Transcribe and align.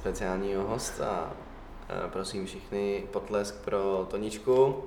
speciálního 0.00 0.62
hosta. 0.66 1.32
A 1.88 2.08
prosím 2.08 2.46
všichni 2.46 3.04
potlesk 3.12 3.64
pro 3.64 4.06
Toničku. 4.10 4.84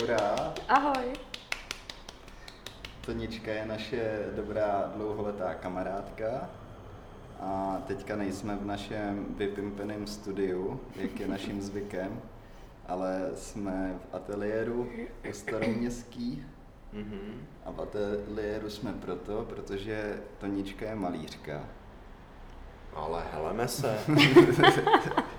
Hurá. 0.00 0.54
Ahoj. 0.68 1.12
Tonička 3.06 3.50
je 3.52 3.66
naše 3.66 4.26
dobrá 4.36 4.92
dlouholetá 4.96 5.54
kamarádka. 5.54 6.50
A 7.40 7.82
teďka 7.86 8.16
nejsme 8.16 8.56
v 8.56 8.64
našem 8.64 9.26
vypimpeném 9.36 10.06
studiu, 10.06 10.80
jak 10.96 11.20
je 11.20 11.28
naším 11.28 11.62
zvykem, 11.62 12.22
ale 12.86 13.30
jsme 13.34 13.98
v 13.98 14.14
ateliéru 14.14 14.88
u 15.30 15.32
Staroměstský. 15.32 16.44
Mhm. 16.92 17.46
A 17.64 17.70
v 17.70 17.80
ateliéru 17.80 18.70
jsme 18.70 18.92
proto, 18.92 19.46
protože 19.48 20.20
Tonička 20.38 20.86
je 20.86 20.94
malířka. 20.94 21.64
Ale 22.94 23.22
heleme 23.32 23.68
se. 23.68 23.98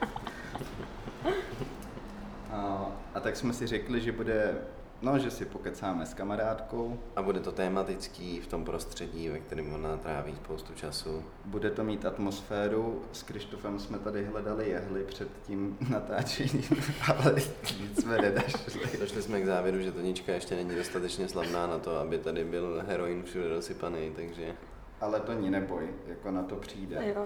A, 2.52 2.86
a 3.14 3.20
tak 3.20 3.36
jsme 3.36 3.54
si 3.54 3.68
řekli, 3.68 4.02
že 4.02 4.12
bude, 4.12 4.58
no, 5.02 5.20
že 5.20 5.32
si 5.32 5.46
pokecáme 5.46 6.06
s 6.06 6.14
kamarádkou, 6.14 7.00
A 7.16 7.22
bude 7.22 7.40
to 7.40 7.52
tematický 7.52 8.40
v 8.40 8.48
tom 8.48 8.66
prostředí, 8.66 9.30
ve 9.30 9.40
kterém 9.40 9.74
ona 9.74 9.98
tráví 9.98 10.36
spoustu 10.36 10.74
času. 10.74 11.24
Bude 11.46 11.70
to 11.72 11.84
mít 11.84 12.06
atmosféru. 12.06 13.02
S 13.12 13.24
Krištofem 13.24 13.80
jsme 13.80 14.00
tady 14.00 14.26
hledali 14.26 14.70
jehly 14.70 15.04
před 15.04 15.28
tím 15.48 15.78
natáčením, 15.90 16.64
ale 17.18 17.36
nic 17.82 18.02
jsme 18.02 18.18
nedašli. 18.18 19.00
Došli 19.00 19.22
jsme 19.22 19.42
k 19.42 19.46
závěru, 19.46 19.82
že 19.82 19.92
Tonička 19.92 20.34
ještě 20.34 20.56
není 20.56 20.76
dostatečně 20.76 21.28
slavná 21.28 21.68
na 21.68 21.80
to, 21.80 21.98
aby 21.98 22.18
tady 22.18 22.44
byl 22.44 22.84
heroin 22.88 23.24
všude 23.24 23.50
dosypaný, 23.50 24.12
takže 24.16 24.56
Ale 25.04 25.20
to 25.20 25.34
ní 25.34 25.50
neboj, 25.50 25.90
jako 26.08 26.32
na 26.32 26.44
to 26.44 26.56
přijde. 26.56 27.14
Jo, 27.16 27.26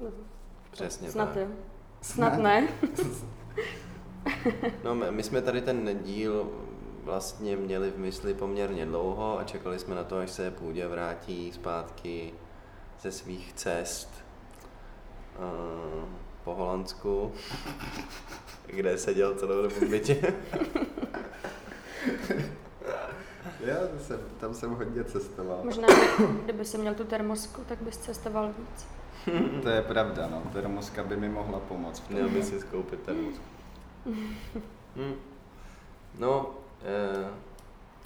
jo. 0.00 0.10
přesně 0.70 1.10
Snad 1.10 1.28
tak. 1.28 1.36
jo. 1.36 1.48
Snad 2.00 2.38
ne. 2.38 2.68
No, 4.84 4.94
my 4.94 5.10
my 5.10 5.22
jsme 5.22 5.42
tady 5.42 5.60
ten 5.60 5.98
díl 6.02 6.50
vlastně 7.02 7.56
měli 7.56 7.90
v 7.90 7.98
mysli 7.98 8.34
poměrně 8.34 8.86
dlouho 8.86 9.38
a 9.38 9.44
čekali 9.44 9.78
jsme 9.78 9.94
na 9.94 10.04
to, 10.04 10.18
až 10.18 10.30
se 10.30 10.50
Půdě 10.50 10.88
vrátí 10.88 11.52
zpátky 11.52 12.34
ze 13.00 13.12
svých 13.12 13.52
cest 13.52 14.24
uh, 15.38 16.04
po 16.44 16.54
Holandsku, 16.54 17.32
kde 18.66 18.98
seděl 18.98 19.34
celou 19.34 19.62
dobu 19.62 19.74
v 19.74 19.88
bytě. 19.88 20.34
Já 23.64 23.76
jsem, 23.98 24.20
tam 24.40 24.54
jsem 24.54 24.70
hodně 24.70 25.04
cestoval. 25.04 25.60
Možná, 25.64 25.88
kdyby 26.44 26.64
si 26.64 26.78
měl 26.78 26.94
tu 26.94 27.04
termosku, 27.04 27.60
tak 27.68 27.82
bys 27.82 27.96
cestoval 27.96 28.48
víc. 28.58 28.86
To 29.62 29.68
je 29.68 29.82
pravda, 29.82 30.26
no. 30.30 30.42
Termoska 30.52 31.04
by 31.04 31.16
mi 31.16 31.28
mohla 31.28 31.60
pomoct. 31.60 31.98
v 32.00 32.08
tom. 32.08 32.16
Měl 32.16 32.28
by 32.28 32.42
si 32.42 32.60
skoupit 32.60 33.00
termos. 33.02 33.34
Hm. 34.96 35.14
No, 36.18 36.50
eh, 36.82 37.28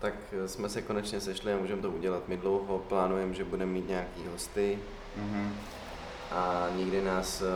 tak 0.00 0.14
jsme 0.46 0.68
se 0.68 0.82
konečně 0.82 1.20
sešli 1.20 1.52
a 1.52 1.56
můžeme 1.58 1.82
to 1.82 1.90
udělat. 1.90 2.28
My 2.28 2.36
dlouho 2.36 2.78
plánujeme, 2.78 3.34
že 3.34 3.44
budeme 3.44 3.72
mít 3.72 3.88
nějaký 3.88 4.26
hosty, 4.32 4.78
Mhm. 5.16 5.52
a 6.30 6.68
nikdy 6.76 7.04
nás 7.04 7.42
uh, 7.42 7.46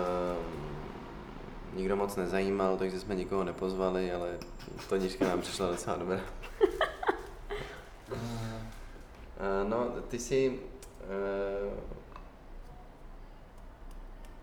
nikdo 1.78 1.96
moc 1.96 2.16
nezajímal, 2.16 2.76
takže 2.76 3.00
jsme 3.00 3.14
nikoho 3.14 3.44
nepozvali, 3.44 4.12
ale 4.12 4.38
Tonička 4.88 5.28
nám 5.28 5.40
přišla 5.40 5.66
docela 5.66 5.96
dobrá. 5.96 6.20
Uh, 9.42 9.69
no, 9.69 9.91
ty 10.08 10.19
jsi 10.19 10.60
uh, 11.00 11.78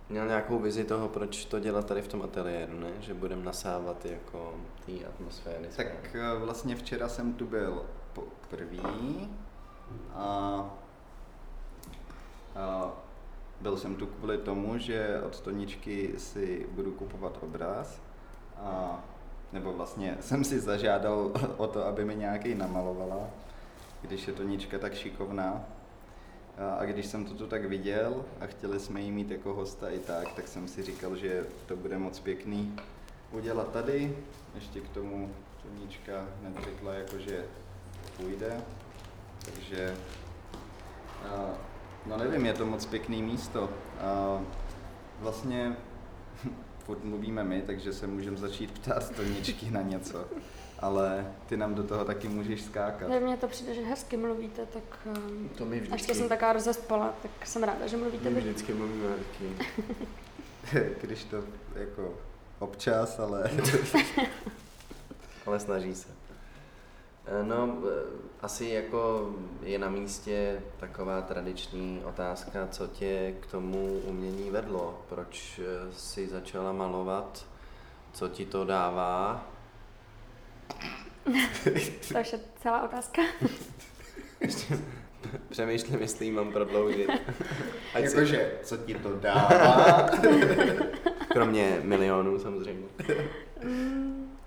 měl 0.10 0.28
nějakou 0.28 0.60
vizi 0.60 0.84
toho, 0.84 1.10
proč 1.10 1.46
to 1.46 1.60
dělat 1.60 1.86
tady 1.86 2.02
v 2.02 2.08
tom 2.08 2.22
ateliéru, 2.22 2.80
ne? 2.80 2.92
Že 3.00 3.14
budeme 3.14 3.44
nasávat 3.44 4.06
jako 4.06 4.54
té 4.86 4.92
atmosféry. 5.08 5.68
Tak 5.78 5.88
eh, 6.16 6.38
vlastně 6.40 6.76
včera 6.76 7.09
jsem 7.09 7.34
tu 7.34 7.46
byl 7.46 7.86
poprvý 8.14 8.82
a, 10.14 10.66
a 12.56 12.92
byl 13.62 13.78
jsem 13.78 13.96
tu 13.96 14.08
kvůli 14.08 14.38
tomu, 14.38 14.78
že 14.78 15.22
od 15.26 15.40
Toničky 15.40 16.14
si 16.18 16.68
budu 16.72 16.92
kupovat 16.92 17.38
obraz 17.42 18.02
a 18.58 19.00
nebo 19.54 19.74
vlastně 19.74 20.18
jsem 20.20 20.44
si 20.44 20.59
zažádal 20.59 21.32
o 21.58 21.68
to, 21.68 21.86
aby 21.86 22.06
mi 22.06 22.16
nějaký 22.16 22.56
namalovala, 22.56 23.20
když 24.02 24.28
je 24.28 24.34
Tonička 24.34 24.78
tak 24.78 24.94
šikovná. 24.94 25.66
A, 26.80 26.86
když 26.86 27.06
jsem 27.06 27.26
to 27.26 27.48
tak 27.48 27.66
viděl 27.66 28.26
a 28.40 28.46
chtěli 28.46 28.80
jsme 28.80 29.02
jí 29.02 29.12
mít 29.12 29.32
jako 29.32 29.54
hosta 29.54 29.90
i 29.90 30.00
tak, 30.00 30.34
tak 30.34 30.48
jsem 30.48 30.68
si 30.68 30.84
říkal, 30.84 31.16
že 31.16 31.46
to 31.66 31.76
bude 31.76 31.98
moc 31.98 32.20
pěkný 32.20 32.76
udělat 33.32 33.72
tady. 33.72 34.18
Ještě 34.56 34.82
k 34.82 34.90
tomu 34.90 35.34
Tonička 35.64 36.26
hned 36.42 36.64
řekla, 36.64 36.94
jako, 36.94 37.20
že 37.20 37.46
půjde. 38.18 38.62
Takže, 39.46 39.96
no 42.06 42.18
nevím, 42.18 42.46
je 42.46 42.54
to 42.54 42.66
moc 42.66 42.86
pěkný 42.86 43.24
místo. 43.24 43.70
Vlastně 45.20 45.76
furt 46.86 47.04
mluvíme 47.04 47.44
my, 47.44 47.62
takže 47.62 47.94
se 47.94 48.08
můžeme 48.08 48.38
začít 48.38 48.72
ptát 48.72 49.16
Toničky 49.16 49.72
na 49.72 49.82
něco. 49.82 50.26
Ale 50.81 51.34
ty 51.45 51.57
nám 51.57 51.75
do 51.75 51.84
toho 51.84 52.06
taky 52.06 52.28
můžeš 52.28 52.62
skákat. 52.62 53.09
Ne, 53.09 53.19
mně 53.19 53.38
to 53.38 53.47
přijde, 53.47 53.73
že 53.73 53.81
hezky 53.81 54.17
mluvíte, 54.17 54.66
tak 54.66 54.84
um, 55.06 55.50
To 55.57 55.66
my 55.66 55.81
až 55.91 56.01
jsem 56.01 56.29
taková 56.29 56.53
rozespala, 56.53 57.13
tak 57.22 57.47
jsem 57.47 57.63
ráda, 57.63 57.88
že 57.88 57.97
mluvíte 57.97 58.29
my 58.29 58.40
vždycky 58.41 58.73
mluvíme 58.73 59.07
hezky. 59.17 59.66
Když 61.01 61.23
to 61.23 61.44
jako 61.75 62.13
občas, 62.59 63.19
ale 63.19 63.50
Ale 65.45 65.59
snaží 65.59 65.95
se. 65.95 66.07
Eh, 67.25 67.44
No, 67.44 67.78
eh, 67.88 68.03
asi 68.41 68.66
jako 68.66 69.29
je 69.61 69.79
na 69.79 69.90
místě 69.90 70.61
taková 70.79 71.22
tradiční 71.22 72.01
otázka, 72.06 72.67
co 72.72 72.88
tě 72.88 73.34
k 73.40 73.46
tomu 73.46 73.88
umění 74.06 74.50
vedlo, 74.51 75.01
proč 75.09 75.59
eh, 75.59 75.91
jsi 75.94 76.28
začala 76.28 76.72
malovat, 76.72 77.46
co 78.13 78.28
ti 78.28 78.46
to 78.46 78.66
dává. 78.66 79.47
To 82.13 82.19
už 82.19 82.34
je 82.34 82.40
celá 82.62 82.84
otázka. 82.84 83.22
Přemýšlím, 85.50 86.02
jestli 86.02 86.25
ji 86.25 86.31
mám 86.31 86.52
prodloužit. 86.52 87.09
Ať 87.94 88.07
si, 88.07 88.16
jakože, 88.16 88.52
co 88.63 88.78
ti 88.78 88.96
to 88.96 89.19
dává. 89.19 90.09
kromě 91.29 91.79
milionů 91.84 92.40
samozřejmě. 92.40 92.88
Mm, 93.63 94.38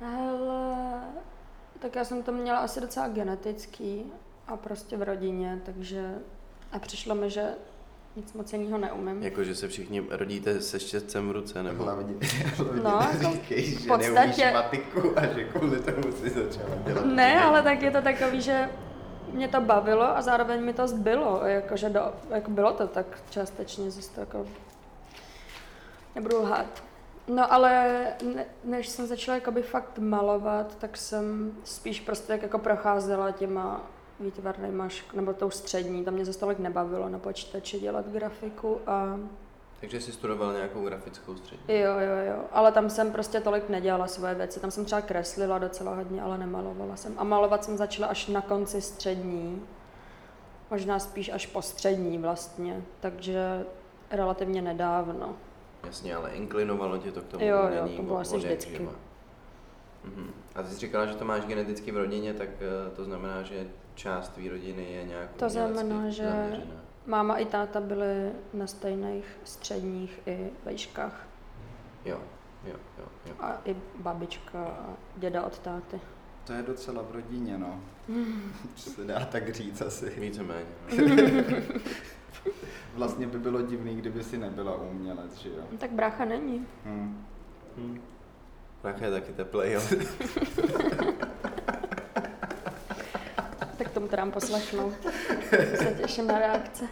hele, 0.00 1.00
tak 1.78 1.96
já 1.96 2.04
jsem 2.04 2.22
to 2.22 2.32
měla 2.32 2.58
asi 2.58 2.80
docela 2.80 3.08
genetický 3.08 4.12
a 4.46 4.56
prostě 4.56 4.96
v 4.96 5.02
rodině, 5.02 5.60
takže 5.64 6.14
a 6.72 6.78
přišlo 6.78 7.14
mi, 7.14 7.30
že 7.30 7.44
nic 8.18 8.32
moc 8.32 8.52
jiného 8.52 8.78
neumím. 8.78 9.22
Jako, 9.22 9.44
že 9.44 9.54
se 9.54 9.68
všichni 9.68 10.04
rodíte 10.10 10.60
se 10.60 10.80
štětcem 10.80 11.28
v 11.28 11.32
ruce, 11.32 11.62
nebo... 11.62 11.84
Hlavně, 11.84 12.14
hlavně 12.56 12.82
No, 12.82 13.00
jako 13.12 13.32
říkej, 13.32 13.62
v 13.62 13.80
že 13.80 13.88
podstatě- 13.88 14.14
neumíš 14.14 14.52
matiku 14.54 15.18
a 15.18 15.26
že 15.26 15.44
kvůli 15.44 15.80
tomu 15.80 16.12
si 16.12 16.30
začala 16.30 16.74
dělat. 16.86 17.04
Ne, 17.04 17.40
ale 17.44 17.62
tak 17.62 17.82
je 17.82 17.90
to 17.90 18.02
takový, 18.02 18.40
že 18.40 18.68
mě 19.32 19.48
to 19.48 19.60
bavilo 19.60 20.16
a 20.16 20.22
zároveň 20.22 20.64
mi 20.64 20.72
to 20.72 20.88
zbylo, 20.88 21.40
jakože 21.44 21.88
do, 21.88 22.00
jako 22.30 22.50
bylo 22.50 22.72
to 22.72 22.86
tak 22.86 23.06
částečně 23.30 23.90
zase 23.90 24.10
to 24.14 24.20
jako 24.20 24.46
nebudu 26.14 26.42
lhát. 26.42 26.82
No 27.28 27.52
ale 27.52 28.04
ne, 28.34 28.44
než 28.64 28.88
jsem 28.88 29.06
začala 29.06 29.34
jakoby 29.34 29.62
fakt 29.62 29.98
malovat, 29.98 30.78
tak 30.78 30.96
jsem 30.96 31.52
spíš 31.64 32.00
prostě 32.00 32.26
tak 32.26 32.42
jako 32.42 32.58
procházela 32.58 33.30
těma 33.30 33.86
výtvarnýma, 34.20 34.88
šk- 34.88 35.14
nebo 35.14 35.32
tou 35.32 35.50
střední, 35.50 36.04
tam 36.04 36.14
mě 36.14 36.24
zase 36.24 36.38
tolik 36.38 36.58
nebavilo 36.58 37.08
na 37.08 37.18
počítači 37.18 37.80
dělat 37.80 38.08
grafiku 38.08 38.80
a 38.86 39.18
Takže 39.80 40.00
jsi 40.00 40.12
studoval 40.12 40.52
nějakou 40.52 40.84
grafickou 40.84 41.36
střední. 41.36 41.64
jo, 41.68 41.92
jo, 41.92 42.16
jo, 42.36 42.44
ale 42.52 42.72
tam 42.72 42.90
jsem 42.90 43.12
prostě 43.12 43.40
tolik 43.40 43.68
nedělala 43.68 44.06
svoje 44.06 44.34
věci, 44.34 44.60
tam 44.60 44.70
jsem 44.70 44.84
třeba 44.84 45.00
kreslila 45.00 45.58
docela 45.58 45.94
hodně, 45.94 46.22
ale 46.22 46.38
nemalovala 46.38 46.96
jsem. 46.96 47.14
A 47.16 47.24
malovat 47.24 47.64
jsem 47.64 47.76
začala 47.76 48.08
až 48.08 48.26
na 48.26 48.40
konci 48.40 48.80
střední, 48.82 49.62
možná 50.70 50.98
spíš 50.98 51.28
až 51.28 51.46
po 51.46 51.62
střední 51.62 52.18
vlastně, 52.18 52.82
takže 53.00 53.64
relativně 54.10 54.62
nedávno. 54.62 55.36
Jasně, 55.86 56.14
ale 56.16 56.30
inklinovalo 56.30 56.98
tě 56.98 57.12
to 57.12 57.20
k 57.20 57.26
tomu 57.26 57.44
Jo, 57.44 57.58
jo, 57.76 57.88
to 57.96 58.02
bylo 58.02 58.18
asi 58.18 58.36
vždycky. 58.36 58.76
živa. 58.76 58.92
Mhm. 60.16 60.30
A 60.54 60.62
ty 60.62 60.68
jsi 60.68 60.78
říkala, 60.78 61.06
že 61.06 61.14
to 61.14 61.24
máš 61.24 61.44
geneticky 61.44 61.92
v 61.92 61.96
rodině, 61.96 62.34
tak 62.34 62.48
eh, 62.60 62.96
to 62.96 63.04
znamená, 63.04 63.42
že 63.42 63.66
část 63.94 64.28
tvý 64.28 64.48
rodiny 64.48 64.92
je 64.92 65.04
nějak 65.04 65.30
To 65.36 65.48
znamená, 65.48 66.08
že- 66.10 66.24
zaměřená. 66.24 66.80
Máma 67.06 67.36
i 67.36 67.44
táta 67.44 67.80
byli 67.80 68.32
na 68.54 68.66
stejných 68.66 69.24
středních 69.44 70.20
i 70.26 70.50
vejškách. 70.64 71.26
Jo, 72.04 72.18
jo, 72.66 72.74
jo, 72.98 73.04
jo. 73.26 73.32
A 73.40 73.56
i 73.64 73.76
babička 73.98 74.64
a 74.64 74.86
děda 75.16 75.42
od 75.46 75.58
táty. 75.58 76.00
To 76.46 76.52
je 76.52 76.62
docela 76.62 77.02
v 77.02 77.12
rodině, 77.14 77.58
no. 77.58 77.80
Se 78.76 79.04
dá 79.04 79.24
tak 79.24 79.54
říct 79.54 79.82
asi. 79.82 80.10
Víceméně. 80.20 80.66
Vlastně 82.94 83.26
by 83.26 83.38
bylo 83.38 83.62
divný, 83.62 83.96
kdyby 83.96 84.24
si 84.24 84.38
nebyla 84.38 84.76
umělec, 84.76 85.34
že 85.36 85.48
jo? 85.48 85.62
Tak 85.78 85.90
brácha 85.90 86.24
není. 86.24 86.66
Hm. 86.84 87.24
Hm. 87.76 88.00
Brácha 88.82 89.04
je 89.04 89.10
taky 89.10 89.32
teplej, 89.32 89.72
jo. 89.72 89.80
Tak 93.78 93.90
tomu 93.90 94.08
to 94.08 94.16
dám 94.16 94.30
poslechnout. 94.30 94.94
Se 95.76 95.96
těším 96.02 96.26
na 96.26 96.38
reakce. 96.38 96.84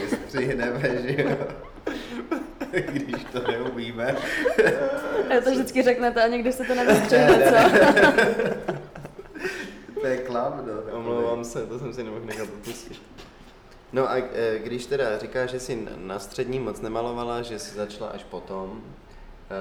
Vystřihneme, 0.00 0.80
že 1.02 1.22
jo? 1.22 1.36
Když 2.70 3.24
to 3.32 3.50
neumíme. 3.50 4.16
Já 5.34 5.40
to 5.40 5.50
vždycky 5.50 5.82
řeknete 5.82 6.22
a 6.24 6.26
někdy 6.26 6.52
se 6.52 6.64
to 6.64 6.74
nevystřihne, 6.84 7.52
co? 7.52 7.56
To 10.00 10.06
je 10.06 10.16
klam, 10.18 10.66
no. 10.66 10.92
Omlouvám 10.98 11.44
se, 11.44 11.66
to 11.66 11.78
jsem 11.78 11.94
si 11.94 12.04
nemohl 12.04 12.24
nechat 12.24 12.48
odpustit. 12.48 13.02
No 13.92 14.10
a 14.10 14.16
e, 14.16 14.58
když 14.58 14.86
teda 14.86 15.18
říkáš, 15.18 15.50
že 15.50 15.60
jsi 15.60 15.88
na 15.96 16.18
střední 16.18 16.58
moc 16.58 16.80
nemalovala, 16.80 17.42
že 17.42 17.58
jsi 17.58 17.74
začala 17.74 18.10
až 18.10 18.24
potom, 18.24 18.80
e, 18.80 19.56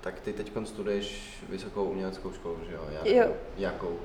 tak 0.00 0.20
ty 0.20 0.32
teď 0.32 0.52
studuješ 0.64 1.38
vysokou 1.48 1.84
uměleckou 1.84 2.32
školu, 2.32 2.56
že 2.68 2.74
jo? 2.74 2.84
Jak, 2.90 3.06
Jo. 3.06 3.34
Jakou? 3.56 3.98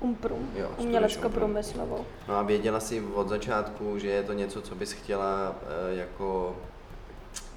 Umprum, 0.00 0.50
Jo, 0.54 0.70
umělecko-průmyslovou. 0.78 2.04
No 2.28 2.34
a 2.36 2.42
věděla 2.42 2.80
jsi 2.80 3.02
od 3.14 3.28
začátku, 3.28 3.98
že 3.98 4.08
je 4.08 4.22
to 4.22 4.32
něco, 4.32 4.62
co 4.62 4.74
bys 4.74 4.92
chtěla 4.92 5.56
e, 5.90 5.96
jako 5.96 6.56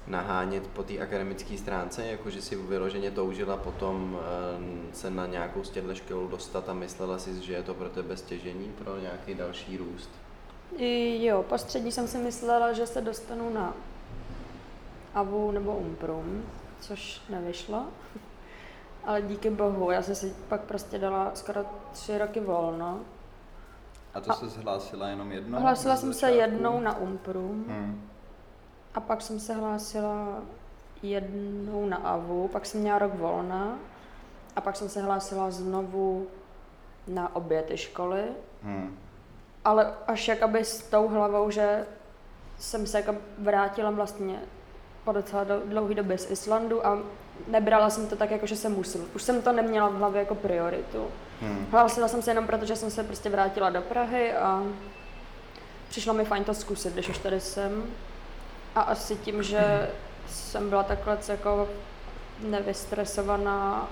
nahánět 0.06 0.66
po 0.66 0.82
té 0.82 0.98
akademické 0.98 1.58
stránce, 1.58 2.06
jako 2.06 2.30
že 2.30 2.42
si 2.42 2.56
vyloženě 2.56 3.10
toužila 3.10 3.56
potom 3.56 4.18
se 4.92 5.10
na 5.10 5.26
nějakou 5.26 5.64
z 5.64 5.70
těchto 5.70 5.94
škol 5.94 6.28
dostat 6.28 6.68
a 6.68 6.72
myslela 6.74 7.18
si, 7.18 7.42
že 7.42 7.52
je 7.52 7.62
to 7.62 7.74
pro 7.74 7.88
tebe 7.88 8.16
stěžení 8.16 8.72
pro 8.78 8.98
nějaký 8.98 9.34
další 9.34 9.76
růst. 9.76 10.10
Jo, 10.78 11.42
po 11.42 11.58
střední 11.58 11.92
jsem 11.92 12.08
si 12.08 12.18
myslela, 12.18 12.72
že 12.72 12.86
se 12.86 13.00
dostanu 13.00 13.50
na 13.50 13.74
AVU 15.14 15.50
nebo 15.50 15.76
Umprum, 15.76 16.42
což 16.80 17.22
nevyšlo. 17.28 17.84
Ale 19.04 19.22
díky 19.22 19.50
bohu, 19.50 19.90
já 19.90 20.02
jsem 20.02 20.14
si 20.14 20.34
pak 20.48 20.60
prostě 20.60 20.98
dala 20.98 21.30
skoro 21.34 21.64
tři 21.92 22.18
roky 22.18 22.40
volno. 22.40 23.00
A 24.14 24.20
to 24.20 24.32
se 24.32 24.48
zhlásila 24.48 25.08
jenom 25.08 25.32
jednou? 25.32 25.60
Hlásila 25.60 25.96
jsem 25.96 26.12
se 26.12 26.20
začátku? 26.20 26.40
jednou 26.40 26.80
na 26.80 26.98
Umprum 26.98 27.64
Hm. 27.68 28.08
a 28.94 29.00
pak 29.00 29.22
jsem 29.22 29.40
se 29.40 29.54
hlásila 29.54 30.38
jednou 31.02 31.86
na 31.86 31.96
AVU, 31.96 32.48
pak 32.48 32.66
jsem 32.66 32.80
měla 32.80 32.98
rok 32.98 33.14
volna 33.14 33.78
a 34.56 34.60
pak 34.60 34.76
jsem 34.76 34.88
se 34.88 35.02
hlásila 35.02 35.50
znovu 35.50 36.26
na 37.08 37.36
obě 37.36 37.62
ty 37.62 37.76
školy. 37.76 38.24
Hm. 38.62 38.98
Ale 39.64 39.92
až 40.06 40.28
jakoby 40.28 40.64
s 40.64 40.82
tou 40.82 41.08
hlavou, 41.08 41.50
že 41.50 41.86
jsem 42.58 42.86
se 42.86 42.98
jako 42.98 43.14
vrátila 43.38 43.90
vlastně 43.90 44.38
po 45.04 45.12
docela 45.12 45.44
do- 45.44 45.60
dlouhé 45.66 45.94
době 45.94 46.18
z 46.18 46.30
Islandu 46.30 46.86
a 46.86 46.98
nebrala 47.48 47.90
jsem 47.90 48.06
to 48.06 48.16
tak, 48.16 48.30
jako 48.30 48.46
že 48.46 48.56
jsem 48.56 48.72
musím. 48.72 49.10
Už 49.14 49.22
jsem 49.22 49.42
to 49.42 49.52
neměla 49.52 49.88
v 49.88 49.94
hlavě 49.94 50.18
jako 50.20 50.34
prioritu. 50.34 51.06
Hm. 51.42 51.66
Hlásila 51.70 52.08
jsem 52.08 52.22
se 52.22 52.30
jenom 52.30 52.46
proto, 52.46 52.64
že 52.66 52.76
jsem 52.76 52.90
se 52.90 53.04
prostě 53.04 53.28
vrátila 53.30 53.70
do 53.70 53.82
Prahy 53.82 54.32
a 54.32 54.62
přišlo 55.88 56.14
mi 56.14 56.24
fajn 56.24 56.44
to 56.44 56.54
zkusit, 56.54 56.92
když 56.92 57.08
už 57.08 57.18
tady 57.18 57.40
jsem. 57.40 57.84
A 58.74 58.80
asi 58.80 59.16
tím, 59.16 59.42
že 59.42 59.90
jsem 60.28 60.68
byla 60.70 60.82
takhle 60.82 61.18
jako 61.28 61.68
nevystresovaná 62.40 63.88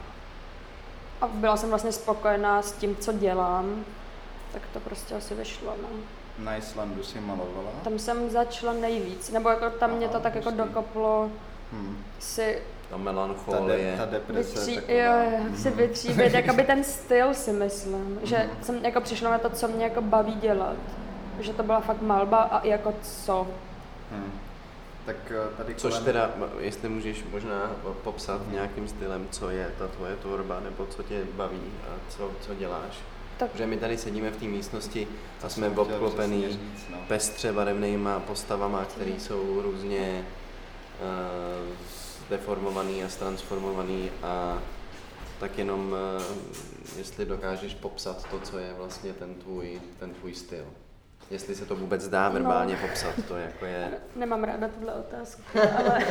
a 1.20 1.26
byla 1.26 1.56
jsem 1.56 1.68
vlastně 1.68 1.92
spokojená 1.92 2.62
s 2.62 2.72
tím, 2.72 2.96
co 2.96 3.12
dělám, 3.12 3.84
tak 4.52 4.62
to 4.72 4.80
prostě 4.80 5.14
asi 5.14 5.34
vyšlo. 5.34 5.74
No. 5.82 5.88
Na 6.38 6.56
Islandu 6.56 7.02
si 7.02 7.20
malovala? 7.20 7.70
Tam 7.84 7.98
jsem 7.98 8.30
začala 8.30 8.72
nejvíc, 8.72 9.30
nebo 9.30 9.48
jako 9.48 9.70
tam 9.70 9.90
mě 9.90 10.08
to 10.08 10.14
Aha, 10.14 10.22
tak 10.22 10.34
jako 10.34 10.50
hustý. 10.50 10.64
dokoplo 10.68 11.30
Hm. 11.72 11.96
si 12.18 12.62
Ta 12.90 12.94
Ta, 12.94 12.96
de, 12.98 13.02
melancholie. 13.04 13.94
ta 13.96 14.04
deprese 14.04 14.54
vytří, 14.54 14.74
taková. 14.74 14.92
jo, 14.98 15.12
jo, 15.30 15.56
si 15.56 15.68
Mhm. 15.68 15.78
vytříbit, 15.78 16.34
jakoby 16.34 16.64
ten 16.64 16.84
styl 16.84 17.34
si 17.34 17.52
myslím, 17.52 18.20
že 18.22 18.36
Mhm. 18.36 18.64
jsem 18.64 18.84
jako 18.84 19.00
přišla 19.00 19.30
na 19.30 19.38
to, 19.38 19.50
co 19.50 19.68
mě 19.68 19.84
jako 19.84 20.00
baví 20.02 20.34
dělat. 20.34 20.76
Že 21.40 21.52
to 21.52 21.62
byla 21.62 21.80
fakt 21.80 22.02
malba 22.02 22.38
a 22.38 22.58
i 22.58 22.68
jako 22.68 22.94
co. 23.02 23.46
Hm. 24.12 24.32
Tak 25.06 25.16
eh, 25.30 25.56
tady 25.56 25.74
Což 25.74 25.92
kolem- 25.92 26.04
teda, 26.04 26.30
jestli 26.58 26.88
můžeš 26.88 27.24
možná 27.32 27.70
popsat 28.04 28.40
nějakým 28.50 28.88
stylem, 28.88 29.28
co 29.30 29.50
je 29.50 29.70
ta 29.78 29.88
tvoje 29.88 30.16
tvorba, 30.16 30.60
nebo 30.60 30.86
co 30.86 31.02
tě 31.02 31.20
baví 31.36 31.62
a 31.88 31.92
co, 32.08 32.30
co 32.40 32.54
děláš. 32.54 32.98
Tak 33.38 33.50
Protože 33.50 33.66
my 33.66 33.76
tady 33.76 33.96
sedíme 33.98 34.30
v 34.30 34.36
té 34.36 34.44
místnosti 34.44 35.08
a 35.42 35.48
jsme 35.48 35.68
obklopený 35.70 36.48
říct, 36.48 36.88
no. 36.90 36.98
pestře 37.08 37.52
barevnýma 37.52 38.20
postavama, 38.20 38.84
které 38.84 39.10
jsou 39.10 39.62
různě 39.62 40.24
uh, 41.00 41.68
deformovaný 42.30 43.04
a 43.04 43.08
transformovaný 43.18 44.10
a 44.22 44.58
tak 45.40 45.58
jenom, 45.58 45.92
uh, 46.18 46.22
jestli 46.98 47.24
dokážeš 47.26 47.74
popsat 47.74 48.24
to, 48.30 48.40
co 48.40 48.58
je 48.58 48.72
vlastně 48.78 49.12
ten 49.12 49.34
tvůj, 49.34 49.80
ten 49.98 50.10
tvůj 50.14 50.34
styl. 50.34 50.64
Jestli 51.30 51.54
se 51.54 51.64
to 51.66 51.76
vůbec 51.76 52.08
dá 52.08 52.28
No. 52.28 52.34
verbálně 52.34 52.76
popsat, 52.76 53.14
to 53.28 53.36
jako 53.36 53.64
je... 53.64 53.90
nemám 54.16 54.44
ráda 54.44 54.68
tuhle 54.68 54.92
otázku, 54.94 55.42
ale 55.78 56.04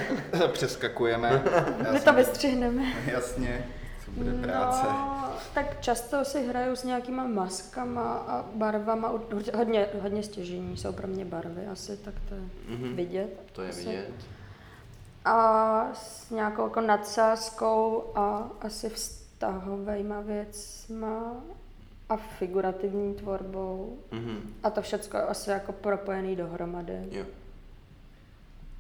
Přeskakujeme. 0.54 1.44
My 1.92 2.00
to 2.00 2.14
vystřihneme. 2.14 2.84
Jasně, 3.06 3.66
bude 4.12 4.34
práce. 4.34 4.84
No, 4.90 5.30
tak 5.54 5.82
často 5.82 6.26
si 6.26 6.48
hraju 6.48 6.76
s 6.76 6.84
nějakýma 6.84 7.28
maskama 7.28 8.14
a 8.18 8.46
barvama. 8.56 9.14
Hodně, 9.56 9.88
hodně 10.02 10.24
stěžení 10.24 10.78
jsou 10.78 10.94
pro 10.94 11.08
mě 11.08 11.26
barvy 11.26 11.68
asi, 11.68 11.98
tak 11.98 12.14
to 12.30 12.36
je 12.36 12.42
Mhm. 12.78 12.96
vidět. 12.96 13.40
To 13.54 13.62
je 13.62 13.70
asi. 13.70 13.80
vidět. 13.86 14.12
A 15.26 15.88
s 15.94 16.30
nějakou 16.30 16.64
jako 16.64 16.82
nadsázkou 16.82 18.04
a 18.16 18.50
asi 18.62 18.90
vztahovejma 18.90 20.20
věcma 20.22 21.34
a 22.10 22.18
figurativní 22.18 23.14
tvorbou. 23.14 23.98
Mhm. 24.12 24.54
A 24.64 24.70
to 24.70 24.82
všechno 24.82 25.30
asi 25.30 25.50
jako 25.50 25.72
propojený 25.72 26.36
dohromady. 26.36 27.08
Jo. 27.12 27.26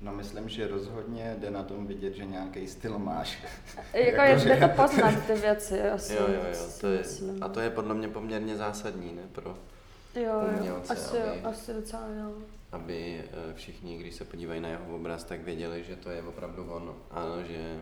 No 0.01 0.11
myslím, 0.13 0.49
že 0.49 0.67
rozhodně 0.67 1.35
jde 1.39 1.51
na 1.51 1.63
tom 1.63 1.87
vidět, 1.87 2.13
že 2.13 2.25
nějaký 2.25 2.67
styl 2.67 2.99
máš. 2.99 3.43
Jako 3.93 4.21
je, 4.21 4.35
jde 4.35 4.57
to 4.57 4.81
poznat 4.81 5.13
ty 5.27 5.33
věci 5.33 5.81
asi. 5.89 6.13
Jo, 6.13 6.25
jo, 6.27 6.41
jo, 6.53 6.65
to 6.81 6.87
je, 6.87 7.03
a 7.41 7.47
to 7.49 7.59
je 7.59 7.69
podle 7.69 7.93
mě 7.95 8.07
poměrně 8.07 8.55
zásadní, 8.57 9.15
ne, 9.15 9.21
pro, 9.31 9.57
jo, 10.15 10.23
jo, 10.23 10.41
umělce, 10.57 10.93
asi, 10.93 11.17
jo, 11.17 11.23
aby- 11.31 11.41
asi 11.41 11.73
docela 11.73 12.07
jo. 12.19 12.33
aby 12.71 13.23
eh, 13.31 13.53
všichni, 13.53 13.97
když 13.97 14.15
se 14.15 14.25
podívají 14.25 14.61
na 14.61 14.69
jeho 14.69 14.95
obraz, 14.95 15.23
tak 15.23 15.41
věděli, 15.41 15.83
že 15.83 15.95
to 15.95 16.09
je 16.09 16.21
opravdu 16.21 16.63
ono. 16.71 16.95
Ano, 17.11 17.43
že 17.43 17.81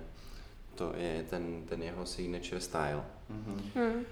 to 0.76 0.94
je 0.98 1.24
ten, 1.30 1.64
ten 1.64 1.84
jeho 1.84 2.06
signature 2.06 2.62
style. 2.62 3.04
Mhm. 3.30 3.62
Hm. 3.76 4.04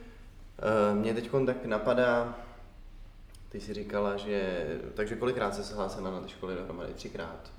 Eh, 0.92 0.96
Mě 0.96 1.14
teď 1.14 1.30
tak 1.46 1.66
napadá, 1.66 2.38
ty 3.50 3.60
jsi 3.62 3.74
říkala, 3.74 4.18
že, 4.18 4.66
takže 4.94 5.16
kolikrát 5.16 5.56
se 5.56 5.76
hlásila 5.76 6.12
na 6.12 6.20
ty 6.22 6.30
školy 6.30 6.56
dohromady? 6.56 6.94
Třikrát? 6.94 7.52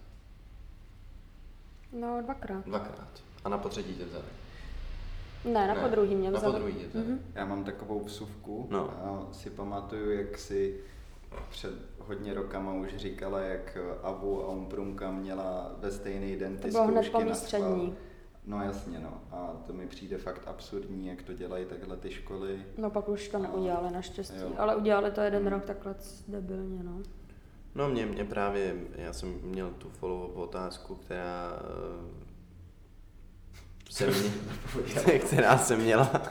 No, 2.01 2.23
dvakrát. 2.23 2.65
Dvakrát. 2.67 3.09
A 3.45 3.49
na 3.49 3.59
potřetí 3.59 3.95
tě 3.95 4.05
vzali? 4.05 4.25
Ne, 5.45 5.69
na 5.69 5.75
Ne, 5.75 5.81
podruhý 5.81 6.15
mě 6.17 6.31
na 6.31 6.39
vzali. 6.39 6.53
podruhý 6.53 6.75
tě 6.75 6.87
vzali. 6.89 7.07
Mhm. 7.07 7.21
Já 7.35 7.45
mám 7.45 7.65
takovou 7.65 8.05
vsuvku 8.05 8.67
No. 8.71 8.91
a 8.91 9.29
si 9.33 9.51
pamatuju, 9.51 10.11
jak 10.11 10.39
si 10.39 10.81
před 11.51 11.73
hodně 11.99 12.35
rokama 12.35 12.73
už 12.73 12.97
říkala, 12.97 13.41
jak 13.41 13.79
Avu 14.03 14.45
a 14.45 14.49
Umprumka 14.49 15.11
měla 15.11 15.73
ve 15.79 15.91
stejný 15.93 16.37
den 16.37 16.57
ty 16.57 16.63
To 16.63 16.69
bylo 16.69 16.85
hned 16.87 17.03
zkoušky 17.05 17.11
po 17.25 17.29
na 17.29 17.35
schvál. 17.35 17.47
střední. 17.63 17.95
No 18.47 18.63
jasně, 18.65 18.99
no. 18.99 19.21
A 19.31 19.53
to 19.67 19.73
mi 19.73 19.87
přijde 19.87 20.19
fakt 20.19 20.43
absurdní, 20.49 21.07
jak 21.07 21.23
to 21.23 21.33
dělají 21.33 21.65
takhle 21.67 21.97
ty 21.97 22.11
školy. 22.11 22.63
No 22.79 22.91
pak 22.91 23.09
už 23.09 23.29
to 23.29 23.37
A- 23.37 23.41
neudělali 23.41 23.91
naštěstí, 23.93 24.41
jo. 24.41 24.53
ale 24.59 24.77
udělali 24.77 25.11
to 25.11 25.21
jeden 25.21 25.47
rok 25.47 25.65
takhle 25.65 25.95
debilně, 26.29 26.83
no. 26.83 27.03
No 27.75 27.89
mě, 27.89 28.07
mě 28.07 28.25
právě, 28.25 28.75
já 28.97 29.13
jsem 29.13 29.41
měl 29.43 29.71
tu 29.71 29.91
follow 29.91 30.39
otázku, 30.39 30.95
která 30.95 31.59
eh, 31.61 32.25
se 33.91 34.07
mě, 34.07 35.19
která 35.27 35.59
se 35.59 35.77
měla 35.77 36.23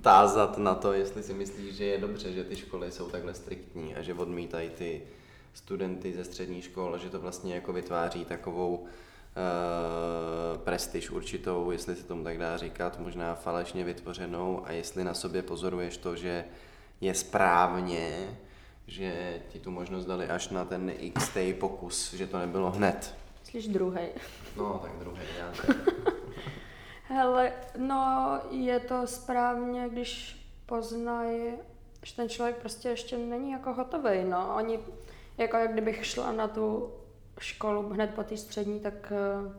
tázat 0.00 0.58
na 0.58 0.74
to, 0.74 0.92
jestli 0.92 1.22
si 1.22 1.34
myslíš, 1.34 1.76
že 1.76 1.84
je 1.84 1.98
dobře, 1.98 2.32
že 2.32 2.44
ty 2.44 2.56
školy 2.56 2.92
jsou 2.92 3.10
takhle 3.10 3.34
striktní 3.34 3.94
a 3.94 4.02
že 4.02 4.14
odmítají 4.14 4.70
ty 4.70 5.02
studenty 5.54 6.12
ze 6.12 6.24
střední 6.24 6.62
škol, 6.62 6.98
že 6.98 7.10
to 7.10 7.20
vlastně 7.20 7.54
jako 7.54 7.72
vytváří 7.72 8.24
takovou 8.24 8.76
uh, 8.76 8.86
prestiž 10.58 11.10
určitou, 11.10 11.70
jestli 11.70 11.96
se 11.96 12.04
tomu 12.04 12.24
tak 12.24 12.38
dá 12.38 12.56
říkat, 12.56 12.98
možná 12.98 13.34
falešně 13.34 13.84
vytvořenou 13.84 14.66
a 14.66 14.72
jestli 14.72 15.04
na 15.04 15.14
sobě 15.14 15.42
pozoruješ 15.42 15.96
to, 15.96 16.16
že 16.16 16.44
je 17.00 17.14
správně, 17.14 18.36
že 18.86 19.42
ti 19.48 19.58
tu 19.58 19.70
možnost 19.70 20.06
dali 20.06 20.28
až 20.28 20.48
na 20.48 20.64
ten 20.64 20.92
x 20.98 21.30
pokus, 21.60 22.14
že 22.14 22.26
to 22.26 22.38
nebylo 22.38 22.70
hned. 22.70 23.14
Slyš 23.44 23.68
druhý. 23.68 24.08
No, 24.56 24.78
tak 24.82 24.92
druhý, 24.98 25.22
já. 25.38 25.52
Hele, 27.08 27.52
no 27.78 28.40
je 28.50 28.80
to 28.80 29.06
správně, 29.06 29.88
když 29.88 30.42
poznají, 30.66 31.52
že 32.02 32.16
ten 32.16 32.28
člověk 32.28 32.56
prostě 32.56 32.88
ještě 32.88 33.18
není 33.18 33.50
jako 33.50 33.72
hotový. 33.72 34.24
No. 34.24 34.54
Oni, 34.56 34.78
jako 35.38 35.56
jak 35.56 35.72
kdybych 35.72 36.06
šla 36.06 36.32
na 36.32 36.48
tu 36.48 36.92
školu 37.38 37.88
hned 37.88 38.14
po 38.14 38.22
té 38.22 38.36
střední, 38.36 38.80
tak, 38.80 39.12
eh, 39.12 39.52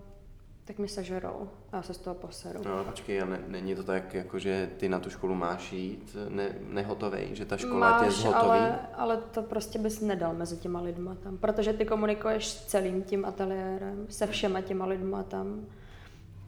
tak 0.66 0.80
mi 0.80 0.88
sežerou. 0.88 1.50
A 1.72 1.76
já 1.76 1.82
se 1.82 1.94
z 1.94 1.98
toho 1.98 2.16
poseru. 2.16 2.62
No 2.66 2.84
počkej, 2.84 3.22
a 3.22 3.26
ne, 3.26 3.40
není 3.48 3.76
to 3.76 3.84
tak, 3.84 4.14
jako 4.14 4.40
že 4.40 4.70
ty 4.78 4.90
na 4.90 5.00
tu 5.00 5.10
školu 5.10 5.36
máš 5.36 5.74
jít 5.74 6.18
ne, 6.30 6.56
nehotovej, 6.70 7.30
že 7.32 7.46
ta 7.46 7.58
škola 7.58 8.00
tě 8.00 8.06
Máš, 8.06 8.14
zhotoví? 8.14 8.46
ale, 8.46 8.80
ale 8.96 9.18
to 9.18 9.42
prostě 9.42 9.80
bys 9.80 10.02
nedal 10.02 10.34
mezi 10.34 10.58
těma 10.58 10.82
lidma 10.82 11.16
tam, 11.16 11.38
protože 11.38 11.74
ty 11.74 11.86
komunikuješ 11.86 12.48
s 12.48 12.66
celým 12.66 13.04
tím 13.04 13.26
ateliérem, 13.26 14.06
se 14.10 14.28
všema 14.28 14.62
těma 14.62 14.86
lidma 14.86 15.24
tam 15.24 15.66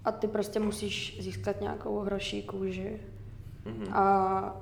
a 0.05 0.11
ty 0.11 0.27
prostě 0.27 0.59
musíš 0.59 1.17
získat 1.21 1.61
nějakou 1.61 1.99
hroší 1.99 2.43
kůži. 2.43 2.99
Mhm. 3.65 3.93
A 3.93 4.61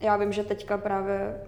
já 0.00 0.16
vím, 0.16 0.32
že 0.32 0.44
teďka 0.44 0.78
právě 0.78 1.40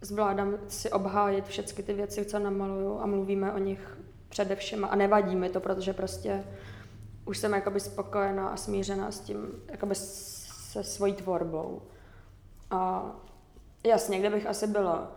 zvládám 0.00 0.54
si 0.68 0.90
obhájit 0.90 1.46
všechny 1.46 1.84
ty 1.84 1.92
věci, 1.92 2.24
co 2.24 2.38
namaluju 2.38 2.98
a 2.98 3.06
mluvíme 3.06 3.52
o 3.52 3.58
nich 3.58 3.98
především 4.32 4.84
a 4.90 4.96
nevadí 4.96 5.36
mi 5.36 5.48
to, 5.48 5.60
protože 5.60 5.92
prostě 5.92 6.44
už 7.24 7.38
jsem 7.38 7.52
jakoby 7.52 7.80
spokojená 7.80 8.48
a 8.48 8.56
smířená 8.56 9.10
s 9.10 9.20
tím, 9.20 9.48
jakoby 9.70 9.94
se 9.94 10.84
svojí 10.84 11.12
tvorbou. 11.12 11.82
A 12.70 13.10
jasně, 13.86 14.18
kdybych 14.18 14.46
asi 14.46 14.66
byla 14.66 15.12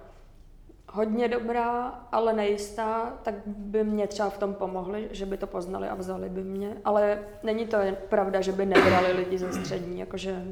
hodně 0.91 1.27
dobrá, 1.27 1.87
ale 2.11 2.33
nejistá, 2.33 3.19
tak 3.23 3.35
by 3.45 3.83
mě 3.83 4.07
třeba 4.07 4.29
v 4.29 4.37
tom 4.37 4.53
pomohli, 4.53 5.07
že 5.11 5.25
by 5.25 5.37
to 5.37 5.47
poznali 5.47 5.87
a 5.87 5.95
vzali 5.95 6.29
by 6.29 6.43
mě. 6.43 6.77
Ale 6.85 7.19
není 7.43 7.67
to 7.67 7.77
pravda, 8.09 8.41
že 8.41 8.51
by 8.51 8.65
nebrali 8.65 9.11
lidi 9.11 9.37
ze 9.37 9.53
střední, 9.53 9.99
jakože 9.99 10.45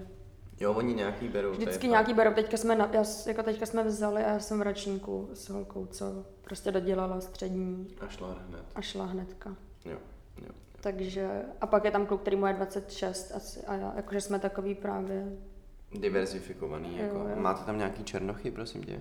Jo, 0.60 0.74
oni 0.74 0.94
nějaký 0.94 1.28
berou. 1.28 1.52
Vždycky 1.52 1.74
fakt. 1.88 1.92
nějaký 1.92 2.14
berou, 2.14 2.34
teďka 2.34 2.58
jsme, 2.58 2.76
na, 2.76 2.90
já, 2.94 3.04
jako 3.28 3.44
teďka 3.44 3.66
jsme 3.66 3.84
vzali 3.84 4.24
a 4.24 4.32
já 4.32 4.40
jsem 4.40 4.60
v 4.60 4.62
ročníku 4.62 5.30
s 5.34 5.50
holkou, 5.50 5.86
co 5.86 6.26
prostě 6.42 6.72
dodělala 6.72 7.22
střední 7.22 7.88
A 8.02 8.08
šla 8.08 8.38
hned. 8.48 8.66
a 8.76 8.82
šla 8.82 9.06
hnedka. 9.06 9.56
Jo, 9.86 9.98
jo. 10.42 10.50
Takže, 10.82 11.42
a 11.62 11.68
pak 11.68 11.86
je 11.86 11.92
tam 11.92 12.06
kluk, 12.06 12.22
který 12.22 12.36
mu 12.36 12.46
je 12.46 12.54
26 12.54 13.32
asi, 13.36 13.60
a 13.66 13.76
já, 13.76 13.94
jakože 13.96 14.22
jsme 14.22 14.40
takový 14.40 14.76
právě, 14.76 15.26
Diverzifikovaný, 16.00 16.98
Jo, 16.98 17.04
jako. 17.04 17.18
jo. 17.18 17.36
Máte 17.36 17.64
tam 17.66 17.78
nějaký 17.78 18.04
černochy, 18.04 18.52
prosím 18.52 18.84
tě? 18.84 19.00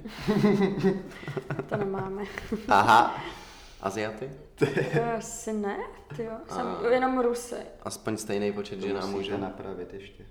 to 1.68 1.76
nemáme. 1.76 2.22
Aha. 2.68 3.22
Aziaty? 3.80 4.30
To 4.58 4.66
asi 5.18 5.52
ne, 5.52 5.76
ty 6.16 6.24
jo, 6.24 6.32
jsem 6.48 6.66
A- 6.66 6.88
jenom 6.90 7.18
Rusy. 7.20 7.56
Aspoň 7.82 8.16
stejný 8.16 8.52
počet 8.52 8.80
To 8.80 8.86
žen 8.86 8.96
a 8.98 9.06
musíte 9.06 9.30
mužů. 9.32 9.42
napravit 9.42 9.94
ještě. 9.94 10.24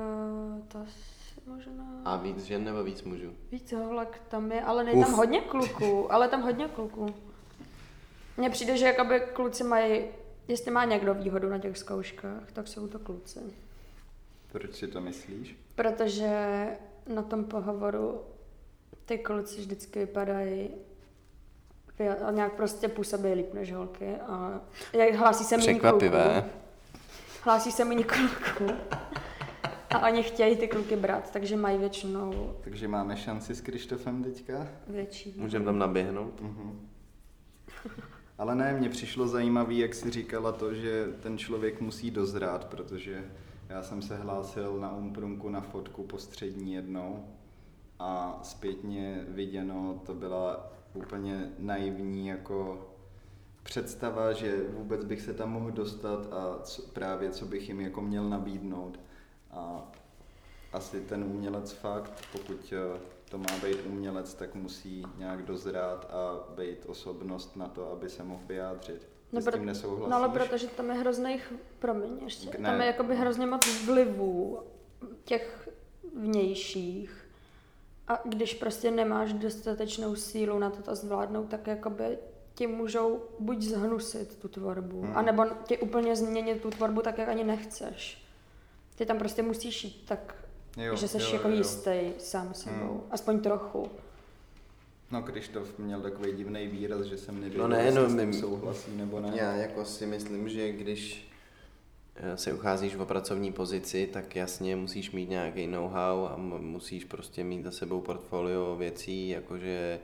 Uh, 0.00 0.60
to 0.68 0.78
asi 0.78 1.40
možná 1.46 1.84
A 2.04 2.16
víc 2.16 2.44
žen 2.44 2.64
nebo 2.64 2.82
víc 2.82 3.02
mužů? 3.02 3.32
víc 3.52 3.72
holek 3.72 4.22
tam 4.28 4.52
je, 4.52 4.62
ale 4.62 4.84
není 4.84 5.02
tam 5.02 5.12
hodně 5.12 5.40
kluků, 5.40 6.12
ale 6.12 6.28
tam 6.28 6.42
hodně 6.42 6.68
kluků. 6.68 7.14
Mně 8.36 8.50
přijde, 8.50 8.76
že 8.76 8.86
jakoby 8.86 9.20
kluci 9.20 9.64
mají, 9.64 10.04
jestli 10.48 10.70
má 10.70 10.84
někdo 10.84 11.14
výhodu 11.14 11.48
na 11.48 11.58
těch 11.58 11.78
zkouškách, 11.78 12.52
tak 12.52 12.68
jsou 12.68 12.88
to 12.88 12.98
kluci. 12.98 13.40
Proč 14.52 14.74
si 14.74 14.88
to 14.88 15.00
myslíš? 15.00 15.56
Protože 15.74 16.66
na 17.14 17.22
tom 17.22 17.44
pohovoru 17.44 18.20
ty 19.04 19.18
kluci 19.18 19.60
vždycky 19.60 19.98
vypadají 19.98 20.70
a 22.26 22.30
nějak 22.30 22.52
prostě 22.52 22.88
působí 22.88 23.32
líp 23.32 23.54
než 23.54 23.72
holky 23.72 24.14
a 24.16 24.60
jak 24.92 25.14
hlásí 25.14 25.44
se 25.44 25.54
kluků. 25.54 25.70
Překvapivé. 25.70 26.50
Hlásí 27.42 27.72
se 27.72 27.84
méně 27.84 28.04
kluků. 28.04 28.74
A 29.90 30.08
oni 30.08 30.22
chtějí 30.22 30.56
ty 30.56 30.68
kluky 30.68 30.96
brát, 30.96 31.30
takže 31.32 31.56
mají 31.56 31.78
většinou 31.78 32.56
Takže 32.60 32.88
máme 32.88 33.16
šanci 33.16 33.54
s 33.54 33.60
Krištofem 33.60 34.24
teďka? 34.24 34.68
větší. 34.86 35.34
Můžeme 35.36 35.64
tam 35.64 35.78
naběhnout? 35.78 36.40
Mhm. 36.40 36.88
Ale 38.38 38.54
ne, 38.54 38.72
mně 38.78 38.88
přišlo 38.88 39.28
zajímavý, 39.28 39.78
jak 39.78 39.94
si 39.94 40.10
říkala 40.10 40.52
to, 40.52 40.74
že 40.74 41.06
ten 41.22 41.38
člověk 41.38 41.80
musí 41.80 42.10
dozrát, 42.10 42.64
protože 42.64 43.24
já 43.68 43.82
jsem 43.82 44.02
se 44.02 44.16
hlásil 44.16 44.78
na 44.80 44.96
Umprunku 44.96 45.48
na 45.48 45.60
fotku 45.60 46.02
po 46.02 46.18
střední 46.18 46.72
jednou 46.74 47.24
a 47.98 48.40
zpětně 48.42 49.24
viděno 49.28 50.02
to 50.06 50.14
byla 50.14 50.72
úplně 50.94 51.50
naivní 51.58 52.26
jako 52.28 52.86
představa, 53.62 54.32
že 54.32 54.56
vůbec 54.68 55.04
bych 55.04 55.20
se 55.20 55.34
tam 55.34 55.52
mohl 55.52 55.70
dostat 55.70 56.32
a 56.32 56.58
co, 56.62 56.82
právě 56.82 57.30
co 57.30 57.46
bych 57.46 57.68
jim 57.68 57.80
jako 57.80 58.02
měl 58.02 58.28
nabídnout. 58.28 59.00
A 59.52 59.92
asi 60.72 61.00
ten 61.00 61.24
umělec 61.24 61.72
fakt, 61.72 62.12
pokud 62.32 62.72
eh, 62.72 63.00
to 63.30 63.38
má 63.38 63.58
být 63.62 63.78
umělec, 63.86 64.34
tak 64.34 64.54
musí 64.54 65.06
nějak 65.18 65.42
dozrát 65.42 66.10
a 66.10 66.52
být 66.54 66.86
osobnost 66.86 67.56
na 67.56 67.68
to, 67.68 67.92
aby 67.92 68.08
se 68.08 68.22
mohl 68.24 68.42
vyjádřit. 68.46 69.08
No, 69.32 69.40
s 69.40 69.44
pro- 69.44 69.52
tím 69.56 69.66
nesouhlasíš? 69.66 70.10
No 70.10 70.16
ale 70.16 70.28
protože 70.28 70.66
tam 70.66 70.88
je 70.90 70.94
hrozných, 70.94 71.52
promiň 71.78 72.18
ještě, 72.24 72.58
Ne. 72.58 72.70
tam 72.70 72.80
je 72.80 72.86
jakoby 72.86 73.16
hrozně 73.16 73.46
moc 73.46 73.84
vlivů 73.86 74.62
těch 75.24 75.68
vnějších 76.14 77.26
a 78.08 78.20
když 78.24 78.54
prostě 78.54 78.90
nemáš 78.90 79.32
dostatečnou 79.32 80.14
sílu 80.16 80.58
na 80.58 80.70
to, 80.70 80.82
to 80.82 80.94
zvládnout, 80.94 81.48
tak 81.48 81.66
jakoby 81.66 82.18
ti 82.54 82.66
můžou 82.66 83.22
buď 83.38 83.62
zhnusit 83.62 84.36
tu 84.38 84.48
tvorbu, 84.48 85.00
Hmm. 85.02 85.16
anebo 85.16 85.44
ti 85.66 85.78
úplně 85.78 86.16
změnit 86.16 86.62
tu 86.62 86.70
tvorbu 86.70 87.02
tak, 87.02 87.18
jak 87.18 87.28
ani 87.28 87.44
nechceš. 87.44 88.26
Ty 89.00 89.06
tam 89.06 89.18
prostě 89.18 89.42
musíš 89.42 89.84
jít 89.84 90.02
tak, 90.08 90.34
Jo, 90.76 90.96
že 90.96 91.08
jsi 91.08 91.18
jo, 91.18 91.28
jako 91.32 91.48
jo. 91.48 91.54
jistý 91.56 91.90
sám 92.18 92.54
sebou, 92.54 92.74
Hmm. 92.76 93.00
aspoň 93.10 93.40
trochu. 93.40 93.90
No, 95.10 95.22
Krištof 95.22 95.78
měl 95.78 96.00
takový 96.00 96.32
divný 96.32 96.66
výraz, 96.66 97.06
že 97.06 97.18
jsem 97.18 97.34
nevěděl, 97.40 97.62
No 97.62 97.68
ne, 97.68 97.82
jestli 97.84 98.00
no, 98.02 98.08
s 98.10 98.16
tím 98.16 98.32
souhlasí 98.32 98.90
nebo 98.96 99.20
ne. 99.20 99.32
Já 99.34 99.56
jako 99.56 99.84
si 99.84 100.06
myslím, 100.06 100.48
že 100.48 100.72
když 100.72 101.30
eh, 102.16 102.36
se 102.36 102.52
ucházíš 102.52 102.94
o 102.96 103.06
pracovní 103.06 103.52
pozici, 103.52 104.06
tak 104.12 104.36
jasně 104.36 104.76
musíš 104.76 105.10
mít 105.10 105.30
nějaký 105.30 105.66
know-how 105.66 106.24
a 106.26 106.36
musíš 106.60 107.04
prostě 107.04 107.44
mít 107.44 107.62
za 107.64 107.70
sebou 107.70 108.00
portfolio 108.00 108.76
věcí, 108.76 109.28
jakože 109.28 110.00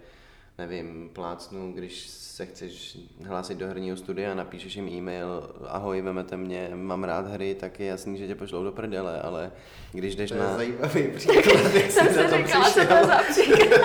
nevím, 0.59 1.11
plácnu, 1.13 1.73
když 1.73 2.07
se 2.09 2.47
chceš 2.47 2.99
hlásit 3.25 3.59
do 3.59 3.67
herního 3.67 3.97
studia 3.97 4.33
a 4.33 4.35
napíšeš 4.35 4.77
jim 4.77 4.89
e-mail, 4.89 5.51
ahoj, 5.69 6.03
vemete 6.03 6.37
mě, 6.37 6.71
mám 6.75 7.05
rád 7.05 7.27
hry, 7.27 7.55
tak 7.55 7.81
je 7.81 7.87
jasný, 7.87 8.19
že 8.19 8.27
tě 8.27 8.35
pošlou 8.35 8.65
do 8.65 8.73
prdele, 8.73 9.21
ale 9.21 9.53
když 9.93 10.17
jdeš 10.17 10.31
To 10.31 10.37
na... 10.37 10.57
zajímavý 10.57 11.09
příklad, 11.17 11.75
jak 11.75 11.91
Jsem 11.91 12.07
to 12.07 12.37
říkala, 12.37 12.71
co 12.71 12.81
to 12.81 13.07
za 13.07 13.23
příklad. 13.31 13.81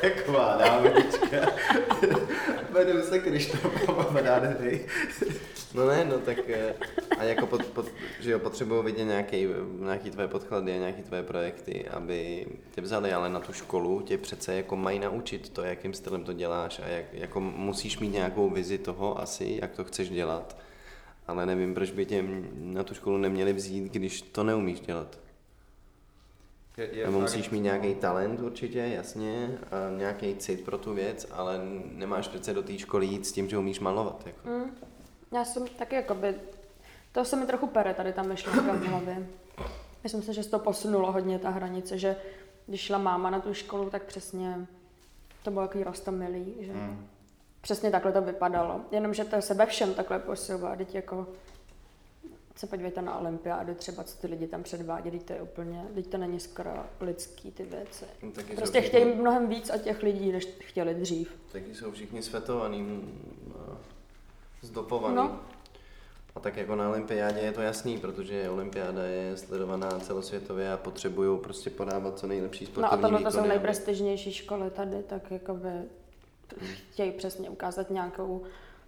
Taková 0.00 0.58
náhodička. 0.58 1.36
Jmenuji 2.70 3.02
se 3.02 3.18
Krištof 3.18 3.88
a 3.88 3.92
mám 3.92 4.16
rád 4.16 4.42
hry. 4.42 4.86
No 5.74 5.86
ne, 5.86 6.04
no 6.04 6.18
tak 6.18 6.38
eh, 6.48 6.74
a 7.18 7.24
jako 7.24 7.46
pod, 7.46 7.66
pod, 7.66 7.86
že 8.20 8.30
jo, 8.30 8.38
potřebují 8.38 8.84
vidět 8.84 9.04
nějaký, 9.04 9.46
nějaký 9.78 10.10
tvoje 10.10 10.28
podklady 10.28 10.72
a 10.72 10.76
nějaký 10.76 11.02
tvoje 11.02 11.22
projekty, 11.22 11.88
aby 11.88 12.46
tě 12.70 12.80
vzali, 12.80 13.12
ale 13.12 13.28
na 13.30 13.40
tu 13.40 13.52
školu 13.52 14.00
tě 14.00 14.18
přece 14.18 14.54
jako 14.54 14.76
mají 14.76 14.98
naučit 14.98 15.48
to, 15.50 15.62
jakým 15.62 15.94
stylem 15.94 16.24
to 16.24 16.32
děláš 16.32 16.78
a 16.84 16.88
jak, 16.88 17.04
jako 17.12 17.40
musíš 17.40 17.98
mít 17.98 18.08
nějakou 18.12 18.50
vizi 18.50 18.78
toho 18.78 19.20
asi, 19.20 19.58
jak 19.62 19.70
to 19.70 19.84
chceš 19.84 20.10
dělat, 20.10 20.56
ale 21.26 21.46
nevím, 21.46 21.74
proč 21.74 21.90
by 21.90 22.06
tě 22.06 22.24
na 22.54 22.82
tu 22.82 22.94
školu 22.94 23.16
neměli 23.18 23.52
vzít, 23.52 23.84
když 23.92 24.22
to 24.22 24.44
neumíš 24.44 24.80
dělat. 24.80 25.18
Je, 26.76 26.88
je 26.92 27.06
Nebo 27.06 27.18
fakt- 27.18 27.22
musíš 27.22 27.50
mít 27.50 27.60
nějaký 27.60 27.94
talent 27.94 28.40
určitě, 28.40 28.78
jasně, 28.78 29.58
a 29.70 29.98
nějaký 29.98 30.34
cit 30.36 30.64
pro 30.64 30.78
tu 30.78 30.94
věc, 30.94 31.26
ale 31.30 31.60
nemáš 31.92 32.28
přece 32.28 32.54
do 32.54 32.62
té 32.62 32.78
školy 32.78 33.06
jít 33.06 33.26
s 33.26 33.32
tím, 33.32 33.48
že 33.48 33.58
umíš 33.58 33.80
malovat. 33.80 34.22
Jako. 34.26 34.48
Mm. 34.48 34.70
Já 35.32 35.44
jsem 35.44 35.66
taky 35.68 35.94
jakoby, 35.94 36.34
to 37.12 37.24
se 37.24 37.36
mi 37.36 37.46
trochu 37.46 37.66
pere 37.66 37.94
tady 37.94 38.12
ta 38.12 38.22
myšlenka 38.22 38.72
v 38.72 38.86
hlavě. 38.86 39.26
Myslím 40.02 40.22
si, 40.22 40.34
že 40.34 40.42
se 40.42 40.50
to 40.50 40.58
posunulo 40.58 41.12
hodně 41.12 41.38
ta 41.38 41.50
hranice, 41.50 41.98
že 41.98 42.16
když 42.66 42.80
šla 42.80 42.98
máma 42.98 43.30
na 43.30 43.40
tu 43.40 43.54
školu, 43.54 43.90
tak 43.90 44.02
přesně 44.02 44.66
to 45.42 45.50
bylo 45.50 45.66
takový 45.66 45.84
rostomilý, 45.84 46.54
že 46.60 46.72
Hmm. 46.72 47.06
přesně 47.60 47.90
takhle 47.90 48.12
to 48.12 48.22
vypadalo. 48.22 48.80
Jenomže 48.92 49.24
to 49.24 49.42
se 49.42 49.54
ve 49.54 49.66
všem 49.66 49.94
takhle 49.94 50.18
posouvá, 50.18 50.76
teď 50.76 50.94
jako 50.94 51.26
se 52.56 52.66
podívejte 52.66 53.02
na 53.02 53.18
olympiádu, 53.18 53.74
třeba 53.74 54.04
co 54.04 54.18
ty 54.18 54.26
lidi 54.26 54.46
tam 54.46 54.62
předvádí, 54.62 55.10
teď 55.10 55.22
to 55.22 55.32
je 55.32 55.42
úplně, 55.42 55.84
teď 55.94 56.06
to 56.06 56.18
není 56.18 56.40
skoro 56.40 56.70
lidský 57.00 57.50
ty 57.52 57.62
věci. 57.64 58.04
No, 58.22 58.30
taky 58.30 58.56
Prostě 58.56 58.80
všichni- 58.80 59.00
chtějí 59.00 59.14
mnohem 59.20 59.48
víc 59.48 59.70
od 59.74 59.80
těch 59.82 60.02
lidí, 60.02 60.32
než 60.32 60.44
chtěli 60.60 60.94
dřív. 60.94 61.32
Taky 61.52 61.74
jsou 61.74 61.92
všichni 61.92 62.22
svetovaný, 62.22 62.82
mm, 62.82 63.52
a 63.58 63.76
zdopovaný. 64.62 65.16
No. 65.16 65.40
A 66.34 66.40
tak 66.40 66.56
jako 66.56 66.74
na 66.76 66.88
olympiádě 66.88 67.40
je 67.40 67.52
to 67.52 67.60
jasný, 67.60 67.98
protože 67.98 68.50
olympiáda 68.50 69.02
je 69.04 69.36
sledovaná 69.36 69.90
celosvětově 69.98 70.72
a 70.72 70.76
potřebují 70.76 71.38
prostě 71.38 71.70
podávat 71.70 72.18
co 72.18 72.26
nejlepší 72.26 72.64
No 72.64 72.70
sportovní 72.70 73.04
a 73.04 73.08
tohle 73.08 73.22
to 73.22 73.30
jsou 73.30 73.46
nejprestižnější 73.48 74.32
školy 74.32 74.70
tady, 74.70 75.02
tak 75.02 75.30
jakoby 75.30 75.70
chtějí 76.92 77.12
přesně 77.12 77.50
ukázat 77.50 77.90
nějakou 77.90 78.42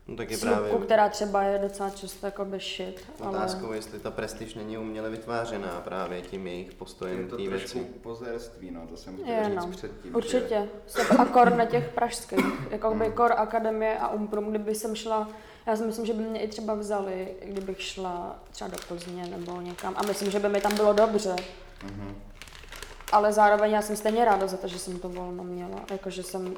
No 0.09 0.17
tak 0.17 0.31
je 0.31 0.37
slupku, 0.37 0.59
právě 0.61 0.87
která 0.87 1.09
třeba 1.09 1.43
je 1.43 1.59
docela 1.59 1.91
často 1.91 2.27
jako 2.27 2.47
shit, 2.59 3.05
ale... 3.21 3.31
otázkou, 3.37 3.73
jestli 3.73 3.99
ta 4.01 4.11
prestiž 4.11 4.55
není 4.55 4.79
uměle 4.79 5.11
vytvářená 5.11 5.81
právě 5.85 6.23
tím 6.23 6.47
jejich 6.47 6.69
Je 6.69 6.75
postojem 6.75 7.29
to 7.29 7.37
té 7.37 7.43
trošku 7.45 7.79
věci. 7.79 7.93
pozérství, 8.03 8.71
no, 8.71 8.87
to 8.87 8.97
jsem 8.97 9.17
chtěl 9.17 9.35
Je, 9.35 9.45
říct 9.45 9.55
no. 9.55 9.67
předtím. 9.71 10.17
Určitě. 10.17 10.69
Jsem 10.87 11.21
akor 11.21 11.53
na 11.57 11.65
těch 11.65 11.89
pražských. 11.89 12.45
Jako 12.71 12.95
by 12.95 13.05
Hmm. 13.05 13.13
kor 13.15 13.33
akademie 13.37 13.99
a 13.99 14.09
umprum, 14.09 14.51
kdyby 14.51 14.75
jsem 14.75 14.95
šla, 14.95 15.29
já 15.67 15.77
si 15.77 15.85
myslím, 15.85 16.07
že 16.07 16.13
by 16.13 16.23
mě 16.23 16.41
i 16.41 16.49
třeba 16.49 16.75
vzali, 16.75 17.35
kdybych 17.45 17.83
šla 17.83 18.39
třeba 18.51 18.71
do 18.71 18.77
Plzně 18.89 19.27
nebo 19.27 19.61
někam. 19.61 19.95
A 19.97 20.03
myslím, 20.03 20.31
že 20.31 20.39
by 20.39 20.49
mi 20.49 20.61
tam 20.61 20.77
bylo 20.77 20.93
dobře. 20.93 21.37
Mhm. 21.85 22.23
Ale 23.13 23.33
zároveň 23.33 23.73
já 23.73 23.83
jsem 23.83 23.97
stejně 23.97 24.25
ráda 24.25 24.47
za 24.47 24.57
to, 24.57 24.69
že 24.69 24.79
jsem 24.79 24.99
to 24.99 25.09
volno 25.09 25.45
měla. 25.45 25.81
Jakože 25.91 26.23
jsem 26.23 26.57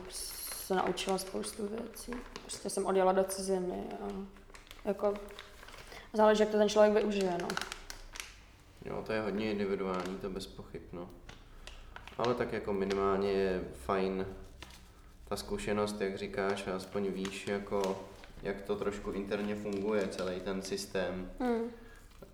se 0.66 0.75
naučila 0.75 1.18
spoustu 1.18 1.68
věcí. 1.68 2.12
Prostě 2.42 2.70
jsem 2.70 2.87
odjela 2.87 3.12
do 3.12 3.25
ciziny 3.25 3.82
a 4.02 4.06
jako 4.84 5.14
záleží, 6.12 6.40
jak 6.40 6.50
to 6.50 6.58
ten 6.58 6.68
člověk 6.68 6.94
využije, 6.94 7.38
no. 7.42 7.49
Jo, 8.84 9.02
to 9.06 9.12
je 9.12 9.20
hodně 9.20 9.50
individuální, 9.50 10.18
to 10.18 10.30
bez 10.30 10.46
pochyb, 10.46 10.82
no. 10.92 11.11
Ale 12.18 12.34
tak 12.34 12.52
jako 12.52 12.73
minimálně 12.73 13.32
je 13.32 13.64
fajn 13.84 14.26
ta 15.28 15.37
zkušenost, 15.37 16.00
jak 16.00 16.18
říkáš, 16.18 16.66
a 16.66 16.76
aspoň 16.76 17.06
víš, 17.06 17.46
jako, 17.46 18.04
jak 18.44 18.62
to 18.62 18.76
trošku 18.76 19.10
interně 19.10 19.56
funguje, 19.56 20.08
celý 20.08 20.40
ten 20.40 20.62
systém, 20.62 21.30
Hmm. 21.40 21.62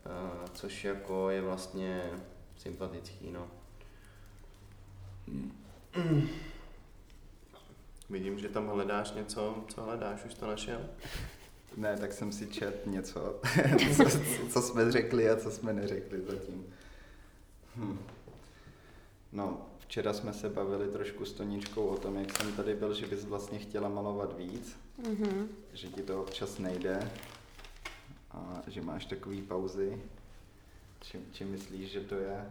a, 0.04 0.48
což 0.54 0.84
jako 0.84 1.30
je 1.30 1.40
vlastně 1.40 2.02
sympatický, 2.56 3.30
no. 3.30 3.48
Vidím, 8.10 8.38
že 8.38 8.48
tam 8.48 8.66
hledáš 8.68 9.12
něco, 9.12 9.64
co 9.68 9.82
hledáš, 9.82 10.24
už 10.24 10.34
to 10.34 10.46
našel? 10.46 10.80
Ne, 11.76 11.96
tak 11.96 12.12
jsem 12.12 12.32
si 12.32 12.46
čet 12.46 12.86
něco, 12.86 13.40
co, 13.96 14.04
co 14.52 14.62
jsme 14.62 14.92
řekli 14.92 15.30
a 15.30 15.36
co 15.36 15.50
jsme 15.50 15.72
neřekli 15.72 16.20
zatím. 16.28 16.74
Hm. 17.76 17.98
No, 19.32 19.69
včera 19.90 20.12
jsme 20.12 20.32
se 20.32 20.48
bavili 20.48 20.88
trošku 20.88 21.24
s 21.24 21.32
Toničkou 21.32 21.86
o 21.86 21.96
tom, 21.96 22.16
jak 22.16 22.36
jsem 22.36 22.52
tady 22.52 22.74
byl, 22.74 22.94
že 22.94 23.06
bys 23.06 23.24
vlastně 23.24 23.58
chtěla 23.58 23.88
malovat 23.88 24.38
víc, 24.38 24.76
Mhm. 25.08 25.48
že 25.72 25.88
ti 25.88 26.02
to 26.02 26.20
občas 26.22 26.58
nejde 26.58 27.10
a 28.30 28.62
že 28.66 28.80
máš 28.82 29.04
takový 29.06 29.42
pauzy. 29.42 30.02
Čím, 31.00 31.20
čím 31.32 31.48
myslíš, 31.50 31.90
že 31.90 32.00
to 32.00 32.14
je? 32.14 32.50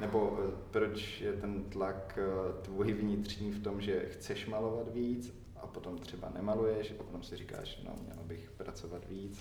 Nebo 0.00 0.38
eh, 0.48 0.52
proč 0.70 1.20
je 1.20 1.32
ten 1.32 1.64
tlak 1.64 2.18
eh, 2.18 2.62
tvůj 2.62 2.92
vnitřní 2.92 3.50
v 3.50 3.62
tom, 3.62 3.80
že 3.80 4.08
chceš 4.12 4.46
malovat 4.46 4.92
víc 4.94 5.34
a 5.62 5.66
potom 5.66 5.98
třeba 5.98 6.30
nemaluješ 6.34 6.90
a 6.90 7.02
potom 7.02 7.22
si 7.22 7.36
říkáš, 7.36 7.80
no 7.84 7.94
měla 8.04 8.22
bych 8.22 8.50
pracovat 8.50 9.02
víc. 9.08 9.38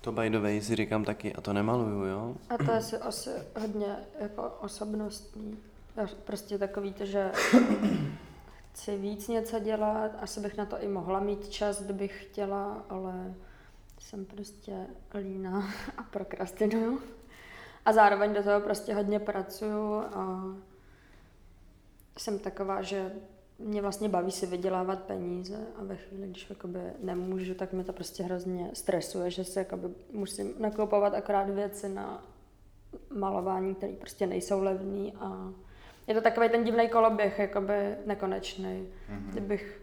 To 0.00 0.12
by 0.12 0.30
the 0.30 0.38
way 0.38 0.60
si 0.62 0.76
říkám 0.76 1.04
taky, 1.04 1.34
a 1.34 1.40
to 1.40 1.52
nemaluju, 1.52 2.04
jo? 2.04 2.36
A 2.48 2.56
to 2.58 2.70
je 2.72 2.78
asi, 2.78 2.96
asi 2.96 3.30
hodně 3.60 3.96
jako 4.20 4.42
osobnostní. 4.60 5.58
Prostě 6.24 6.58
takový 6.58 6.92
to, 6.92 7.04
že 7.04 7.32
chci 8.72 8.96
víc 8.96 9.28
něco 9.28 9.58
dělat, 9.58 10.10
asi 10.20 10.40
bych 10.40 10.56
na 10.56 10.66
to 10.66 10.82
i 10.82 10.88
mohla 10.88 11.20
mít 11.20 11.48
čas, 11.48 11.82
kdybych 11.82 12.24
chtěla, 12.24 12.84
ale 12.88 13.34
jsem 14.00 14.24
prostě 14.24 14.86
líná 15.14 15.68
a 15.96 16.02
prokrastinuju. 16.02 17.00
A 17.84 17.92
zároveň 17.92 18.34
do 18.34 18.42
toho 18.42 18.60
prostě 18.60 18.94
hodně 18.94 19.20
pracuju 19.20 19.94
a 19.94 20.44
jsem 22.18 22.38
taková, 22.38 22.82
že 22.82 23.12
mě 23.58 23.82
vlastně 23.82 24.08
baví 24.08 24.30
si 24.32 24.46
vydělávat 24.46 25.02
peníze 25.02 25.66
a 25.76 25.84
ve 25.84 25.96
chvíli, 25.96 26.28
když 26.28 26.50
jakoby 26.50 26.80
nemůžu, 27.02 27.54
tak 27.54 27.72
mě 27.72 27.84
to 27.84 27.92
prostě 27.92 28.22
hrozně 28.22 28.70
stresuje, 28.72 29.30
že 29.30 29.44
se 29.44 29.60
jakoby 29.60 29.88
musím 30.12 30.54
nakupovat 30.58 31.14
akorát 31.14 31.50
věci 31.50 31.88
na 31.88 32.24
malování, 33.16 33.74
které 33.74 33.92
prostě 33.92 34.26
nejsou 34.26 34.62
levný 34.62 35.14
a 35.20 35.52
je 36.06 36.14
to 36.14 36.20
takový 36.20 36.48
ten 36.48 36.64
divný 36.64 36.88
koloběh, 36.88 37.38
jakoby 37.38 37.96
nekonečný. 38.06 38.88
Mhm. 39.08 39.30
Kdybych, 39.30 39.80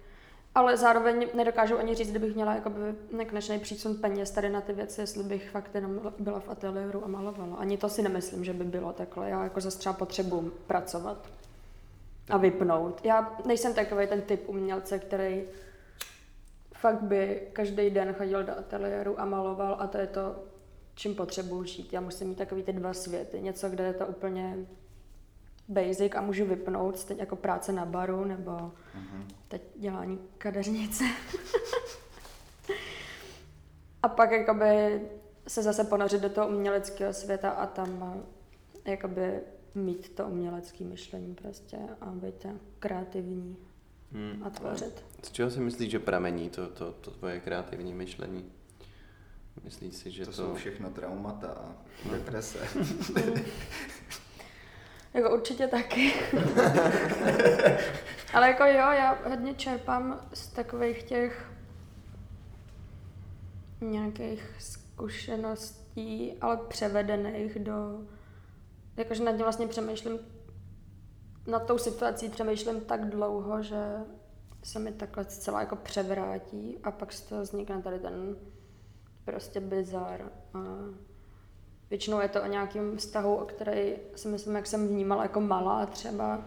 ale 0.55 0.77
zároveň 0.77 1.27
nedokážu 1.33 1.77
ani 1.77 1.95
říct, 1.95 2.09
kdybych 2.09 2.35
měla 2.35 2.55
jakoby 2.55 2.79
nekonečný 3.11 3.59
přísun 3.59 3.95
peněz 3.95 4.31
tady 4.31 4.49
na 4.49 4.61
ty 4.61 4.73
věci, 4.73 5.01
jestli 5.01 5.23
bych 5.23 5.49
fakt 5.49 5.75
jenom 5.75 6.13
byla 6.19 6.39
v 6.39 6.49
ateliéru 6.49 7.05
a 7.05 7.07
malovala. 7.07 7.55
Ani 7.55 7.77
to 7.77 7.89
si 7.89 8.01
nemyslím, 8.01 8.43
že 8.43 8.53
by 8.53 8.63
bylo 8.63 8.93
takhle. 8.93 9.29
Já 9.29 9.43
jako 9.43 9.61
zase 9.61 9.79
třeba 9.79 9.93
potřebuji 9.93 10.49
pracovat 10.67 11.27
a 12.29 12.37
vypnout. 12.37 13.05
Já 13.05 13.37
nejsem 13.45 13.73
takový 13.73 14.07
ten 14.07 14.21
typ 14.21 14.49
umělce, 14.49 14.99
který 14.99 15.43
fakt 16.73 17.01
by 17.01 17.47
každý 17.53 17.89
den 17.89 18.13
chodil 18.13 18.43
do 18.43 18.57
ateliéru 18.57 19.19
a 19.19 19.25
maloval 19.25 19.77
a 19.79 19.87
to 19.87 19.97
je 19.97 20.07
to, 20.07 20.35
čím 20.95 21.15
potřebuji 21.15 21.63
žít. 21.63 21.93
Já 21.93 22.01
musím 22.01 22.27
mít 22.27 22.37
takový 22.37 22.63
ty 22.63 22.73
dva 22.73 22.93
světy. 22.93 23.41
Něco, 23.41 23.69
kde 23.69 23.83
je 23.83 23.93
to 23.93 24.05
úplně 24.05 24.57
basic 25.71 26.15
a 26.15 26.21
můžu 26.21 26.45
vypnout, 26.45 26.99
stejně 26.99 27.21
jako 27.21 27.35
práce 27.35 27.71
na 27.71 27.85
baru 27.85 28.25
nebo 28.25 28.71
Mhm. 28.95 29.27
teď 29.47 29.61
dělání 29.75 30.19
kadeřnice. 30.37 31.03
a 34.03 34.07
pak 34.07 34.31
jakoby 34.31 35.01
se 35.47 35.63
zase 35.63 35.83
ponořit 35.83 36.21
do 36.21 36.29
toho 36.29 36.47
uměleckého 36.47 37.13
světa 37.13 37.49
a 37.49 37.65
tam 37.67 38.21
eh, 38.85 38.91
jakoby 38.91 39.39
mít 39.75 40.09
to 40.15 40.27
umělecké 40.27 40.83
myšlení 40.83 41.35
prostě 41.35 41.77
a 42.01 42.05
být 42.05 42.45
kreativní 42.79 43.57
Hmm. 44.13 44.43
a 44.45 44.49
tvořit. 44.49 45.05
Z 45.23 45.31
čeho 45.31 45.51
si 45.51 45.59
myslíš, 45.59 45.91
že 45.91 45.99
pramení 45.99 46.49
to, 46.49 46.67
to, 46.67 46.91
to 46.91 47.11
tvoje 47.11 47.39
kreativní 47.39 47.93
myšlení? 47.93 48.51
Myslíš 49.63 49.95
si, 49.95 50.11
že 50.11 50.25
To 50.25 50.31
to... 50.31 50.37
jsou 50.37 50.55
všechno 50.55 50.89
traumata 50.89 51.47
a 51.47 51.75
deprese. 52.11 52.59
Jako 55.13 55.33
určitě 55.33 55.67
taky. 55.67 56.13
Ale 58.33 58.47
jako 58.47 58.63
jo, 58.63 58.91
já 58.91 59.17
hodně 59.29 59.53
čerpám 59.53 60.27
z 60.33 60.47
takových 60.47 61.03
těch 61.03 61.51
nějakých 63.81 64.55
zkušeností, 64.59 66.33
ale 66.41 66.57
převedených 66.57 67.59
do... 67.59 67.99
Jakože 68.97 69.23
nad 69.23 69.31
tím 69.31 69.41
vlastně 69.41 69.67
přemýšlím, 69.67 70.19
nad 71.47 71.65
tou 71.65 71.77
situací 71.77 72.29
přemýšlím 72.29 72.81
tak 72.81 73.09
dlouho, 73.09 73.63
že 73.63 73.95
se 74.63 74.79
mi 74.79 74.91
takhle 74.91 75.23
zcela 75.23 75.59
jako 75.59 75.75
převrátí 75.75 76.77
a 76.83 76.91
pak 76.91 77.13
z 77.13 77.21
toho 77.21 77.41
vznikne 77.41 77.81
tady 77.81 77.99
ten 77.99 78.35
prostě 79.25 79.59
bizar. 79.59 80.31
A 80.53 80.59
Většinou 81.91 82.19
je 82.19 82.27
to 82.27 82.43
o 82.43 82.45
nějakém 82.47 82.97
vztahu, 82.97 83.35
o 83.35 83.45
který 83.45 83.95
si 84.15 84.27
myslím, 84.27 84.55
jak 84.55 84.67
jsem 84.67 84.87
vnímala 84.87 85.23
jako 85.23 85.41
malá 85.41 85.85
třeba, 85.85 86.41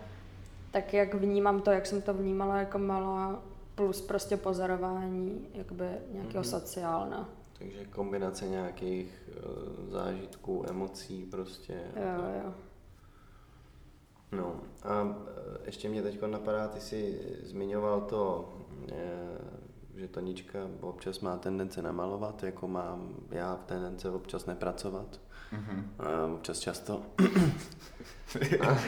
tak 0.70 0.94
jak 0.94 1.14
vnímám 1.14 1.60
to, 1.60 1.70
jak 1.70 1.86
jsem 1.86 2.02
to 2.02 2.14
vnímala 2.14 2.58
jako 2.58 2.78
malá, 2.78 3.42
plus 3.74 4.00
prostě 4.00 4.36
pozorování 4.36 5.46
jakoby 5.54 5.84
nějakého 5.84 6.42
Mhm. 6.44 6.52
mm-hmm. 6.52 6.60
sociálna. 6.60 7.28
Takže 7.58 7.84
kombinace 7.84 8.48
nějakých 8.48 9.22
uh, 9.28 9.90
zážitků, 9.90 10.64
emocí 10.68 11.24
prostě. 11.30 11.72
Jo, 11.96 12.24
jo. 12.44 12.54
No 14.32 14.60
a 14.82 15.16
eh, 15.26 15.58
ještě 15.66 15.88
mě 15.88 16.02
teď 16.02 16.22
napadá, 16.22 16.68
ty 16.68 16.80
jsi 16.80 17.20
zmiňoval 17.42 18.00
to, 18.00 18.52
eh, 18.92 19.38
že 19.96 20.08
Tonička 20.08 20.58
občas 20.80 21.20
má 21.20 21.36
tendence 21.36 21.82
namalovat, 21.82 22.42
jako 22.42 22.68
mám 22.68 23.14
já 23.30 23.56
v 23.56 23.64
tendence 23.64 24.10
občas 24.10 24.46
nepracovat, 24.46 25.20
Mhm. 25.52 25.94
a 25.98 26.26
občas 26.34 26.58
často. 26.58 27.02
a, 28.68 28.78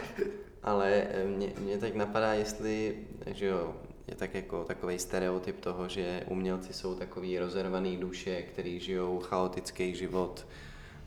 ale 0.63 0.93
eh, 0.93 1.25
mě, 1.25 1.53
mě 1.59 1.79
teď 1.79 1.95
napadá, 1.95 2.33
jestli, 2.33 2.97
že 3.27 3.47
jo, 3.47 3.75
je 4.09 4.15
tak 4.15 4.35
jako 4.35 4.65
takový 4.65 4.99
stereotyp 4.99 5.61
toho, 5.61 5.89
že 5.89 6.25
umělci 6.29 6.73
jsou 6.73 6.95
takový 6.95 7.39
rozervaný 7.39 7.97
duše, 7.97 8.43
který 8.43 8.81
žijou 8.81 9.19
chaotický 9.21 9.95
život, 9.95 10.47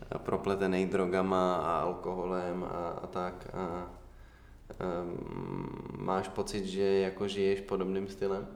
eh, 0.01 0.19
propletený 0.19 0.85
drogama 0.85 1.55
a 1.55 1.79
alkoholem 1.79 2.63
a, 2.63 2.89
a 2.89 3.07
tak. 3.07 3.47
A, 3.53 3.89
um, 5.03 5.97
máš 5.97 6.27
pocit, 6.27 6.65
že 6.65 6.83
jako 6.83 7.27
žiješ 7.27 7.62
podobným 7.62 8.07
stylem? 8.07 8.47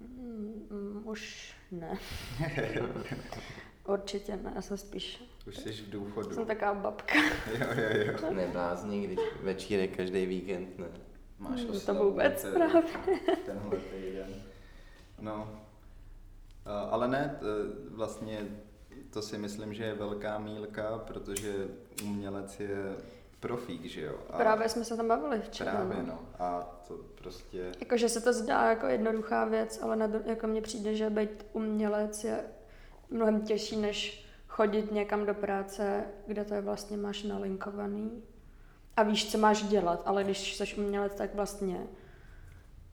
Mm, 0.00 0.66
mm, 0.70 1.02
už 1.04 1.52
ne. 1.70 1.98
Určitě 3.86 4.36
ne, 4.36 4.52
já 4.54 4.62
jsem 4.62 4.76
spíš, 4.76 5.24
Už 5.46 5.56
jsi 5.56 5.72
v 5.72 5.90
důchodu. 5.90 6.34
jsem 6.34 6.46
taková 6.46 6.74
babka. 6.74 7.14
Jo, 7.60 7.66
jo, 7.76 8.12
jo. 8.22 8.32
Neblázni, 8.34 9.06
když 9.06 9.18
večírek 9.42 9.96
každý 9.96 10.26
víkend, 10.26 10.78
ne. 10.78 10.86
Máš 11.38 11.60
Hmm, 11.60 11.80
to 11.80 11.94
vůbec 11.94 12.42
te- 12.42 12.52
právě. 12.52 12.82
Tenhle 13.46 13.76
týden. 13.78 14.42
No. 15.20 15.60
A, 16.64 16.80
Ale 16.80 17.08
ne, 17.08 17.36
t- 17.40 17.46
vlastně 17.96 18.38
to 19.12 19.22
si 19.22 19.38
myslím, 19.38 19.74
že 19.74 19.84
je 19.84 19.94
velká 19.94 20.38
mílka, 20.38 20.98
protože 20.98 21.54
umělec 22.04 22.60
je 22.60 22.96
profík, 23.40 23.84
že 23.84 24.00
jo. 24.02 24.18
A 24.30 24.36
Právě 24.36 24.68
jsme 24.68 24.84
se 24.84 24.96
tam 24.96 25.08
bavili 25.08 25.40
včera. 25.40 25.72
Právě, 25.72 25.96
no. 25.96 26.06
no. 26.06 26.20
A 26.38 26.60
to 26.88 26.94
prostě... 27.14 27.72
Jakože 27.80 28.08
se 28.08 28.20
to 28.20 28.32
zdá 28.32 28.68
jako 28.70 28.86
jednoduchá 28.86 29.44
věc, 29.44 29.78
ale 29.82 29.96
na, 29.96 30.10
jako 30.26 30.46
mně 30.46 30.62
přijde, 30.62 30.94
že 30.94 31.10
být 31.10 31.46
umělec 31.52 32.24
je 32.24 32.44
mnohem 33.10 33.40
těžší, 33.40 33.76
než 33.76 34.26
chodit 34.60 34.92
někam 34.92 35.26
do 35.26 35.34
práce, 35.34 36.04
kde 36.26 36.44
to 36.44 36.54
je 36.54 36.60
vlastně 36.60 36.96
máš 36.96 37.22
nalinkovaný. 37.22 38.22
A 38.96 39.02
víš, 39.02 39.32
co 39.32 39.38
máš 39.38 39.62
dělat, 39.62 40.02
ale 40.04 40.24
když 40.24 40.56
jsi 40.56 40.74
umělec, 40.76 41.14
tak 41.14 41.34
vlastně 41.34 41.86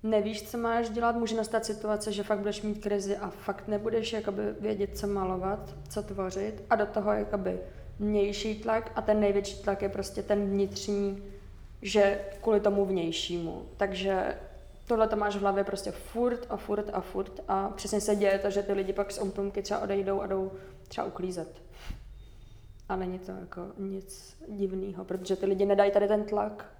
nevíš, 0.03 0.49
co 0.51 0.57
máš 0.57 0.89
dělat, 0.89 1.15
může 1.15 1.35
nastat 1.35 1.65
situace, 1.65 2.11
že 2.11 2.23
fakt 2.23 2.39
budeš 2.39 2.61
mít 2.61 2.83
krizi 2.83 3.17
a 3.17 3.29
fakt 3.29 3.67
nebudeš 3.67 4.13
jakoby 4.13 4.41
vědět, 4.59 4.97
co 4.97 5.07
malovat, 5.07 5.75
co 5.89 6.03
tvořit. 6.03 6.63
A 6.69 6.75
do 6.75 6.85
toho 6.85 7.11
jakoby 7.13 7.59
vnější 7.99 8.59
tlak 8.61 8.91
a 8.95 9.01
ten 9.01 9.19
největší 9.19 9.63
tlak 9.63 9.81
je 9.81 9.89
prostě 9.89 10.23
ten 10.23 10.49
vnitřní, 10.49 11.23
že 11.81 12.19
kvůli 12.41 12.59
tomu 12.59 12.85
vnějšímu. 12.85 13.65
Takže 13.77 14.37
tohle 14.85 15.07
to 15.07 15.15
máš 15.15 15.35
v 15.35 15.39
hlavě 15.39 15.63
prostě 15.63 15.91
furt 15.91 16.45
a 16.49 16.57
furt 16.57 16.89
a 16.93 17.01
furt. 17.01 17.39
A 17.47 17.69
přesně 17.69 18.01
se 18.01 18.15
děje 18.15 18.39
to, 18.39 18.49
že 18.49 18.63
ty 18.63 18.73
lidi 18.73 18.93
pak 18.93 19.11
z 19.11 19.21
umplumky 19.21 19.61
třeba 19.61 19.79
odejdou 19.79 20.21
a 20.21 20.27
jdou 20.27 20.51
třeba 20.87 21.07
uklízet. 21.07 21.61
A 22.89 22.95
není 22.95 23.19
to 23.19 23.31
jako 23.31 23.61
nic 23.77 24.37
divného, 24.47 25.05
protože 25.05 25.35
ty 25.35 25.45
lidi 25.45 25.65
nedají 25.65 25.91
tady 25.91 26.07
ten 26.07 26.23
tlak. 26.23 26.73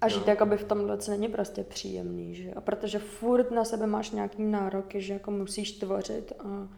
A 0.00 0.08
žít 0.08 0.18
Jo. 0.18 0.24
jakoby 0.26 0.56
v 0.56 0.64
tomhle 0.64 0.98
co 0.98 1.10
není 1.10 1.28
prostě 1.28 1.64
příjemný, 1.64 2.34
že 2.34 2.54
A 2.54 2.60
protože 2.60 2.98
furt 2.98 3.50
na 3.50 3.64
sebe 3.64 3.86
máš 3.86 4.10
nějaký 4.10 4.42
nároky, 4.42 5.00
že 5.00 5.12
jako 5.12 5.30
musíš 5.30 5.72
tvořit 5.72 6.32
a 6.38 6.68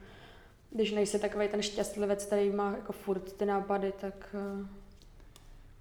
když 0.70 0.92
nejsi 0.92 1.18
takový 1.18 1.48
ten 1.48 1.62
šťastlivec, 1.62 2.24
který 2.26 2.50
má 2.50 2.70
jako 2.72 2.92
furt 2.92 3.32
ty 3.32 3.46
nápady, 3.46 3.92
tak 4.00 4.34
eh, 4.62 4.66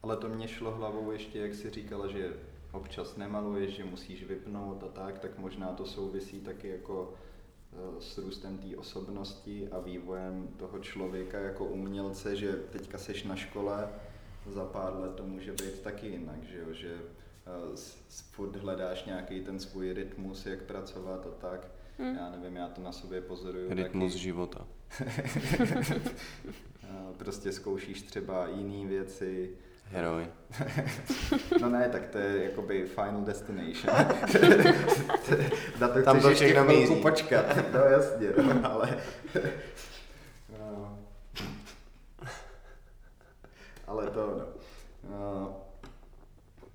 Ale 0.03 0.17
to 0.17 0.29
mě 0.29 0.47
šlo 0.47 0.71
hlavou 0.71 1.11
ještě, 1.11 1.39
jak 1.39 1.53
si 1.53 1.69
říkala, 1.69 2.07
že 2.07 2.33
občas 2.71 3.15
nemaluješ, 3.17 3.75
že 3.75 3.83
musíš 3.83 4.23
vypnout 4.23 4.83
a 4.83 4.87
tak, 4.87 5.19
tak 5.19 5.37
možná 5.37 5.67
to 5.67 5.85
souvisí 5.85 6.39
taky 6.41 6.67
jako 6.69 7.13
s 7.99 8.17
růstem 8.17 8.57
té 8.57 8.77
osobnosti 8.77 9.67
a 9.71 9.79
vývojem 9.79 10.47
toho 10.57 10.79
člověka 10.79 11.39
jako 11.39 11.65
umělce, 11.65 12.35
že 12.35 12.51
teďka 12.51 12.97
seš 12.97 13.23
na 13.23 13.35
škole, 13.35 13.89
za 14.47 14.65
pár 14.65 14.95
let 14.99 15.15
to 15.15 15.23
může 15.23 15.51
být 15.51 15.79
taky 15.83 16.07
jinak, 16.07 16.43
že 16.43 16.57
jo, 16.59 16.73
že 16.73 16.93
eh, 16.93 17.75
furt 18.31 18.55
hledáš 18.55 19.05
nějaký 19.05 19.41
ten 19.41 19.59
svůj 19.59 19.93
rytmus, 19.93 20.45
jak 20.45 20.63
pracovat 20.63 21.27
a 21.27 21.41
tak. 21.41 21.67
Hm. 21.99 22.15
Já 22.15 22.29
nevím, 22.31 22.55
já 22.55 22.67
to 22.67 22.81
na 22.81 22.91
sobě 22.91 23.21
pozoruju 23.21 23.69
Rytmus 23.73 24.13
taky. 24.13 24.23
života. 24.23 24.67
Eh, 26.83 27.13
Prostě 27.17 27.51
zkoušíš 27.51 28.01
třeba 28.01 28.47
jiné 28.47 28.89
věci, 28.89 29.55
Heroj. 29.91 30.27
No 31.61 31.69
ne, 31.69 31.89
tak 31.89 32.07
to 32.07 32.17
je 32.17 32.43
jakoby 32.43 32.87
final 32.87 33.21
destination. 33.21 33.95
Na 35.79 35.87
to 35.87 36.03
Tam 36.03 36.19
chceš 36.19 36.21
to 36.21 36.29
ještě 36.29 36.53
chvilku 36.53 36.95
počkat. 36.95 37.45
No 37.73 37.79
jasně, 37.79 38.27
no, 38.37 38.71
ale... 38.71 38.97
No. 40.59 40.99
Ale 43.87 44.07
to, 44.07 44.27
no. 44.27 44.45
No, 45.09 45.55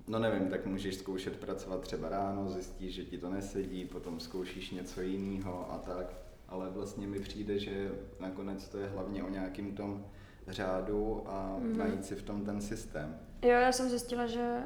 No 0.07 0.19
nevím, 0.19 0.49
tak 0.49 0.65
můžeš 0.65 0.95
zkoušet 0.95 1.37
pracovat 1.39 1.81
třeba 1.81 2.09
ráno, 2.09 2.49
zjistíš, 2.49 2.93
že 2.93 3.03
ti 3.03 3.17
to 3.17 3.29
nesedí, 3.29 3.85
potom 3.85 4.19
zkoušíš 4.19 4.71
něco 4.71 5.01
jiného 5.01 5.71
a 5.71 5.77
tak. 5.77 6.13
Ale 6.47 6.69
vlastně 6.69 7.07
mi 7.07 7.19
přijde, 7.19 7.59
že 7.59 7.91
nakonec 8.19 8.67
to 8.69 8.77
je 8.77 8.87
hlavně 8.87 9.23
o 9.23 9.29
nějakým 9.29 9.75
tom 9.75 10.05
řádu 10.47 11.23
a 11.27 11.55
Mhm. 11.59 11.77
najít 11.77 12.05
si 12.05 12.15
v 12.15 12.23
tom 12.23 12.45
ten 12.45 12.61
systém. 12.61 13.17
Jo, 13.41 13.49
já 13.51 13.71
jsem 13.71 13.89
zjistila, 13.89 14.25
že 14.27 14.57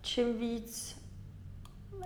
čím 0.00 0.38
víc 0.38 0.98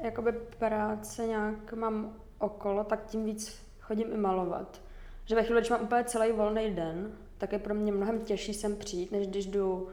jakoby 0.03 0.33
práce 0.33 1.27
nějak 1.27 1.72
mám 1.72 2.12
okolo, 2.38 2.85
tak 2.85 3.07
tím 3.07 3.25
víc 3.25 3.57
chodím 3.81 4.09
i 4.12 4.16
malovat. 4.16 4.81
Že 5.25 5.35
ve 5.35 5.42
chvíli, 5.42 5.61
když 5.61 5.70
mám 5.70 5.83
úplně 5.83 6.05
celý 6.05 6.33
volný 6.33 6.70
den, 6.70 7.12
tak 7.38 7.53
je 7.53 7.59
pro 7.59 7.75
mě 7.75 7.92
mnohem 7.92 8.20
těžší 8.20 8.55
sem 8.55 8.77
přijít, 8.77 9.12
než 9.12 9.27
když 9.27 9.46
jdu 9.46 9.88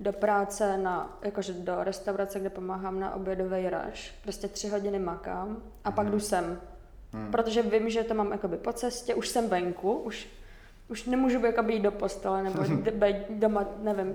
do 0.00 0.12
práce, 0.12 0.78
na, 0.78 1.18
jakože 1.24 1.52
do 1.52 1.84
restaurace, 1.84 2.40
kde 2.40 2.50
pomáhám 2.50 3.00
na 3.00 3.14
obědový 3.14 3.70
raž. 3.70 4.14
Prostě 4.22 4.48
tři 4.48 4.68
hodiny 4.68 4.98
makám 4.98 5.62
a 5.84 5.90
pak 5.92 6.10
jdu 6.10 6.20
sem. 6.20 6.60
Hmm. 7.12 7.30
Protože 7.30 7.62
vím, 7.62 7.90
že 7.90 8.04
to 8.04 8.14
mám 8.14 8.32
jakoby 8.32 8.56
po 8.56 8.72
cestě, 8.72 9.14
už 9.14 9.28
jsem 9.28 9.48
venku, 9.48 9.92
už, 9.92 10.28
už 10.88 11.04
nemůžu 11.04 11.46
jakoby 11.46 11.72
jít 11.72 11.82
do 11.82 11.90
postele 11.90 12.42
nebo 12.42 12.62
být 12.92 13.16
doma, 13.30 13.66
nevím, 13.82 14.14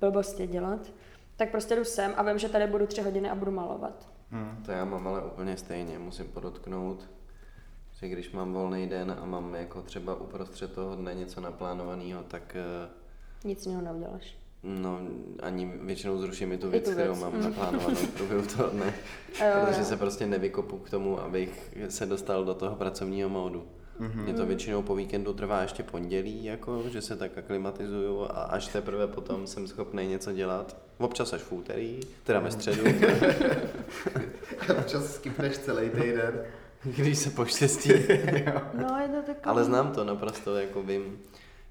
blbosti 0.00 0.46
dělat. 0.46 0.92
Tak 1.36 1.50
prostě 1.50 1.76
jdu 1.76 1.84
sem 1.84 2.12
a 2.16 2.22
vím, 2.22 2.38
že 2.38 2.48
tady 2.48 2.66
budu 2.66 2.86
tři 2.86 3.02
hodiny 3.02 3.30
a 3.30 3.34
budu 3.34 3.50
malovat. 3.50 4.08
Hmm. 4.30 4.62
To 4.66 4.72
já 4.72 4.84
mám 4.84 5.06
ale 5.08 5.24
úplně 5.24 5.56
stejně, 5.56 5.98
musím 5.98 6.26
podotknout, 6.26 7.10
že 7.92 8.08
když 8.08 8.32
mám 8.32 8.52
volný 8.52 8.86
den 8.86 9.16
a 9.22 9.24
mám 9.24 9.54
jako 9.54 9.82
třeba 9.82 10.14
uprostřed 10.14 10.72
toho 10.72 10.96
dne 10.96 11.14
něco 11.14 11.40
naplánovaného, 11.40 12.22
tak 12.22 12.56
eh, 12.56 12.88
Nic 13.44 13.66
jiného 13.66 13.82
neuděláš. 13.82 14.38
no 14.62 15.00
ani 15.42 15.66
většinou 15.66 16.18
zruším 16.18 16.52
i 16.52 16.58
tu 16.58 16.66
I 16.66 16.70
věc, 16.70 16.84
tu 16.84 16.90
kterou 16.90 17.12
věc, 17.12 17.22
mám 17.22 17.32
mm. 17.32 17.42
naplánovanou 17.42 17.94
v 17.94 18.14
průběhu 18.14 18.46
toho 18.46 18.70
dne, 18.70 18.94
protože 19.64 19.84
se 19.84 19.96
prostě 19.96 20.26
nevykopu 20.26 20.78
k 20.78 20.90
tomu, 20.90 21.20
abych 21.20 21.76
se 21.88 22.06
dostal 22.06 22.44
do 22.44 22.54
toho 22.54 22.76
pracovního 22.76 23.28
módu. 23.28 23.66
Mhm. 24.00 24.22
Mě 24.24 24.34
to 24.34 24.46
většinou 24.46 24.82
po 24.82 24.94
víkendu 24.94 25.32
trvá 25.32 25.62
ještě 25.62 25.82
pondělí, 25.82 26.44
jako, 26.44 26.82
že 26.88 27.00
se 27.02 27.16
tak 27.16 27.38
aklimatizuju 27.38 28.22
a 28.22 28.26
až 28.26 28.66
teprve 28.66 29.06
potom 29.06 29.46
jsem 29.46 29.66
schopný 29.66 30.06
něco 30.06 30.32
dělat. 30.32 30.76
Občas 30.98 31.32
až 31.32 31.40
v 31.40 31.52
úterý, 31.52 32.00
teda 32.24 32.40
ve 32.40 32.50
středu, 32.50 32.82
Občas 34.78 35.14
skipneš 35.14 35.58
celý 35.58 35.90
týden. 35.90 36.44
když 36.84 37.18
se 37.18 37.30
poštěstí. 37.30 37.90
No, 38.74 38.98
je 39.02 39.08
to 39.08 39.16
takový... 39.26 39.44
Ale 39.44 39.64
znám 39.64 39.92
to 39.92 40.04
naprosto, 40.04 40.56
jako 40.56 40.82
vím. 40.82 41.18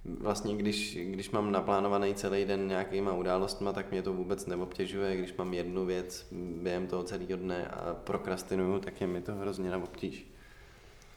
Vlastně, 0.06 0.56
když, 0.56 0.98
když 1.02 1.32
mám 1.32 1.52
naplánovaný 1.52 2.13
celý 2.15 2.46
den 2.46 2.68
nějakýma 2.68 3.13
událostma, 3.13 3.74
tak 3.74 3.92
mě 3.92 4.02
to 4.02 4.13
vůbec 4.13 4.46
neobtěžuje. 4.46 5.18
Když 5.18 5.34
mám 5.34 5.54
jednu 5.54 5.86
věc 5.86 6.28
během 6.62 6.88
toho 6.88 7.04
celého 7.04 7.36
dne 7.38 7.68
a 7.68 7.94
prokrastinuju, 8.04 8.80
tak 8.80 9.02
je 9.02 9.08
mi 9.08 9.22
to 9.22 9.36
hrozně 9.36 9.70
na 9.70 9.78
obtíž. 9.78 10.32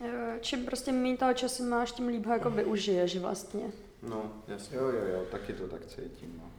Jo, 0.02 0.38
Čím 0.40 0.64
prostě 0.64 0.92
méně 0.92 1.16
toho 1.16 1.34
času 1.34 1.68
máš, 1.68 1.92
tím 1.92 2.08
líp 2.08 2.26
ho 2.26 2.32
jako 2.32 2.50
využiješ 2.50 3.16
vlastně. 3.18 3.62
No, 4.02 4.32
jasně. 4.48 4.76
Jo, 4.76 4.84
jo, 4.84 5.06
jo, 5.12 5.24
taky 5.30 5.52
to 5.52 5.68
tak 5.68 5.86
cítím. 5.86 6.34
No. 6.42 6.50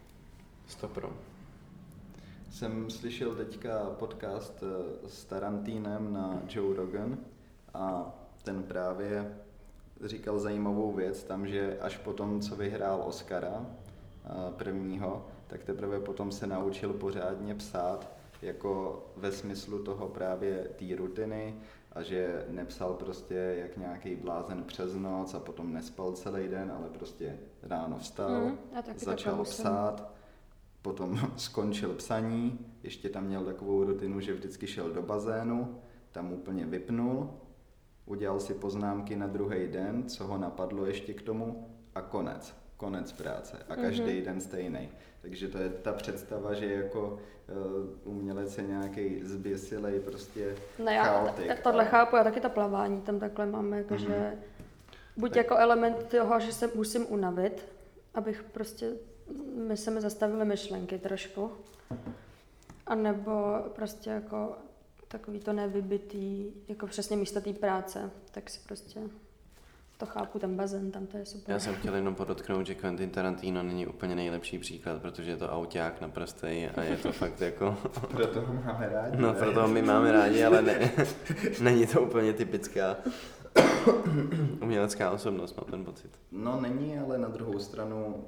Stopro. 0.67 1.13
Jsem 2.51 2.89
slyšel 2.89 3.35
teďka 3.35 3.89
podcast 3.99 4.63
eh, 4.63 5.09
s 5.09 5.25
Tarantínem 5.25 6.13
na 6.13 6.41
Joe 6.49 6.77
Rogan 6.77 7.17
a 7.73 8.13
ten 8.43 8.63
právě 8.63 9.37
říkal 10.03 10.39
zajímavou 10.39 10.91
věc 10.91 11.23
tam, 11.23 11.47
že 11.47 11.77
až 11.81 11.97
potom, 11.97 12.41
co 12.41 12.55
vyhrál 12.55 13.03
Oscara 13.05 13.65
eh, 13.65 14.29
prvního, 14.57 15.27
tak 15.47 15.63
teprve 15.63 15.99
potom 15.99 16.31
se 16.31 16.47
naučil 16.47 16.93
pořádně 16.93 17.55
psát, 17.55 18.11
jako 18.41 19.03
ve 19.17 19.31
smyslu 19.31 19.83
toho 19.83 20.07
právě 20.07 20.67
té 20.79 20.95
rutiny 20.95 21.55
a 21.93 22.01
že 22.03 22.45
nepsal 22.49 22.93
prostě 22.93 23.35
jak 23.59 23.77
nějaký 23.77 24.15
blázen 24.15 24.63
přes 24.63 24.95
noc 24.95 25.33
a 25.33 25.39
potom 25.39 25.73
nespal 25.73 26.11
celý 26.11 26.47
den, 26.47 26.71
ale 26.77 26.89
prostě 26.89 27.37
ráno 27.63 27.97
vstal, 27.99 28.41
Mhm, 28.45 28.57
taky 28.85 28.99
začal 29.05 29.43
psát, 29.43 30.13
potom 30.81 31.19
skončil 31.37 31.93
psaní, 31.93 32.59
ještě 32.83 33.09
tam 33.09 33.23
měl 33.23 33.45
takovou 33.45 33.83
rutinu, 33.83 34.19
že 34.19 34.33
vždycky 34.33 34.67
šel 34.67 34.89
do 34.91 35.01
bazénu, 35.01 35.75
tam 36.11 36.33
úplně 36.33 36.65
vypnul, 36.65 37.29
udělal 38.05 38.39
si 38.39 38.53
poznámky 38.53 39.15
na 39.15 39.27
druhý 39.27 39.67
den, 39.67 40.03
co 40.09 40.27
ho 40.27 40.37
napadlo 40.37 40.85
ještě 40.85 41.13
k 41.13 41.21
tomu 41.21 41.69
a 41.95 42.01
konec. 42.01 42.53
Konec 42.77 43.11
práce. 43.11 43.57
A 43.69 43.75
každý 43.75 44.13
Mhm. 44.15 44.23
den 44.23 44.41
stejný. 44.41 44.89
Takže 45.23 45.47
to 45.47 45.57
je 45.57 45.69
ta 45.69 45.93
představa, 45.93 46.53
že 46.53 46.65
jako 46.73 47.19
uh, 48.03 48.13
umělec 48.13 48.57
je 48.57 48.63
nějaký 48.63 49.23
zběsilej 49.23 49.99
prostě 49.99 50.55
Ne, 50.79 50.93
já 50.95 51.03
chaotik. 51.03 51.47
t- 51.47 51.59
tohle 51.63 51.83
a- 51.83 51.89
chápu, 51.89 52.15
já 52.15 52.23
taky 52.23 52.41
to 52.41 52.49
plavání 52.49 53.01
tam 53.01 53.19
takhle 53.19 53.45
máme, 53.45 53.77
jako 53.77 53.93
Mhm. 53.93 54.03
že 54.03 54.33
buď 55.17 55.29
Tak- 55.29 55.37
jako 55.37 55.55
element 55.57 56.03
toho, 56.03 56.39
že 56.39 56.53
se 56.53 56.69
musím 56.75 57.05
unavit, 57.09 57.65
abych 58.13 58.43
prostě, 58.43 58.91
my 59.55 59.77
se 59.77 59.91
mi 59.91 60.01
zastavily 60.01 60.45
myšlenky 60.45 60.97
trošku, 60.99 61.51
a 62.87 62.95
nebo 62.95 63.55
prostě 63.75 64.09
jako 64.09 64.55
takový 65.07 65.39
to 65.39 65.53
nevybitý, 65.53 66.51
jako 66.67 66.87
přesně 66.87 67.17
místo 67.17 67.41
té 67.41 67.53
práce, 67.53 68.11
tak 68.31 68.49
si 68.49 68.59
prostě 68.67 68.99
to 70.05 70.11
chápu, 70.11 70.39
ten 70.39 70.55
bazén, 70.55 70.91
tam 70.91 71.05
to 71.05 71.17
je 71.17 71.25
super. 71.25 71.53
Já 71.53 71.59
jsem 71.59 71.75
chtěl 71.75 71.95
jenom 71.95 72.15
podotknout, 72.15 72.65
že 72.65 72.75
Quentin 72.75 73.09
Tarantino 73.09 73.63
není 73.63 73.87
úplně 73.87 74.15
nejlepší 74.15 74.59
příklad, 74.59 75.01
protože 75.01 75.31
je 75.31 75.37
to 75.37 75.49
auták 75.49 76.01
naprostej 76.01 76.69
a 76.75 76.81
je 76.81 76.97
to 76.97 77.11
fakt 77.11 77.41
jako... 77.41 77.77
Proto 78.11 78.41
ho 78.41 78.53
máme 78.53 78.89
rádi. 78.89 79.17
No, 79.17 79.33
ne? 79.33 79.39
proto 79.39 79.61
ho 79.61 79.67
my 79.67 79.81
máme 79.81 80.11
rádi, 80.11 80.43
ale 80.43 80.61
ne, 80.61 80.91
není 81.61 81.87
to 81.87 82.01
úplně 82.01 82.33
typická 82.33 82.97
umělecká 84.61 85.11
osobnost, 85.11 85.57
mám 85.57 85.71
ten 85.71 85.85
pocit. 85.85 86.11
No 86.31 86.61
není, 86.61 86.99
ale 86.99 87.17
na 87.17 87.27
druhou 87.27 87.59
stranu 87.59 88.25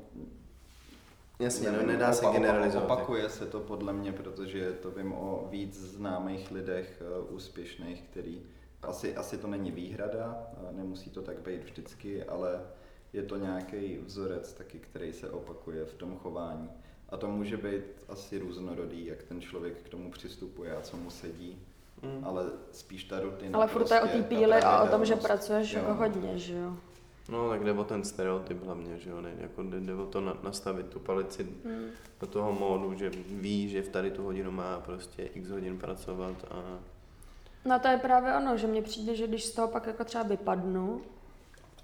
Jasně, 1.40 1.68
no, 1.68 1.72
nevím, 1.72 1.88
nedá 1.88 2.14
se 2.14 2.26
generalizovat. 2.32 2.92
Opakuje 2.92 3.30
se 3.30 3.46
to 3.46 3.60
podle 3.60 3.94
mě, 3.94 4.12
protože 4.12 4.72
to 4.72 4.92
vím 4.92 5.14
o 5.14 5.48
víc 5.52 5.80
známých 5.80 6.52
lidech 6.52 7.04
uh, 7.28 7.36
úspěšných, 7.36 8.02
který 8.02 8.42
asi, 8.86 9.15
asi 9.15 9.38
to 9.38 9.48
není 9.48 9.71
výhrada, 9.71 10.38
nemusí 10.71 11.10
to 11.10 11.21
tak 11.21 11.39
být 11.39 11.63
vždycky, 11.63 12.24
ale 12.24 12.62
je 13.13 13.24
to 13.24 13.38
nějaký 13.38 13.98
vzorec 13.98 14.54
taky, 14.54 14.80
který 14.80 15.13
se 15.13 15.30
opakuje 15.30 15.86
v 15.86 15.93
tom 15.93 16.17
chování. 16.17 16.69
A 17.10 17.17
to 17.17 17.28
může 17.28 17.58
být 17.58 17.84
asi 18.10 18.39
různorodý, 18.39 19.06
jak 19.06 19.24
ten 19.24 19.41
člověk 19.41 19.78
k 19.84 19.89
tomu 19.89 20.12
přistupuje 20.12 20.76
a 20.76 20.82
co 20.82 20.98
mu 20.98 21.10
sedí. 21.10 21.58
Mm. 22.02 22.24
Ale 22.24 22.45
spíš 22.71 23.04
ta 23.04 23.19
rutina. 23.19 23.58
Ale 23.60 23.67
furt 23.67 23.88
to 23.88 23.93
je 23.93 24.00
o 24.00 24.04
prostě, 24.04 24.17
té 24.17 24.24
ta 24.24 24.36
píle 24.36 24.62
a 24.62 24.84
o 24.84 24.88
tom, 24.88 25.06
že 25.06 25.15
pracuješ 25.15 25.74
Jo. 25.74 25.80
jako 25.80 25.93
hodně, 25.93 26.39
že 26.39 26.54
jo. 26.56 26.74
No, 27.30 27.50
tak 27.50 27.63
jde 27.63 27.71
o 27.74 27.84
ten 27.84 28.04
stereotyp 28.04 28.63
hlavně, 28.63 28.98
že 28.98 29.10
jo, 29.10 29.21
ne, 29.21 29.34
jako 29.38 29.63
jde, 29.63 29.80
jde 29.80 29.93
o 29.93 30.06
to 30.06 30.21
na, 30.21 30.38
nastavit 30.43 30.86
tu 30.88 31.00
palici 31.00 31.43
Hmm. 31.65 31.86
do 32.19 32.28
toho 32.28 32.54
módu, 32.54 32.93
že 32.93 33.10
ví, 33.30 33.69
že 33.69 33.82
v 33.82 33.89
tady 33.89 34.12
tu 34.12 34.24
hodinu 34.24 34.52
má 34.52 34.80
prostě 34.80 35.24
x 35.24 35.50
hodin 35.50 35.78
pracovat 35.78 36.45
a 36.52 36.80
No 37.65 37.80
to 37.80 37.88
je 37.88 37.97
právě 37.97 38.34
ono, 38.36 38.58
že 38.58 38.67
mně 38.67 38.82
přijde, 38.82 39.15
že 39.15 39.28
když 39.28 39.45
z 39.45 39.51
toho 39.51 39.67
pak 39.67 39.88
jako 39.88 40.04
třeba 40.04 40.23
vypadnu 40.23 41.01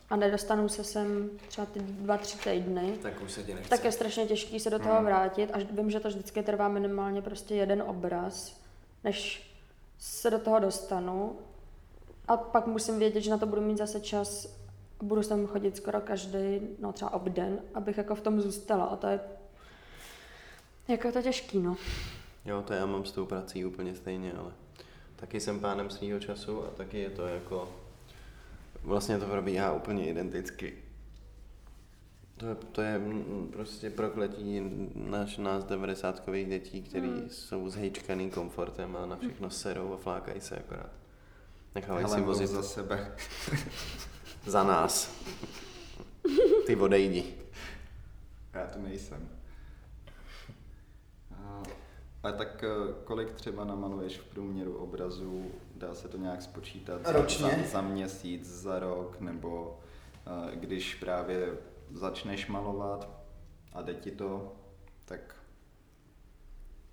a 0.10 0.16
nedostanu 0.16 0.70
se 0.70 0.84
sem 0.84 1.30
třeba 1.48 1.66
ty 1.68 1.80
dva, 1.80 2.18
tři 2.18 2.38
týdny, 2.38 2.98
tak 3.02 3.22
už 3.22 3.32
se 3.32 3.44
ti 3.44 3.54
nechce. 3.54 3.70
tak 3.70 3.86
je 3.86 3.92
strašně 3.92 4.26
těžký 4.26 4.60
se 4.60 4.70
do 4.70 4.80
toho 4.80 4.96
Hmm. 4.96 5.06
vrátit 5.06 5.50
a 5.54 5.58
vím, 5.72 5.92
že 5.92 6.00
to 6.00 6.08
vždycky 6.08 6.44
trvá 6.44 6.68
minimálně 6.68 7.22
prostě 7.22 7.56
jeden 7.56 7.82
obraz, 7.88 8.62
než 9.04 9.48
se 10.00 10.30
do 10.30 10.40
toho 10.40 10.60
dostanu 10.60 11.36
a 12.28 12.38
pak 12.38 12.68
musím 12.68 13.00
vědět, 13.00 13.22
že 13.22 13.32
na 13.32 13.38
to 13.38 13.46
budu 13.46 13.62
mít 13.62 13.78
zase 13.78 14.00
čas 14.00 14.46
a 15.00 15.04
budu 15.04 15.24
sem 15.24 15.48
chodit 15.48 15.78
skoro 15.78 16.02
každý, 16.02 16.60
no 16.80 16.94
třeba 16.94 17.14
obden, 17.14 17.60
abych 17.74 17.98
jako 17.98 18.16
v 18.16 18.22
tom 18.22 18.42
zůstala 18.42 18.86
a 18.86 18.96
to 18.96 19.08
je 19.08 19.20
jako 20.88 21.12
to 21.12 21.22
těžký, 21.22 21.60
no. 21.60 21.76
Jo, 22.46 22.62
to 22.68 22.74
já 22.74 22.86
mám 22.86 23.06
s 23.06 23.12
tou 23.12 23.26
prací 23.26 23.66
úplně 23.66 23.96
stejně, 23.96 24.34
ale 24.34 24.52
taky 25.22 25.40
jsem 25.40 25.60
pánem 25.60 25.90
svýho 25.90 26.20
času 26.20 26.66
a 26.66 26.68
taky 26.70 27.00
je 27.00 27.10
to 27.10 27.28
jako, 27.28 27.72
vlastně 28.84 29.20
to 29.20 29.26
probíhá 29.26 29.74
úplně 29.74 30.10
identicky. 30.10 30.74
To 32.38 32.48
je, 32.48 32.56
to 32.56 32.82
je 32.82 33.00
mm, 33.00 33.50
prostě 33.54 33.90
prokletí 33.90 34.62
naš, 34.96 35.38
nás 35.38 35.64
90 35.64 36.30
dětí, 36.48 36.82
který 36.82 37.08
Hmm. 37.08 37.30
jsou 37.30 37.70
zhejčkaný 37.70 38.30
komfortem 38.32 38.96
a 38.96 39.06
na 39.06 39.16
všechno 39.16 39.50
serou 39.50 39.94
a 39.94 39.98
flákají 39.98 40.42
se 40.42 40.56
akorát. 40.56 40.90
Nechávají 41.76 42.06
si 42.08 42.14
Hele, 42.14 42.26
vozit 42.26 42.48
za 42.50 42.64
sebe. 42.64 43.16
za 44.46 44.64
nás. 44.64 45.12
Ty 46.66 46.76
odejdi. 46.76 47.36
Já 48.54 48.68
to 48.68 48.80
nejsem. 48.80 49.30
A, 52.24 52.32
tak 52.32 52.64
eh, 52.64 52.94
kolik 53.04 53.32
třeba 53.34 53.64
namaluješ 53.66 54.18
v 54.20 54.26
průměru 54.26 54.78
obrazů? 54.78 55.52
Dá 55.76 55.96
se 55.96 56.08
to 56.08 56.18
nějak 56.18 56.42
spočítat 56.42 57.06
za, 57.06 57.12
Ročně? 57.12 57.64
za, 57.66 57.70
za 57.72 57.82
měsíc, 57.82 58.46
za 58.48 58.80
rok, 58.80 59.20
nebo 59.20 59.80
eh, 60.52 60.56
když 60.56 60.96
právě 60.96 61.58
začneš 61.92 62.48
malovat 62.48 63.10
a 63.74 63.82
jde 63.82 63.94
ti 63.94 64.12
to, 64.12 64.56
tak 65.06 65.36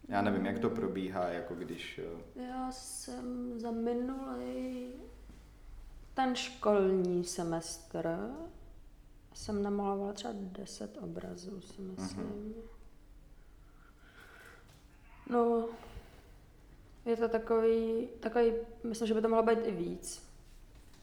já 0.08 0.22
nevím, 0.22 0.46
jak 0.46 0.58
to 0.58 0.70
probíhá, 0.70 1.28
jako 1.28 1.54
když... 1.54 2.00
eh, 2.36 2.42
Já 2.42 2.72
jsem 2.72 3.52
za 3.60 3.70
minulý 3.70 4.92
ten 6.14 6.34
školní 6.34 7.24
semestr 7.24 8.18
jsem 9.34 9.62
namalovala 9.62 10.12
třeba 10.12 10.34
10 10.36 10.98
obrazů, 11.00 11.60
si 11.60 11.82
myslím. 11.82 12.24
Mhm. 12.26 12.54
No, 15.30 15.68
je 17.06 17.16
to 17.16 17.28
takový, 17.28 18.08
takový, 18.20 18.52
myslím, 18.84 19.08
že 19.08 19.14
by 19.14 19.20
to 19.22 19.28
mohlo 19.28 19.42
být 19.42 19.58
i 19.66 19.70
víc. 19.70 20.22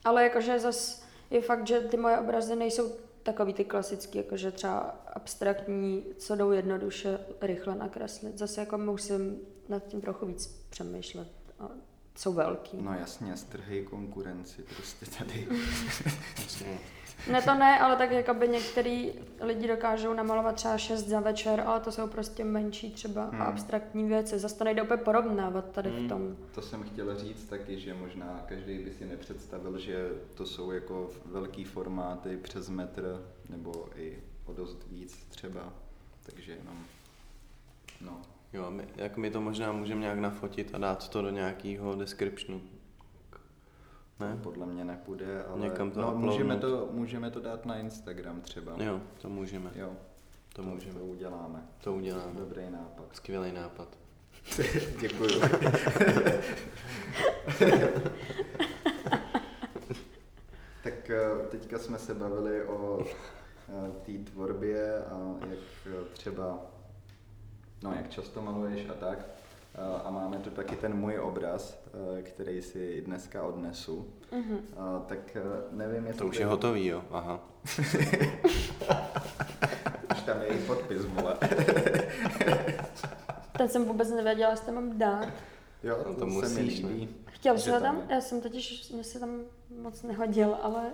Ale 0.05 0.23
jakože 0.23 0.59
zas 0.59 1.05
je 1.31 1.41
fakt, 1.41 1.67
že 1.67 1.79
ty 1.79 1.97
moje 1.97 2.17
obrazy 2.17 2.55
nejsou 2.55 2.91
takový 3.23 3.53
ty 3.53 3.65
klasický, 3.65 4.17
jakože 4.17 4.51
třeba 4.51 4.79
abstraktní, 5.13 6.03
co 6.17 6.35
jdou 6.35 6.51
jednoduše 6.51 7.19
rychle 7.41 7.75
nakreslit. 7.75 8.37
Zase 8.37 8.61
jako 8.61 8.77
musím 8.77 9.37
nad 9.69 9.87
tím 9.87 10.01
trochu 10.01 10.25
víc 10.25 10.47
přemýšlet. 10.69 11.27
A 11.59 11.69
jsou 12.15 12.33
velký. 12.33 12.77
No 12.81 12.93
jasně, 12.93 13.37
strhej 13.37 13.83
konkurenci 13.83 14.61
prostě 14.61 15.05
tady. 15.17 15.47
Ne 17.31 17.41
to 17.41 17.53
ne, 17.55 17.79
ale 17.79 17.95
tak 17.95 18.11
jakoby 18.11 18.47
některý 18.47 19.11
lidi 19.41 19.67
dokážou 19.67 20.13
namalovat 20.13 20.55
třeba 20.55 20.77
šest 20.77 21.07
za 21.07 21.19
večer, 21.19 21.63
ale 21.65 21.79
to 21.79 21.91
jsou 21.91 22.07
prostě 22.07 22.43
menší 22.43 22.91
třeba 22.91 23.21
Hmm. 23.23 23.31
hmm. 23.31 23.41
abstraktní 23.41 24.07
věci. 24.07 24.39
Zase 24.39 24.57
to 24.57 24.63
nejde 24.63 24.81
úplně 24.81 25.03
porovnávat 25.03 25.71
tady 25.71 25.89
Hmm. 25.89 26.05
v 26.05 26.09
tom. 26.09 26.35
To 26.55 26.61
jsem 26.61 26.83
chtěl 26.83 27.15
říct 27.19 27.43
taky, 27.45 27.79
že 27.79 27.93
možná 27.93 28.43
každý 28.47 28.77
by 28.77 28.91
si 28.91 29.05
nepředstavil, 29.05 29.79
že 29.79 30.09
to 30.33 30.45
jsou 30.45 30.71
jako 30.71 31.09
velký 31.25 31.63
formáty 31.63 32.37
přes 32.37 32.69
metr, 32.69 33.25
nebo 33.49 33.85
i 33.95 34.19
o 34.45 34.53
dost 34.53 34.77
víc 34.91 35.25
třeba, 35.29 35.73
takže 36.25 36.51
jenom, 36.51 36.83
no. 38.01 38.21
Jo, 38.53 38.71
my, 38.71 38.83
jak 38.95 39.17
my 39.17 39.31
to 39.31 39.41
možná 39.41 39.71
můžeme 39.71 40.01
nějak 40.01 40.19
nafotit 40.19 40.75
a 40.75 40.77
dát 40.77 41.09
to 41.09 41.21
do 41.21 41.29
nějakého 41.29 41.95
descriptionu. 41.95 42.61
Ne? 44.19 44.39
Podle 44.43 44.65
mě 44.65 44.85
nepůjde, 44.85 45.43
ale 45.43 45.61
Někam 45.61 45.91
to 45.91 46.01
no, 46.01 46.07
uploadnout. 46.07 46.31
můžeme, 46.31 46.57
to, 46.57 46.89
můžeme 46.91 47.31
to 47.31 47.39
dát 47.39 47.65
na 47.65 47.77
Instagram 47.77 48.41
třeba. 48.41 48.73
Jo, 48.83 49.01
to 49.21 49.29
můžeme. 49.29 49.71
jo 49.75 49.93
To 50.53 50.63
můžeme. 50.63 50.99
To 50.99 51.05
uděláme. 51.05 51.63
To 51.83 51.93
uděláme. 51.93 52.33
Dobrý 52.39 52.69
nápad. 52.69 53.05
Skvělý 53.11 53.51
nápad. 53.51 53.87
Děkuju. 55.01 55.41
tak 60.83 61.09
eh, 61.09 61.47
teďka 61.51 61.79
jsme 61.79 61.99
se 61.99 62.13
bavili 62.13 62.63
o 62.65 62.99
eh, 63.05 63.91
té 64.05 64.31
tvorbě 64.31 65.03
a 65.05 65.35
jak 65.49 65.59
eh, 65.85 66.03
třeba, 66.13 66.59
no 67.83 67.93
jak 67.93 68.09
často 68.09 68.41
maluješ 68.41 68.89
a 68.89 68.93
tak. 68.93 69.19
Eh, 69.77 70.01
A 70.05 70.09
máme 70.11 70.37
tu 70.37 70.49
taky 70.49 70.75
ten 70.75 70.93
můj 70.93 71.19
obraz, 71.19 71.79
eh, 72.17 72.21
který 72.21 72.61
si 72.61 73.01
dneska 73.01 73.43
odnesu. 73.43 74.07
Mhm. 74.31 74.59
A 74.77 74.99
tak 75.07 75.37
nevím, 75.71 76.05
jestli... 76.05 76.19
To 76.19 76.27
už 76.27 76.37
je 76.39 76.45
hotový, 76.45 76.85
jo? 76.85 77.03
Aha. 77.11 77.39
Už 80.15 80.21
tam 80.25 80.41
je 80.41 80.47
i 80.47 80.57
podpis, 80.57 81.05
vole. 81.05 81.37
Ten 83.57 83.69
jsem 83.69 83.85
vůbec 83.85 84.09
nevěděla, 84.11 84.51
jestli 84.51 84.71
mám 84.71 84.97
dát. 84.97 85.27
Jo, 85.83 85.97
No 86.07 86.13
to, 86.13 86.19
to 86.19 86.25
to 86.25 86.31
se 86.47 86.49
mi 86.61 86.63
musíš. 86.63 86.85
Chtěl 87.25 87.55
ho 87.73 87.79
tam? 87.79 88.01
Já 88.09 88.21
jsem 88.21 88.41
totiž, 88.41 88.91
mě 88.91 89.03
se 89.03 89.19
tam 89.19 89.41
moc 89.81 90.03
nehodil, 90.03 90.57
ale 90.61 90.91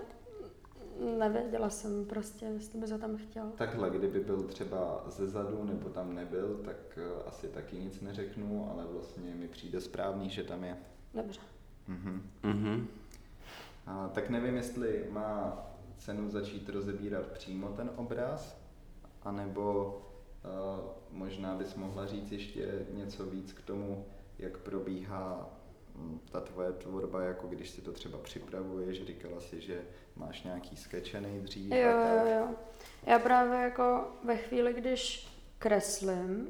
nevěděla 1.02 1.70
jsem 1.70 2.06
prostě, 2.06 2.46
jestli 2.46 2.80
bys 2.80 2.92
ho 2.92 2.98
tam 2.98 3.18
chtěl. 3.18 3.52
Takhle, 3.58 3.90
kdyby 3.90 4.20
byl 4.20 4.44
třeba 4.44 5.04
ze 5.08 5.28
zadu 5.28 5.64
nebo 5.64 5.90
tam 5.90 6.16
nebyl, 6.16 6.60
tak 6.66 6.98
eh, 6.98 7.24
asi 7.28 7.48
taky 7.48 7.76
nic 7.76 8.02
neřeknu, 8.02 8.70
ale 8.72 8.86
vlastně 8.94 9.36
mi 9.36 9.48
přijde 9.48 9.82
správný, 9.82 10.30
že 10.30 10.44
tam 10.44 10.64
je. 10.64 10.78
Dobře. 11.14 11.40
Mhm. 11.88 12.30
Mhm. 12.44 12.88
A, 13.86 14.08
tak 14.08 14.30
nevím, 14.30 14.56
jestli 14.56 15.06
má 15.10 15.64
cenu 15.98 16.30
začít 16.30 16.70
rozebírat 16.70 17.28
přímo 17.28 17.70
ten 17.70 17.92
obraz, 17.96 18.62
anebo 19.24 19.98
uh, 20.44 21.18
možná 21.18 21.56
bys 21.56 21.76
mohla 21.76 22.06
říct 22.06 22.32
ještě 22.32 22.86
něco 22.94 23.26
víc 23.26 23.54
k 23.54 23.62
tomu, 23.62 24.06
jak 24.40 24.58
probíhá 24.58 25.50
mm, 25.96 26.20
ta 26.32 26.42
tvoje 26.42 26.72
tvorba, 26.72 27.22
jako 27.22 27.48
když 27.48 27.70
si 27.70 27.82
to 27.82 27.92
třeba 27.92 28.18
připravuješ, 28.18 29.06
říkala 29.06 29.40
si, 29.40 29.62
že 29.62 29.82
máš 30.15 30.43
nějaký 30.43 30.78
skeče 30.78 31.21
nejdřív. 31.21 31.71
Jo, 31.71 31.91
tak. 31.91 32.28
jo, 32.28 32.34
jo. 32.39 32.47
Já 33.04 33.19
právě 33.19 33.60
jako 33.60 34.08
ve 34.24 34.38
chvíli, 34.38 34.74
když 34.74 35.28
kreslím 35.60 36.50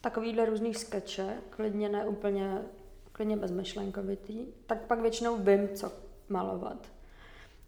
takovýhle 0.00 0.46
různý 0.46 0.74
skeče, 0.74 1.36
klidně 1.50 1.88
ne 1.88 2.06
úplně, 2.06 2.62
klidně 3.12 3.36
bezmyšlenkovitý, 3.36 4.46
tak 4.66 4.86
pak 4.86 5.00
většinou 5.00 5.36
vím, 5.36 5.68
co 5.68 5.92
malovat. 6.28 6.86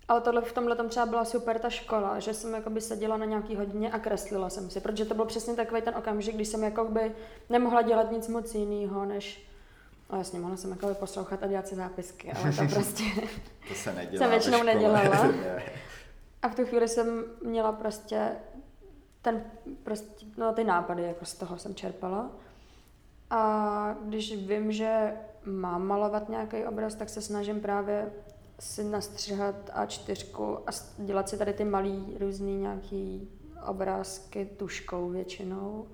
Ale 0.08 0.20
tohle 0.20 0.40
v 0.42 0.52
tomhle 0.52 0.76
tam 0.76 0.88
třeba 0.88 1.06
byla 1.06 1.24
super 1.24 1.58
ta 1.58 1.70
škola, 1.70 2.18
že 2.18 2.34
jsem 2.34 2.54
jakoby 2.54 2.80
seděla 2.80 3.16
na 3.16 3.24
nějaký 3.24 3.56
hodině 3.56 3.90
a 3.90 3.98
kreslila 3.98 4.50
jsem 4.50 4.70
si, 4.70 4.80
protože 4.80 5.04
to 5.04 5.14
byl 5.14 5.24
přesně 5.24 5.54
takový 5.54 5.82
ten 5.82 5.96
okamžik, 5.96 6.34
kdy 6.34 6.44
jsem 6.44 6.62
jakoby 6.62 7.14
nemohla 7.50 7.82
dělat 7.82 8.12
nic 8.12 8.28
moc 8.28 8.54
jiného, 8.54 9.04
než 9.04 9.46
No 10.12 10.18
jasně, 10.18 10.40
mohla 10.40 10.56
jsem 10.56 10.70
jakoby 10.70 10.94
poslouchat 10.94 11.42
a 11.42 11.46
dělat 11.46 11.68
si 11.68 11.74
zápisky, 11.74 12.32
ale 12.32 12.52
to 12.52 12.62
prostě... 12.74 13.04
To 13.68 13.74
se 13.74 13.92
nedělá 13.94 14.18
Jsem 14.18 14.30
ve 14.30 14.36
většinou 14.36 14.58
škole. 14.58 14.74
nedělala. 14.74 15.26
Ne. 15.32 15.62
A 16.42 16.48
v 16.48 16.54
tu 16.54 16.66
chvíli 16.66 16.88
jsem 16.88 17.24
měla 17.44 17.72
prostě 17.72 18.30
ten, 19.22 19.44
prostě, 19.82 20.26
no 20.36 20.52
ty 20.52 20.64
nápady, 20.64 21.02
jako 21.02 21.24
z 21.24 21.34
toho 21.34 21.58
jsem 21.58 21.74
čerpala. 21.74 22.30
A 23.30 23.94
když 24.04 24.36
vím, 24.46 24.72
že 24.72 25.12
mám 25.44 25.86
malovat 25.86 26.28
nějaký 26.28 26.64
obraz, 26.64 26.94
tak 26.94 27.08
se 27.08 27.20
snažím 27.22 27.60
právě 27.60 28.12
si 28.60 28.84
nastřihat 28.84 29.54
A4 29.74 30.58
a 30.66 30.70
dělat 30.98 31.28
si 31.28 31.38
tady 31.38 31.52
ty 31.52 31.64
malý 31.64 32.16
různý 32.20 32.56
nějaký 32.56 33.28
obrázky 33.66 34.44
tuškou 34.56 35.08
většinou. 35.08 35.86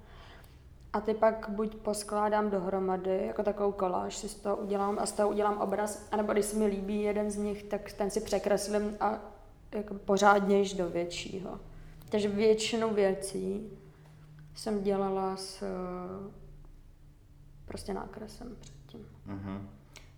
A 0.99 1.01
ty 1.01 1.15
pak 1.15 1.49
buď 1.49 1.77
poskládám 1.77 2.51
dohromady, 2.51 3.27
jako 3.27 3.43
takovou 3.43 3.73
koláž 3.73 4.17
si 4.17 4.29
z 4.29 4.35
toho 4.35 4.57
udělám 4.57 4.99
a 4.99 5.07
z 5.07 5.13
toho 5.13 5.29
udělám 5.29 5.59
obraz, 5.59 6.09
anebo 6.13 6.33
když 6.33 6.45
se 6.45 6.57
mi 6.57 6.67
líbí 6.67 7.03
jeden 7.03 7.31
z 7.31 7.37
nich, 7.37 7.63
tak 7.63 7.93
ten 7.93 8.11
si 8.11 8.21
překreslím 8.21 8.97
a 9.01 9.19
jako 9.75 9.95
pořádnějš 9.95 10.75
do 10.75 10.91
většího. 10.91 11.61
Takže 12.09 12.29
většinu 12.29 12.95
věcí 12.95 13.71
jsem 14.55 14.83
dělala 14.83 15.37
s 15.37 15.65
prostě 17.65 17.95
nákresem 17.95 18.57
předtím. 18.61 19.07
Uh-huh. 19.29 19.67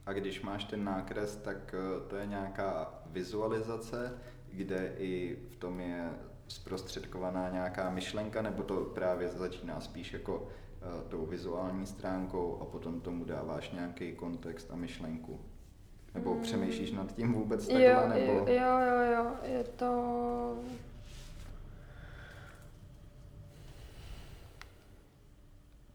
A 0.07 0.13
když 0.13 0.43
máš 0.43 0.65
ten 0.65 0.85
nákres, 0.85 1.37
tak 1.37 1.75
eh, 1.75 2.09
to 2.09 2.17
je 2.17 2.27
nějaká 2.27 2.95
vizualizace, 3.07 4.19
kde 4.53 4.95
i 4.99 5.39
v 5.51 5.57
tom 5.57 5.81
je 5.81 6.11
zprostředkovaná 6.49 7.51
nějaká 7.51 7.91
myšlenka, 7.91 8.43
nebo 8.43 8.63
to 8.63 8.85
právě 8.85 9.29
začíná 9.29 9.81
spíš 9.81 10.13
jako 10.13 10.49
tou 11.09 11.27
vizuální 11.27 11.87
stránkou 11.87 12.59
a 12.63 12.65
potom 12.65 13.01
tomu 13.01 13.25
dáváš 13.25 13.71
nějaký 13.71 14.13
kontext 14.13 14.71
a 14.71 14.77
myšlenku? 14.77 15.41
Nebo 16.15 16.35
mm. 16.35 16.41
přemýšlíš 16.41 16.93
nad 16.93 17.15
tím 17.15 17.33
vůbec 17.33 17.67
takhle? 17.67 17.87
Jo, 17.87 18.09
nebo... 18.09 18.33
jo, 18.33 18.81
jo, 18.81 19.13
jo, 19.13 19.37
je 19.43 19.65
to... 19.65 20.57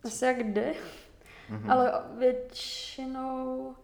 Asi 0.03 0.25
jak 0.25 0.39
jde, 0.39 0.73
mm-hmm. 1.49 1.71
ale 1.71 2.03
většinou 2.17 3.75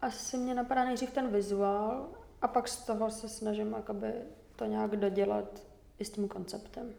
asi 0.00 0.36
mě 0.36 0.54
napadá 0.54 0.84
nejdřív 0.84 1.10
ten 1.10 1.32
vizuál 1.32 2.08
a 2.42 2.48
pak 2.48 2.68
z 2.68 2.86
toho 2.86 3.10
se 3.10 3.28
snažím 3.28 3.72
jakoby 3.72 4.12
to 4.56 4.64
nějak 4.64 4.96
dodělat 4.96 5.62
i 5.98 6.04
s 6.04 6.10
tím 6.10 6.28
konceptem. 6.28 6.94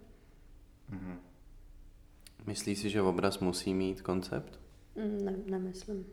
Mm-hmm. 0.92 1.16
Myslíš 2.50 2.80
si, 2.80 2.90
že 2.90 3.02
obraz 3.02 3.40
musí 3.40 3.74
mít 3.74 4.02
koncept? 4.02 4.60
Ne, 4.96 5.36
nemyslím. 5.46 6.06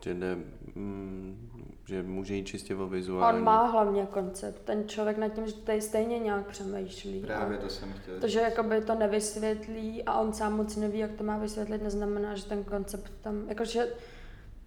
Že, 0.00 0.14
jde, 0.14 0.36
mm, 0.74 1.50
že 1.86 2.02
může 2.02 2.34
jít 2.34 2.46
čistě 2.46 2.76
o 2.76 2.86
vizuální. 2.86 3.38
On 3.38 3.44
má 3.44 3.66
hlavně 3.66 4.06
koncept. 4.06 4.62
Ten 4.64 4.88
člověk 4.88 5.18
nad 5.18 5.28
tím 5.28 5.46
že 5.46 5.80
stejně 5.80 6.18
nějak 6.18 6.46
přemýšlí. 6.46 7.20
Právě 7.20 7.58
to 7.58 7.68
jsem 7.68 7.92
chtěl. 7.92 8.20
To, 8.20 8.28
že 8.28 8.40
jakoby 8.40 8.80
to 8.80 8.94
nevysvětlí 8.94 10.02
a 10.04 10.20
on 10.20 10.32
sám 10.32 10.56
moc 10.56 10.76
neví, 10.76 10.98
jak 10.98 11.12
to 11.12 11.24
má 11.24 11.38
vysvětlit, 11.38 11.82
neznamená, 11.82 12.34
že 12.34 12.44
ten 12.44 12.64
koncept 12.64 13.12
tam, 13.20 13.48
jakože 13.48 13.88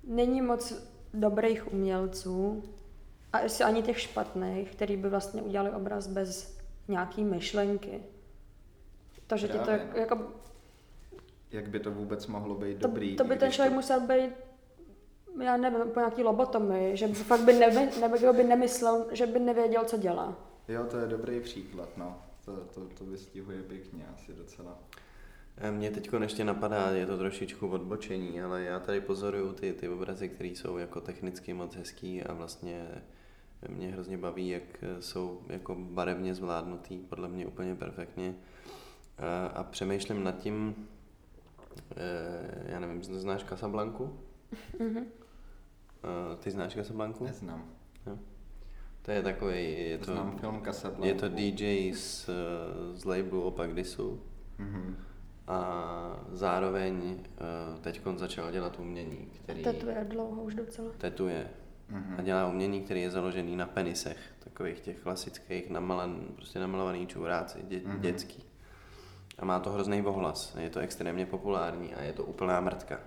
není 0.07 0.41
moc 0.41 0.89
dobrých 1.13 1.73
umělců 1.73 2.63
a 3.33 3.39
jestli 3.39 3.63
ani 3.63 3.83
těch 3.83 3.99
špatných, 3.99 4.71
který 4.71 4.97
by 4.97 5.09
vlastně 5.09 5.41
udělali 5.41 5.71
obraz 5.71 6.07
bez 6.07 6.57
nějaký 6.87 7.23
myšlenky. 7.23 7.99
To, 9.27 9.37
že 9.37 9.47
ti 9.47 9.59
to 9.59 9.71
jako... 9.71 10.45
Jak 11.55 11.67
by 11.67 11.79
to 11.79 11.91
vůbec 11.91 12.27
mohlo 12.27 12.55
být 12.55 12.77
to, 12.77 12.87
dobrý? 12.87 13.15
To 13.15 13.23
by 13.23 13.37
ten 13.37 13.51
člověk 13.51 13.71
to... 13.71 13.75
musel 13.75 13.99
být 13.99 14.31
já 15.43 15.57
nevím, 15.57 15.79
po 15.93 15.99
nějaký 15.99 16.23
lobotomii, 16.23 16.97
že 16.97 17.07
by 17.07 17.13
fakt 17.13 17.41
by, 17.41 17.53
nevy, 17.53 17.89
nebo 18.01 18.33
by 18.33 18.43
nemyslel, 18.43 19.07
že 19.11 19.27
by 19.27 19.39
nevěděl, 19.39 19.83
co 19.83 19.97
dělá. 19.97 20.37
Jo, 20.67 20.83
to 20.83 20.97
je 20.97 21.07
dobrý 21.07 21.39
příklad, 21.39 21.89
no. 21.97 22.21
To, 22.45 22.55
to, 22.55 22.81
to 22.97 23.05
vystihuje 23.05 23.63
pěkně 23.63 24.05
asi 24.13 24.33
docela. 24.33 24.79
Eh, 25.57 25.71
mně 25.71 25.91
teď 25.91 26.09
ještě 26.21 26.43
napadá, 26.43 26.91
je 26.91 27.05
to 27.05 27.17
trošičku 27.17 27.67
odbočení, 27.67 28.41
ale 28.41 28.63
já 28.63 28.79
tady 28.79 29.01
pozoruju 29.01 29.53
ty, 29.53 29.73
ty 29.73 29.89
obrazy, 29.89 30.29
které 30.29 30.49
jsou 30.49 30.77
jako 30.77 31.01
technicky 31.01 31.53
moc 31.53 31.75
hezký 31.75 32.23
a 32.23 32.33
vlastně 32.33 32.87
mě 33.69 33.87
hrozně 33.87 34.17
baví, 34.17 34.49
jak 34.49 34.63
jsou 34.99 35.41
jako 35.47 35.75
barevně 35.75 36.35
zvládnutý, 36.35 36.97
podle 36.97 37.27
mě 37.27 37.47
úplně 37.47 37.75
perfektně. 37.75 38.35
A, 39.17 39.47
a 39.47 39.63
přemýšlím 39.63 40.23
nad 40.23 40.37
tím, 40.37 40.75
eh, 40.77 40.94
já 42.65 42.79
nevím, 42.79 43.03
znáš 43.03 43.43
Casablanku? 43.43 44.19
Mm-hmm. 44.79 45.05
Ty 46.39 46.51
znáš 46.51 46.73
Casablanku? 46.73 47.23
Neznám. 47.23 47.65
Jo. 48.07 48.17
To 49.01 49.11
je 49.11 49.23
takový, 49.23 49.89
je 49.89 49.97
to, 49.97 50.11
Znám 50.11 50.37
film 50.37 50.61
Casablanca. 50.65 51.07
Je 51.07 51.13
to 51.13 51.29
DJ 51.29 51.93
z, 51.93 52.29
z 52.93 53.05
labelu 53.05 53.41
Opak 53.41 53.73
Disu. 53.73 54.21
Mm-hmm. 54.59 54.95
A 55.47 56.25
zároveň 56.31 56.95
uh, 57.03 57.79
teď 57.81 58.01
začal 58.15 58.51
dělat 58.51 58.79
umění, 58.79 59.29
který... 59.43 59.63
Tetuje 59.63 60.05
dlouho 60.09 60.43
už 60.43 60.55
docela. 60.55 60.91
Tetuje. 60.97 61.49
Mm-hmm. 61.91 62.15
A 62.19 62.21
dělá 62.21 62.47
umění, 62.47 62.81
který 62.81 63.01
je 63.01 63.11
založený 63.11 63.55
na 63.55 63.67
penisech, 63.67 64.17
takových 64.39 64.79
těch 64.79 64.99
klasických 64.99 65.69
namalan, 65.69 66.27
prostě 66.35 66.59
namalovaný 66.59 67.07
čuráci, 67.07 67.59
dě, 67.63 67.79
mm-hmm. 67.79 67.99
dětský. 67.99 68.43
A 69.39 69.45
má 69.45 69.59
to 69.59 69.69
hrozný 69.69 70.01
ohlas, 70.01 70.55
je 70.59 70.69
to 70.69 70.79
extrémně 70.79 71.25
populární 71.25 71.95
a 71.95 72.01
je 72.01 72.13
to 72.13 72.23
úplná 72.23 72.61
mrtka. 72.61 72.99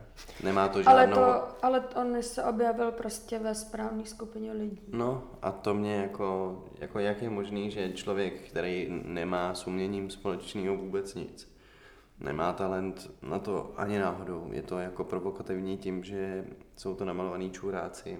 Nemá 0.44 0.68
to 0.68 0.82
žádnou... 0.82 0.96
Ale, 0.96 1.38
to, 1.38 1.48
ale 1.62 1.84
on 1.94 2.22
se 2.22 2.44
objevil 2.44 2.92
prostě 2.92 3.38
ve 3.38 3.54
správné 3.54 4.06
skupině 4.06 4.52
lidí. 4.52 4.80
No 4.92 5.22
a 5.42 5.52
to 5.52 5.74
mě 5.74 5.96
jako, 5.96 6.58
jako 6.78 6.98
jak 6.98 7.22
je 7.22 7.30
možný, 7.30 7.70
že 7.70 7.92
člověk, 7.92 8.48
který 8.48 9.02
nemá 9.04 9.54
s 9.54 9.66
uměním 9.66 10.10
společného 10.10 10.76
vůbec 10.76 11.14
nic, 11.14 11.54
nemá 12.20 12.52
talent 12.52 13.10
na 13.22 13.38
to 13.38 13.72
ani 13.76 13.98
náhodou, 13.98 14.48
je 14.52 14.62
to 14.62 14.78
jako 14.78 15.04
provokativní 15.04 15.78
tím, 15.78 16.04
že 16.04 16.44
jsou 16.76 16.94
to 16.94 17.04
namalovaný 17.04 17.50
čuráci, 17.50 18.18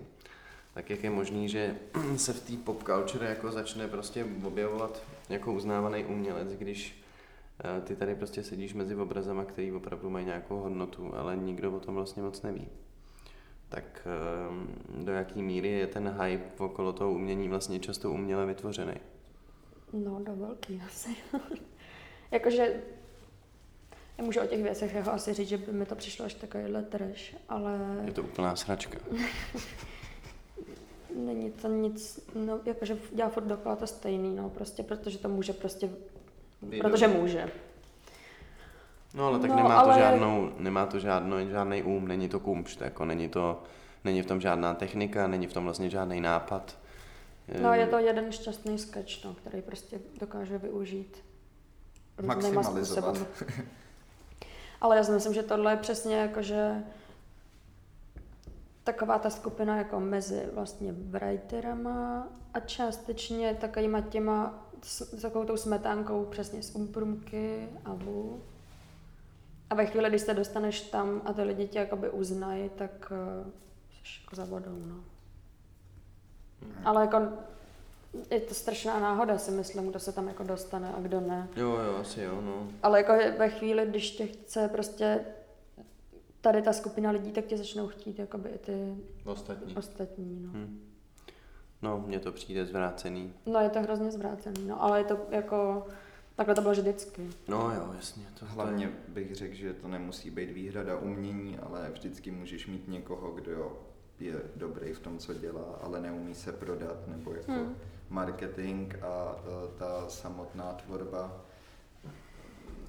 tak 0.74 0.90
jak 0.90 1.04
je 1.04 1.10
možný, 1.10 1.48
že 1.48 1.76
se 2.16 2.32
v 2.32 2.40
té 2.40 2.56
pop 2.64 2.84
culture 2.84 3.28
jako 3.28 3.52
začne 3.52 3.88
prostě 3.88 4.26
objevovat 4.44 5.02
jako 5.28 5.52
uznávaný 5.52 6.04
umělec, 6.04 6.54
když 6.54 7.02
ty 7.84 7.96
tady 7.96 8.14
prostě 8.14 8.42
sedíš 8.42 8.74
mezi 8.74 8.96
obrazama, 8.96 9.44
který 9.44 9.72
opravdu 9.72 10.10
mají 10.10 10.26
nějakou 10.26 10.56
hodnotu, 10.56 11.14
ale 11.14 11.36
nikdo 11.36 11.72
o 11.72 11.80
tom 11.80 11.94
vlastně 11.94 12.22
moc 12.22 12.42
neví. 12.42 12.68
Tak 13.68 14.06
eh, 14.06 15.04
do 15.04 15.12
jaký 15.12 15.42
míry 15.42 15.68
je 15.68 15.86
ten 15.86 16.16
hype 16.22 16.64
okolo 16.64 16.92
toho 16.92 17.12
umění 17.12 17.48
vlastně 17.48 17.80
často 17.80 18.10
uměle 18.10 18.46
vytvořený? 18.46 18.94
No, 19.92 20.20
do 20.24 20.36
velký 20.36 20.82
asi. 20.86 21.16
Jakože 22.30 22.82
Nemůžu 24.18 24.40
o 24.40 24.46
těch 24.46 24.62
věcech 24.62 24.94
jako 24.94 25.10
asi 25.10 25.34
říct, 25.34 25.48
že 25.48 25.58
by 25.58 25.72
mi 25.72 25.86
to 25.86 25.94
přišlo 25.94 26.24
až 26.24 26.34
takovýhle 26.34 26.82
trash, 26.82 27.34
ale... 27.48 28.02
Je 28.04 28.12
to 28.12 28.22
úplná 28.22 28.56
sračka. 28.56 28.98
Není 31.14 31.50
to 31.50 31.68
nic, 31.68 32.28
no, 32.34 32.60
jakože 32.64 32.98
dělá 33.12 33.28
furt 33.28 33.44
dokola 33.44 33.76
to 33.76 33.86
stejný, 33.86 34.36
no, 34.36 34.50
prostě, 34.50 34.82
protože 34.82 35.18
to 35.18 35.28
může 35.28 35.52
prostě 35.52 35.90
Protože 36.80 37.08
může. 37.08 37.50
No 39.14 39.26
ale 39.26 39.38
tak 39.38 39.50
no, 39.50 39.56
nemá, 39.56 39.80
ale... 39.80 39.94
To 39.94 40.00
žádnou, 40.00 40.52
nemá 40.58 40.86
to 40.86 40.98
žádnou, 40.98 41.48
žádný 41.48 41.82
um, 41.82 42.08
není 42.08 42.28
to 42.28 42.40
kumšt, 42.40 42.80
jako 42.80 43.04
není 43.04 43.28
to, 43.28 43.62
není 44.04 44.22
v 44.22 44.26
tom 44.26 44.40
žádná 44.40 44.74
technika, 44.74 45.26
není 45.26 45.46
v 45.46 45.52
tom 45.52 45.64
vlastně 45.64 45.90
žádný 45.90 46.20
nápad. 46.20 46.78
No 47.62 47.74
je 47.74 47.86
to 47.86 47.98
jeden 47.98 48.32
šťastný 48.32 48.78
sketch, 48.78 49.24
no, 49.24 49.34
který 49.34 49.62
prostě 49.62 50.00
dokáže 50.20 50.58
využít 50.58 51.24
různýma 52.18 52.62
způsobem. 52.62 53.26
Ale 54.80 54.96
já 54.96 55.04
si 55.04 55.12
myslím, 55.12 55.34
že 55.34 55.42
tohle 55.42 55.72
je 55.72 55.76
přesně 55.76 56.16
jako, 56.16 56.42
že 56.42 56.84
taková 58.84 59.18
ta 59.18 59.30
skupina 59.30 59.76
jako 59.76 60.00
mezi 60.00 60.42
vlastně 60.52 60.92
writerama 60.92 62.28
a 62.54 62.60
částečně 62.60 63.54
takovýma 63.54 64.00
těma 64.00 64.67
s 64.82 65.20
takovou 65.20 65.44
tou 65.44 65.56
smetánkou 65.56 66.24
přesně 66.24 66.62
z 66.62 66.74
umprumky 66.74 67.68
a 67.84 67.94
vů. 67.94 68.42
A 69.70 69.74
ve 69.74 69.86
chvíli, 69.86 70.08
když 70.08 70.22
se 70.22 70.34
dostaneš 70.34 70.80
tam 70.80 71.22
a 71.24 71.32
ty 71.32 71.42
lidi 71.42 71.68
tě 71.68 71.78
jakoby 71.78 72.10
uznají, 72.10 72.70
tak 72.76 73.12
uh, 73.44 73.50
jsi 74.04 74.22
jako 74.24 74.36
za 74.36 74.44
vodou, 74.44 74.78
no. 74.86 75.04
Hmm. 76.62 76.86
Ale 76.86 77.00
jako 77.00 77.16
je 78.30 78.40
to 78.40 78.54
strašná 78.54 79.00
náhoda, 79.00 79.38
si 79.38 79.50
myslím, 79.50 79.88
kdo 79.88 79.98
se 79.98 80.12
tam 80.12 80.28
jako 80.28 80.42
dostane 80.42 80.94
a 80.94 81.00
kdo 81.00 81.20
ne. 81.20 81.48
Jo, 81.56 81.70
jo, 81.70 81.96
asi 81.96 82.20
jo, 82.20 82.40
no. 82.40 82.68
Ale 82.82 82.98
jako 82.98 83.12
ve 83.38 83.48
chvíli, 83.48 83.86
když 83.86 84.10
tě 84.10 84.26
chce 84.26 84.68
prostě 84.68 85.24
tady 86.40 86.62
ta 86.62 86.72
skupina 86.72 87.10
lidí, 87.10 87.32
tak 87.32 87.44
tě 87.44 87.56
začnou 87.56 87.88
chtít 87.88 88.18
jakoby 88.18 88.48
i 88.50 88.58
ty 88.58 88.96
ostatní. 89.24 89.76
ostatní 89.76 90.40
no. 90.40 90.50
Hmm. 90.52 90.87
No, 91.82 92.04
mně 92.06 92.20
to 92.20 92.32
přijde 92.32 92.66
zvrácený. 92.66 93.34
No, 93.46 93.60
je 93.60 93.70
to 93.70 93.82
hrozně 93.82 94.10
zvrácený, 94.10 94.64
no, 94.64 94.82
ale 94.82 95.00
je 95.00 95.04
to 95.04 95.18
jako, 95.30 95.86
takhle 96.36 96.54
to 96.54 96.60
bylo 96.60 96.72
vždycky. 96.72 97.30
No 97.48 97.72
jo, 97.74 97.92
jasně. 97.96 98.26
To 98.38 98.46
Hlavně 98.46 98.86
to 98.86 98.92
je... 98.92 98.98
bych 99.08 99.34
řekl, 99.34 99.54
že 99.54 99.74
to 99.74 99.88
nemusí 99.88 100.30
být 100.30 100.50
výhrada 100.50 100.98
umění, 100.98 101.58
ale 101.58 101.90
vždycky 101.92 102.30
můžeš 102.30 102.66
mít 102.66 102.88
někoho, 102.88 103.30
kdo 103.30 103.78
je 104.20 104.42
dobrý 104.56 104.92
v 104.92 105.00
tom, 105.00 105.18
co 105.18 105.34
dělá, 105.34 105.78
ale 105.82 106.00
neumí 106.00 106.34
se 106.34 106.52
prodat, 106.52 107.08
nebo 107.08 107.32
jako 107.32 107.52
hmm. 107.52 107.76
marketing 108.08 108.94
a 109.02 109.36
e, 109.36 109.78
ta 109.78 110.08
samotná 110.08 110.72
tvorba 110.72 111.44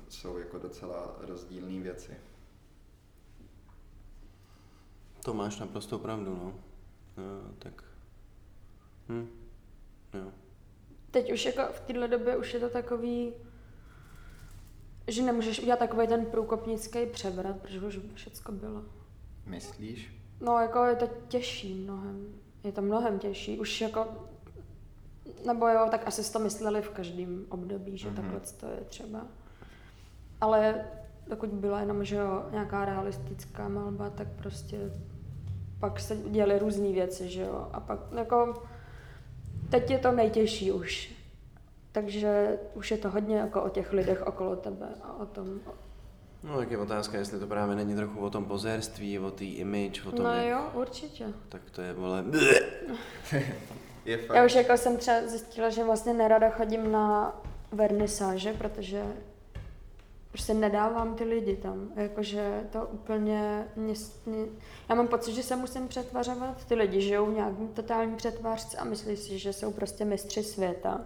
jsou 0.10 0.38
jako 0.38 0.58
docela 0.60 1.16
rozdílné 1.20 1.80
věci. 1.80 2.18
To 5.24 5.34
máš 5.34 5.60
naprosto 5.60 6.00
pravdu, 6.00 6.36
no. 6.36 6.54
no 7.18 7.24
tak 7.60 7.89
Hmm. 9.10 9.28
Jo. 10.14 10.32
Teď 11.12 11.32
už 11.32 11.46
jako 11.46 11.62
v 11.74 11.80
této 11.80 12.08
době 12.08 12.38
už 12.38 12.54
je 12.54 12.60
to 12.60 12.70
takový, 12.70 13.34
že 15.08 15.24
nemůžeš 15.24 15.60
udělat 15.60 15.80
takový 15.80 16.08
ten 16.08 16.26
průkopnický 16.26 17.06
převrat, 17.06 17.62
protože 17.62 17.82
už 17.82 18.00
všecko 18.14 18.52
bylo. 18.52 18.84
Myslíš? 19.46 20.14
No, 20.42 20.60
jako 20.60 20.84
je 20.84 20.96
to 20.96 21.10
těžší 21.28 21.74
mnohem. 21.74 22.28
Je 22.64 22.72
to 22.72 22.82
mnohem 22.82 23.20
těžší. 23.20 23.60
Už 23.60 23.82
jako, 23.82 24.08
nebo 25.46 25.68
jo, 25.68 25.88
tak 25.92 26.08
asi 26.08 26.24
si 26.24 26.34
to 26.34 26.40
mysleli 26.40 26.82
v 26.82 26.90
každém 26.90 27.46
období, 27.50 27.98
že 27.98 28.10
mm-hmm. 28.10 28.16
takhle 28.16 28.40
to 28.40 28.66
je 28.66 28.82
třeba. 28.88 29.28
Ale 30.42 30.86
dokud 31.28 31.50
byla 31.50 31.80
jenom, 31.80 32.06
že 32.06 32.16
jo, 32.16 32.46
nějaká 32.52 32.86
realistická 32.86 33.68
malba, 33.68 34.10
tak 34.10 34.28
prostě 34.38 34.78
pak 35.80 36.00
se 36.00 36.16
děly 36.16 36.60
různé 36.60 36.92
věci, 36.92 37.30
že 37.30 37.42
jo. 37.42 37.70
A 37.74 37.80
pak 37.80 38.00
jako, 38.18 38.64
teď 39.70 39.92
je 39.92 39.98
to 39.98 40.12
nejtěžší 40.12 40.72
už. 40.72 41.14
Takže 41.92 42.58
už 42.74 42.92
je 42.92 42.98
to 42.98 43.10
hodně 43.10 43.38
jako 43.38 43.64
o 43.64 43.70
těch 43.70 43.94
lidech 43.94 44.28
okolo 44.28 44.56
tebe 44.56 44.88
a 45.04 45.14
o 45.14 45.26
tom, 45.26 45.60
No 46.44 46.58
tak 46.58 46.72
je 46.72 46.78
otázka, 46.78 47.18
jestli 47.18 47.40
to 47.40 47.48
právě 47.48 47.76
není 47.76 47.96
trochu 47.96 48.20
o 48.20 48.30
tom 48.30 48.46
pozérství, 48.46 49.20
o 49.20 49.32
té 49.32 49.46
image, 49.46 50.06
o 50.06 50.12
tom, 50.12 50.26
No 50.26 50.34
jak... 50.34 50.48
jo, 50.48 50.70
určitě. 50.74 51.26
Tak 51.50 51.62
to 51.72 51.82
je, 51.82 51.94
vole... 51.94 52.26
Je 54.06 54.18
fakt. 54.18 54.36
Já 54.36 54.46
už 54.46 54.56
jako 54.56 54.78
jsem 54.78 54.98
třeba 54.98 55.28
zjistila, 55.28 55.70
že 55.70 55.84
vlastně 55.84 56.14
nerada 56.14 56.50
chodím 56.50 56.92
na 56.92 57.36
vernisáže, 57.72 58.54
protože 58.54 59.04
prostě 60.32 60.54
nedávám 60.54 61.16
ty 61.16 61.24
lidi 61.24 61.56
tam. 61.58 61.92
Jakože 61.96 62.68
to 62.72 62.86
úplně... 62.86 63.68
Mě, 63.76 63.94
mě, 64.26 64.46
já 64.90 64.96
mám 64.96 65.08
pocit, 65.08 65.34
že 65.34 65.44
se 65.44 65.56
musím 65.56 65.88
přetvařovat. 65.88 66.66
Ty 66.66 66.76
lidi 66.76 67.02
žijou 67.02 67.26
v 67.26 67.34
nějakým 67.34 67.68
totální 67.68 68.16
přetvářce 68.16 68.78
a 68.78 68.84
myslí 68.84 69.18
si, 69.18 69.40
že 69.40 69.54
jsou 69.54 69.72
prostě 69.72 70.06
mistři 70.06 70.44
světa. 70.44 71.02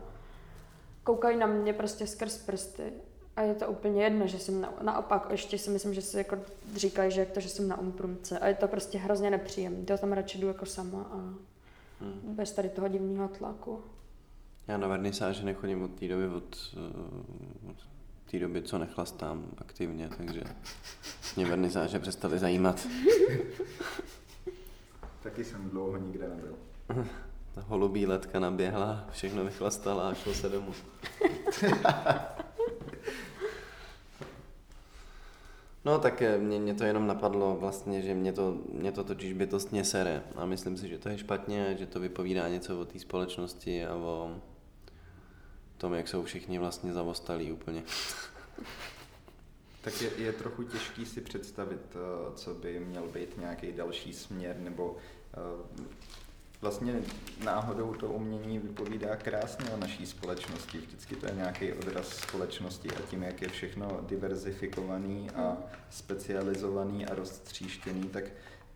Koukají 1.03 1.37
na 1.37 1.47
mě 1.47 1.73
prostě 1.73 2.07
skrz 2.07 2.37
prsty. 2.37 2.93
A 3.35 3.41
je 3.41 3.53
to 3.53 3.67
úplně 3.67 4.03
jedno, 4.03 4.27
že 4.27 4.39
jsem 4.39 4.61
na, 4.61 4.73
naopak, 4.81 5.27
ještě 5.31 5.57
si 5.57 5.69
myslím, 5.69 5.93
že 5.93 6.01
si 6.01 6.17
jako 6.17 6.37
říkají, 6.75 7.11
že 7.11 7.19
jak 7.19 7.31
to, 7.31 7.39
že 7.39 7.49
jsem 7.49 7.67
na 7.67 7.79
umprumce. 7.79 8.39
A 8.39 8.47
je 8.47 8.53
to 8.53 8.67
prostě 8.67 8.97
hrozně 8.97 9.29
nepříjemné. 9.29 9.85
To 9.85 9.97
tam 9.97 10.13
radši 10.13 10.37
jdu 10.37 10.47
jako 10.47 10.65
sama 10.65 11.01
a 11.11 11.33
Hmm. 12.03 12.35
bez 12.35 12.51
tady 12.51 12.69
toho 12.69 12.87
divného 12.87 13.27
tlaku. 13.27 13.83
Já 14.67 14.77
na 14.77 14.87
vernisáže 14.87 15.45
nechodím 15.45 15.83
od 15.83 15.91
té 15.91 16.07
doby, 16.07 16.27
od, 16.27 16.57
eh, 16.73 17.69
od 17.69 17.75
té 18.33 18.39
doby, 18.39 18.61
co 18.61 18.77
nechlastám 18.77 19.45
aktivně, 19.57 20.09
takže 20.17 20.43
mě 21.35 21.45
vernisáže 21.45 21.99
přestaly 21.99 22.39
zajímat. 22.39 22.87
Taky 25.23 25.43
jsem 25.43 25.69
dlouho 25.69 25.97
nikde 25.97 26.29
nebyl. 26.29 26.55
Ta 27.55 27.61
holubí 27.61 28.05
letka 28.05 28.39
naběhla, 28.39 29.07
všechno 29.11 29.43
vychlastala 29.43 30.09
a 30.09 30.13
šlo 30.13 30.33
se 30.33 30.49
domů. 30.49 30.73
No 35.85 35.99
tak 35.99 36.21
eh, 36.21 36.37
mě, 36.37 36.59
mě 36.59 36.73
to 36.73 36.83
jenom 36.83 37.07
napadlo 37.07 37.57
vlastně, 37.59 38.01
že 38.01 38.13
mě 38.13 38.33
to, 38.33 38.57
mě 38.73 38.91
to 38.91 39.03
totiž 39.03 39.33
bytostně 39.33 39.83
sere 39.83 40.23
a 40.35 40.45
myslím 40.45 40.77
si, 40.77 40.89
že 40.89 40.97
to 40.97 41.09
je 41.09 41.17
špatně, 41.17 41.75
že 41.79 41.85
to 41.85 41.99
vypovídá 41.99 42.47
něco 42.47 42.81
o 42.81 42.85
té 42.85 42.99
společnosti 42.99 43.85
a 43.85 43.95
o 43.95 44.35
tom, 45.83 45.93
jak 45.93 46.07
jsou 46.07 46.23
všichni 46.23 46.59
vlastně 46.59 46.93
zavostalí 46.93 47.51
úplně. 47.51 47.83
Tak 49.81 50.01
je, 50.01 50.09
je 50.17 50.33
trochu 50.33 50.63
těžký 50.63 51.05
si 51.05 51.21
představit, 51.21 51.95
eh, 51.95 52.35
co 52.35 52.53
by 52.53 52.79
měl 52.79 53.07
být 53.07 53.37
nějaký 53.37 53.71
další 53.71 54.13
směr, 54.13 54.55
nebo 54.59 54.97
eh, 55.33 55.37
vlastně 56.61 57.01
náhodou 57.43 57.93
to 57.93 58.07
umění 58.07 58.59
vypovídá 58.59 59.15
krásně 59.15 59.69
o 59.69 59.77
naší 59.77 60.05
společnosti. 60.05 60.77
Vždycky 60.77 61.15
to 61.15 61.25
je 61.25 61.35
nějaký 61.35 61.73
odraz 61.73 62.07
společnosti 62.07 62.89
a 62.89 63.01
tím, 63.09 63.23
jak 63.23 63.41
je 63.41 63.49
všechno 63.49 63.99
diverzifikovaný 64.01 65.29
a 65.29 65.57
specializovaný 65.89 67.05
a 67.05 67.15
roztříštěný, 67.15 68.03
tak 68.03 68.23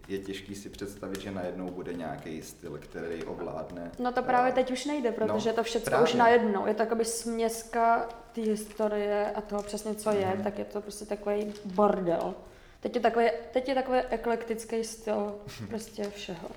je 0.08 0.18
těžký 0.18 0.56
si 0.56 0.70
představit, 0.70 1.22
že 1.22 1.32
najednou 1.32 1.72
bude 1.72 1.94
nějaký 1.94 2.42
styl, 2.42 2.78
který 2.78 3.24
ovládne. 3.24 3.92
No 4.00 4.12
to 4.12 4.24
právě 4.24 4.52
eh, 4.52 4.56
teď 4.56 4.72
už 4.72 4.86
nejde, 4.86 5.12
protože 5.12 5.50
no, 5.50 5.56
to 5.56 5.64
všechno 5.64 5.86
právě. 5.86 6.04
už 6.04 6.14
najednou. 6.14 6.68
Je 6.68 6.74
to 6.74 6.82
jakoby 6.82 7.06
směska 7.06 8.10
té 8.34 8.42
historie 8.42 9.32
a 9.36 9.42
toho 9.42 9.64
přesně, 9.64 9.96
co 9.96 10.10
je, 10.12 10.26
Mhm. 10.36 10.44
tak 10.44 10.60
je 10.60 10.66
to 10.66 10.82
prostě 10.82 11.06
takový 11.06 11.54
bordel. 11.66 12.36
Teď 12.80 12.96
je 12.96 13.02
takový, 13.02 13.26
teď 13.54 13.70
je 13.70 13.76
takový 13.76 13.98
eklektický 14.00 14.84
styl 14.84 15.36
prostě 15.70 16.04
všeho. 16.10 16.50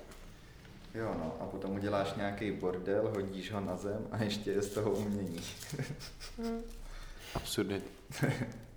Jo, 0.95 1.15
no, 1.17 1.35
a 1.39 1.45
potom 1.45 1.71
uděláš 1.71 2.13
nějaký 2.13 2.51
bordel, 2.51 3.09
hodíš 3.15 3.51
ho 3.51 3.59
na 3.59 3.77
zem 3.77 4.07
a 4.11 4.23
ještě 4.23 4.51
je 4.51 4.61
z 4.61 4.69
toho 4.69 4.91
umění. 4.91 5.41
Hm. 6.37 6.61
Absurdit. 7.35 7.83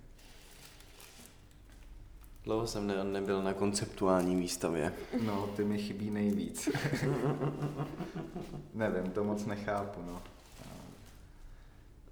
Dlouho 2.45 2.67
jsem 2.67 2.87
ne, 2.87 3.03
nebyl 3.03 3.43
na 3.43 3.53
konceptuální 3.53 4.35
výstavě. 4.35 4.93
No, 5.25 5.49
ty 5.55 5.63
mi 5.63 5.77
chybí 5.77 6.11
nejvíc. 6.11 6.69
Nevím, 8.73 9.11
to 9.11 9.23
moc 9.23 9.45
nechápu, 9.45 9.99
no. 10.07 10.21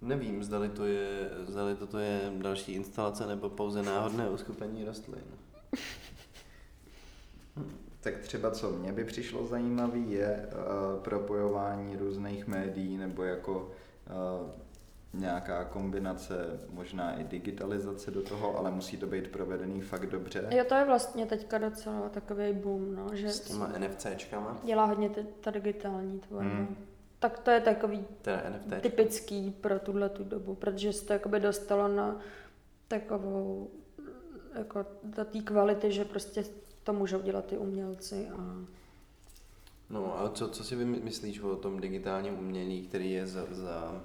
Nevím, 0.01 0.43
zdali, 0.43 0.69
to 0.69 0.85
je, 0.85 1.29
zdali 1.47 1.75
toto 1.75 1.99
je 1.99 2.31
další 2.37 2.71
instalace 2.73 3.27
nebo 3.27 3.49
pouze 3.49 3.83
náhodné 3.83 4.29
uskupení 4.29 4.85
rostlin. 4.85 5.23
Tak 8.01 8.17
třeba 8.17 8.51
co 8.51 8.71
mě 8.71 8.91
by 8.91 9.03
přišlo 9.03 9.47
zajímavé 9.47 9.97
je 9.97 10.47
uh, 10.47 11.03
propojování 11.03 11.97
různých 11.97 12.47
médií 12.47 12.97
nebo 12.97 13.23
jako 13.23 13.71
uh, 14.41 14.49
nějaká 15.13 15.65
kombinace, 15.65 16.59
možná 16.69 17.19
i 17.19 17.23
digitalizace 17.23 18.11
do 18.11 18.21
toho, 18.21 18.57
ale 18.57 18.71
musí 18.71 18.97
to 18.97 19.07
být 19.07 19.27
provedený 19.27 19.81
fakt 19.81 20.05
dobře. 20.05 20.47
Jo, 20.51 20.65
to 20.69 20.75
je 20.75 20.85
vlastně 20.85 21.25
teďka 21.25 21.57
docela 21.57 22.09
takový 22.09 22.53
boom, 22.53 22.95
no, 22.95 23.15
že 23.15 23.29
S 23.29 23.39
těma 23.39 23.67
NFCčkama, 23.77 24.57
dělá 24.63 24.85
hodně 24.85 25.09
ty, 25.09 25.25
ta 25.41 25.51
digitální 25.51 26.19
tvorba. 26.19 26.49
Hmm. 26.49 26.75
Tak 27.19 27.39
to 27.39 27.51
je 27.51 27.61
takový 27.61 28.05
typický 28.81 29.51
pro 29.51 29.79
tuhle 29.79 30.09
tu 30.09 30.23
dobu, 30.23 30.55
protože 30.55 30.93
se 30.93 31.05
to 31.05 31.13
jakoby 31.13 31.39
dostalo 31.39 31.87
na 31.87 32.19
takovou 32.87 33.69
jako 34.55 34.85
do 35.03 35.25
té 35.25 35.39
kvality, 35.39 35.91
že 35.91 36.05
prostě 36.05 36.43
to 36.83 36.93
můžou 36.93 37.21
dělat 37.21 37.45
ty 37.45 37.57
umělci 37.57 38.27
a 38.29 38.65
No 39.89 40.21
a 40.21 40.29
co, 40.29 40.49
co 40.49 40.63
si 40.63 40.75
vy 40.75 40.85
myslíš 40.85 41.39
o 41.39 41.55
tom 41.55 41.79
digitálním 41.79 42.39
umění, 42.39 42.81
který 42.81 43.11
je 43.11 43.27
za, 43.27 43.45
za, 43.51 44.01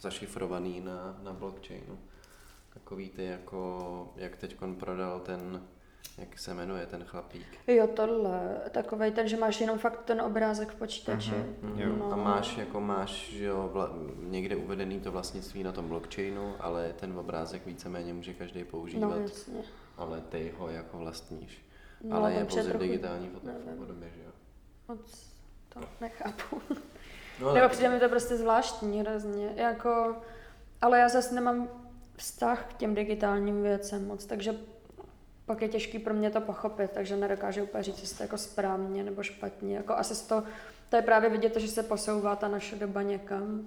zašifrovaný 0.00 0.80
na, 0.80 1.18
na 1.22 1.32
blockchainu? 1.32 1.98
Takový 2.74 3.10
ty 3.10 3.24
jako, 3.24 4.12
jak 4.16 4.36
teď 4.36 4.56
prodal 4.78 5.20
ten, 5.20 5.62
jak 6.18 6.38
se 6.38 6.54
jmenuje 6.54 6.86
ten 6.86 7.04
chlapík. 7.04 7.46
jo 7.66 7.86
tohle, 7.86 8.56
takovej 8.70 9.10
ten, 9.12 9.28
že 9.28 9.36
máš 9.36 9.60
jenom 9.60 9.78
fakt 9.78 10.02
ten 10.04 10.20
obrázek 10.20 10.68
v 10.70 10.74
počítači. 10.74 11.32
Mhm, 11.62 11.80
Jo. 11.80 11.96
No. 11.98 12.12
A 12.12 12.16
máš, 12.16 12.56
jako 12.56 12.80
máš, 12.80 13.10
že 13.30 13.44
jo, 13.44 13.70
vla, 13.72 13.90
někde 14.20 14.56
uvedený 14.56 15.00
to 15.00 15.12
vlastnictví 15.12 15.62
na 15.62 15.72
tom 15.72 15.88
blockchainu, 15.88 16.54
ale 16.60 16.92
ten 16.92 17.18
obrázek 17.18 17.66
víceméně 17.66 18.12
může 18.14 18.34
každý 18.34 18.64
používat, 18.64 19.08
No 19.08 19.16
jasně. 19.22 19.62
ale 19.96 20.20
ty 20.20 20.52
ho 20.58 20.70
jako 20.70 20.98
vlastníš. 20.98 21.64
No, 22.04 22.16
ale 22.16 22.32
je 22.32 22.44
pouze 22.44 22.62
trochu- 22.62 22.78
digitální 22.78 23.28
podobě, 23.78 24.10
že 24.16 24.22
jo. 24.24 24.30
Moc 24.88 25.26
to 25.68 25.80
nechápu. 26.00 26.60
No, 27.40 27.54
Nebo 27.54 27.68
přijde 27.68 27.88
mi 27.88 28.00
to 28.00 28.08
prostě 28.08 28.36
zvláštní 28.36 29.00
hrozně. 29.00 29.52
Jako, 29.56 30.16
ale 30.80 30.98
já 30.98 31.08
zase 31.08 31.34
nemám 31.34 31.68
vztah 32.16 32.64
k 32.64 32.72
těm 32.76 32.94
digitálním 32.94 33.62
věcem 33.62 34.06
moc, 34.06 34.26
takže 34.26 34.54
pak 35.46 35.62
je 35.62 35.68
těžký 35.68 35.98
pro 35.98 36.14
mě 36.14 36.30
to 36.30 36.40
pochopit, 36.40 36.90
takže 36.90 37.16
nedokážu 37.16 37.62
úplně 37.62 37.82
říct, 37.82 38.00
jestli 38.00 38.16
to 38.16 38.22
jako 38.22 38.38
správně 38.38 39.02
nebo 39.02 39.22
špatně. 39.22 39.76
Jako 39.76 39.94
asi 39.94 40.14
z 40.14 40.22
to, 40.22 40.42
to 40.88 40.96
je 40.96 41.02
právě 41.02 41.30
vidět, 41.30 41.56
že 41.56 41.68
se 41.68 41.82
posouvá 41.82 42.36
ta 42.36 42.48
naše 42.48 42.76
doba 42.76 43.02
někam. 43.02 43.64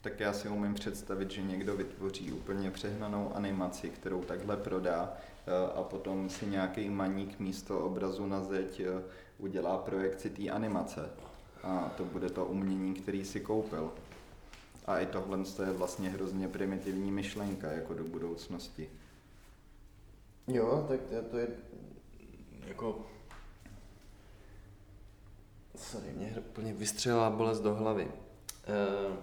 Tak 0.00 0.20
já 0.20 0.32
si 0.32 0.48
umím 0.48 0.74
představit, 0.74 1.30
že 1.30 1.42
někdo 1.42 1.76
vytvoří 1.76 2.32
úplně 2.32 2.70
přehnanou 2.70 3.32
animaci, 3.34 3.90
kterou 3.90 4.22
takhle 4.22 4.56
prodá 4.56 5.12
eh, 5.14 5.72
a 5.74 5.82
potom 5.82 6.30
si 6.30 6.46
nějaký 6.46 6.90
maník 6.90 7.38
místo 7.38 7.80
obrazu 7.80 8.26
na 8.26 8.44
zeď 8.44 8.80
eh, 8.80 9.02
udělá 9.38 9.78
projekci 9.78 10.30
té 10.30 10.50
animace. 10.50 11.10
A 11.66 11.92
to 11.96 12.04
bude 12.04 12.30
to 12.30 12.44
umění, 12.44 12.94
který 12.94 13.24
si 13.24 13.40
koupil. 13.40 13.92
A 14.86 14.98
i 14.98 15.06
tohle 15.06 15.38
je 15.64 15.72
vlastně 15.72 16.10
hrozně 16.10 16.48
primitivní 16.48 17.12
myšlenka 17.12 17.72
jako 17.72 17.94
do 17.94 18.04
budoucnosti. 18.04 18.90
Jo, 20.46 20.86
tak 20.88 21.00
to- 21.30 21.38
je 21.38 21.48
jako... 22.66 23.06
Sorry, 25.76 26.12
mě 26.16 26.36
úplně 26.48 26.72
vystřelila 26.72 27.30
bolest 27.30 27.60
do 27.60 27.74
hlavy. 27.74 28.04
Uh, 28.04 29.16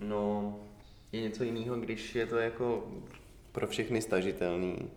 no, 0.00 0.56
je 1.12 1.20
něco 1.20 1.44
jiného, 1.44 1.76
když 1.76 2.14
je 2.14 2.26
to 2.26 2.36
jako 2.36 2.88
pro 3.52 3.66
všechny 3.66 4.02
stažitelný. 4.02 4.90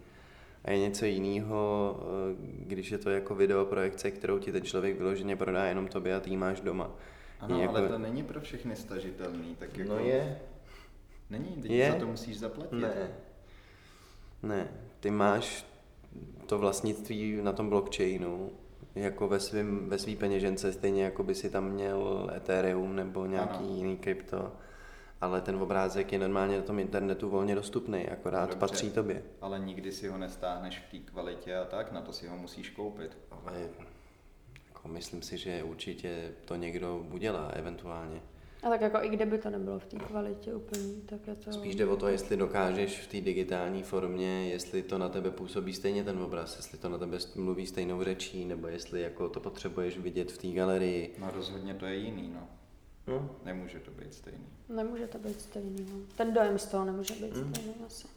A 0.66 0.72
je 0.72 0.78
něco 0.80 1.06
jiného, 1.06 1.96
eh, 2.02 2.36
když 2.66 2.92
je 2.92 2.98
to 2.98 3.10
jako 3.10 3.36
videoprojekce, 3.36 4.12
kterou 4.12 4.40
ti 4.40 4.52
ten 4.52 4.64
člověk 4.64 4.98
vyloženě 4.98 5.36
prodá 5.36 5.66
jenom 5.66 5.88
tobě 5.88 6.16
a 6.16 6.20
ty 6.20 6.38
máš 6.38 6.62
doma. 6.62 6.92
Ano, 7.40 7.60
Je 7.62 7.68
ale 7.68 7.82
jako- 7.82 7.94
to 7.94 8.00
není 8.00 8.24
pro 8.24 8.42
všechny 8.42 8.76
stažitelný, 8.76 9.56
tak 9.60 9.78
jako... 9.78 9.94
No 9.94 10.00
je, 10.00 10.40
Není, 11.30 11.62
teď 11.62 11.72
Je? 11.72 11.92
za 11.92 11.98
to 12.00 12.08
musíš 12.08 12.40
zaplatit. 12.40 12.76
ne. 12.76 13.08
Ne, 14.44 14.68
ty 15.00 15.12
máš 15.12 15.66
to 16.46 16.58
vlastnictví 16.58 17.40
na 17.42 17.54
tom 17.54 17.70
blockchainu 17.70 18.50
jako 18.96 19.28
ve 19.28 19.40
svým, 19.40 19.90
ve 19.90 19.98
svý 19.98 20.16
peněžence, 20.16 20.74
stejně 20.74 21.04
jako 21.04 21.24
by 21.24 21.36
si 21.36 21.50
tam 21.50 21.70
měl 21.72 22.32
Ethereum 22.36 22.96
nebo 22.96 23.26
nějaký 23.26 23.58
ano. 23.66 23.76
jiný 23.76 23.98
krypto, 23.98 24.52
ale 25.22 25.42
ten 25.42 25.56
obrázek 25.56 26.12
je 26.14 26.20
normálně 26.20 26.58
na 26.58 26.64
tom 26.64 26.80
internetu 26.80 27.30
volně 27.30 27.56
dostupný, 27.56 28.08
akorát 28.08 28.50
Dobře, 28.50 28.60
patří 28.60 28.92
tobě. 28.92 29.24
Ale 29.42 29.60
nikdy 29.60 29.92
si 29.92 30.08
ho 30.08 30.18
nestáhneš 30.18 30.80
v 30.80 30.92
té 30.92 31.12
kvalitě 31.12 31.56
a 31.56 31.66
tak, 31.66 31.92
na 31.92 32.02
to 32.02 32.14
si 32.14 32.28
ho 32.28 32.38
musíš 32.38 32.70
koupit. 32.70 33.18
Ale 33.32 33.70
jako 34.68 34.88
myslím 34.88 35.22
si, 35.22 35.38
že 35.38 35.64
určitě 35.64 36.32
to 36.46 36.56
někdo 36.56 37.06
udělá 37.12 37.48
eventuálně. 37.48 38.22
A 38.64 38.70
tak 38.70 38.82
jako 38.82 38.98
i 39.02 39.10
kdyby 39.10 39.38
to 39.38 39.50
nebylo 39.50 39.80
v 39.80 39.86
té 39.86 39.98
kvalitě 39.98 40.54
úplně, 40.54 40.94
tak 41.06 41.28
je 41.28 41.36
to... 41.36 41.54
Spíš 41.54 41.76
jde 41.76 41.86
o 41.86 41.96
to, 41.96 42.08
jestli 42.08 42.38
dokážeš 42.38 43.00
v 43.00 43.08
té 43.08 43.22
digitální 43.22 43.84
formě, 43.84 44.50
jestli 44.50 44.84
to 44.84 44.98
na 44.98 45.10
tebe 45.10 45.32
působí 45.32 45.74
stejně 45.74 46.04
ten 46.04 46.20
obraz, 46.20 46.56
jestli 46.56 46.78
to 46.78 46.90
na 46.90 46.98
tebe 46.98 47.18
mluví 47.36 47.68
stejnou 47.68 48.04
řečí, 48.04 48.46
nebo 48.46 48.68
jestli 48.68 49.02
jako 49.02 49.30
to 49.30 49.40
potřebuješ 49.40 49.98
vidět 49.98 50.32
v 50.32 50.38
té 50.38 50.48
galerii. 50.48 51.16
No 51.20 51.32
rozhodně 51.36 51.74
to 51.74 51.86
je 51.86 51.96
jiný, 51.96 52.32
no. 52.34 52.48
No. 53.10 53.30
Nemůže 53.44 53.80
to 53.80 53.92
být 53.92 54.14
stejný. 54.14 54.48
Nemůže 54.70 55.08
to 55.08 55.18
být 55.18 55.42
stejný, 55.42 55.88
no. 55.92 56.00
Ten 56.16 56.34
dojem 56.34 56.60
z 56.60 56.66
toho 56.66 56.86
nemůže 56.86 57.14
být 57.14 57.36
mm. 57.36 57.56
stejný 57.56 57.74
asi. 57.86 58.08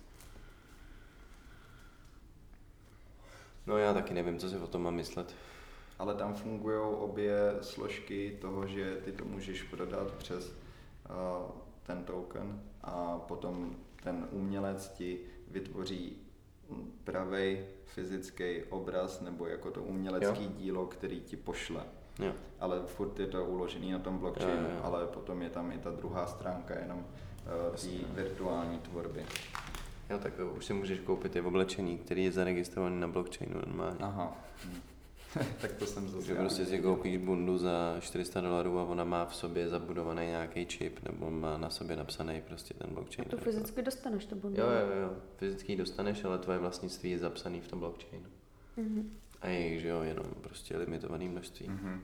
No 3.66 3.78
já 3.78 3.94
taky 3.94 4.14
nevím, 4.14 4.38
co 4.38 4.50
si 4.50 4.56
o 4.56 4.66
tom 4.66 4.82
mám 4.82 4.94
myslet 4.94 5.34
ale 6.02 6.14
tam 6.14 6.34
fungují 6.34 6.78
obě 6.78 7.34
složky 7.60 8.38
toho, 8.40 8.66
že 8.66 8.96
ty 9.04 9.12
to 9.12 9.24
můžeš 9.24 9.62
prodat 9.62 10.12
přes 10.12 10.46
uh, 10.46 11.50
ten 11.82 12.04
token 12.04 12.62
a 12.82 13.18
potom 13.18 13.76
ten 14.02 14.28
umělec 14.30 14.88
ti 14.88 15.20
vytvoří 15.48 16.16
pravý 17.04 17.58
fyzický 17.84 18.62
obraz 18.62 19.20
nebo 19.20 19.46
jako 19.46 19.70
to 19.70 19.82
umělecký 19.82 20.44
jo. 20.44 20.50
dílo, 20.56 20.86
který 20.86 21.20
ti 21.20 21.36
pošle. 21.36 21.84
Jo. 22.18 22.32
Ale 22.60 22.80
furt 22.86 23.18
je 23.20 23.26
to 23.26 23.44
uložený 23.44 23.92
na 23.92 23.98
tom 23.98 24.18
blockchainu, 24.18 24.62
jo, 24.62 24.74
jo. 24.74 24.80
ale 24.82 25.06
potom 25.06 25.42
je 25.42 25.50
tam 25.50 25.72
i 25.72 25.78
ta 25.78 25.90
druhá 25.90 26.26
stránka 26.26 26.74
jenom 26.78 26.98
uh, 26.98 27.76
té 27.76 28.22
virtuální 28.22 28.78
tvorby. 28.78 29.24
Jo, 30.10 30.18
tak 30.18 30.32
už 30.56 30.64
si 30.64 30.72
můžeš 30.72 30.98
koupit 31.00 31.36
i 31.36 31.40
oblečení, 31.40 31.98
který 31.98 32.24
je 32.24 32.32
zaregistrovaný 32.32 33.00
na 33.00 33.08
blockchainu 33.08 33.54
normálně. 33.54 33.98
Aha. 34.00 34.36
Hm. 34.64 34.80
tak 35.60 35.72
to 35.72 35.86
jsem 35.86 36.08
zase. 36.08 36.26
Že 36.26 36.34
prostě 36.34 36.66
si 36.66 36.78
koupíš 36.78 37.16
bundu 37.16 37.58
za 37.58 37.96
400 38.00 38.40
dolarů 38.40 38.78
a 38.78 38.84
ona 38.84 39.04
má 39.04 39.26
v 39.26 39.34
sobě 39.34 39.68
zabudovaný 39.68 40.26
nějaký 40.26 40.66
čip 40.66 41.04
nebo 41.04 41.30
má 41.30 41.58
na 41.58 41.70
sobě 41.70 41.96
napsaný 41.96 42.42
prostě 42.48 42.74
ten 42.74 42.94
blockchain. 42.94 43.28
A 43.28 43.30
tu 43.30 43.36
fyzicky 43.36 43.82
dostaneš 43.82 44.26
tu 44.26 44.34
bundu. 44.34 44.60
Jo, 44.60 44.66
jo, 44.66 45.00
jo. 45.02 45.10
Fyzicky 45.36 45.76
dostaneš, 45.76 46.24
ale 46.24 46.38
tvoje 46.38 46.58
vlastnictví 46.58 47.10
je 47.10 47.18
zapsaný 47.18 47.60
v 47.60 47.68
tom 47.68 47.78
blockchainu. 47.78 48.26
Mm-hmm. 48.78 49.04
A 49.42 49.48
je 49.48 49.78
že 49.78 49.88
jo, 49.88 50.02
jenom 50.02 50.26
prostě 50.40 50.76
limitovaný 50.76 51.28
množství. 51.28 51.68
Mm-hmm. 51.68 52.00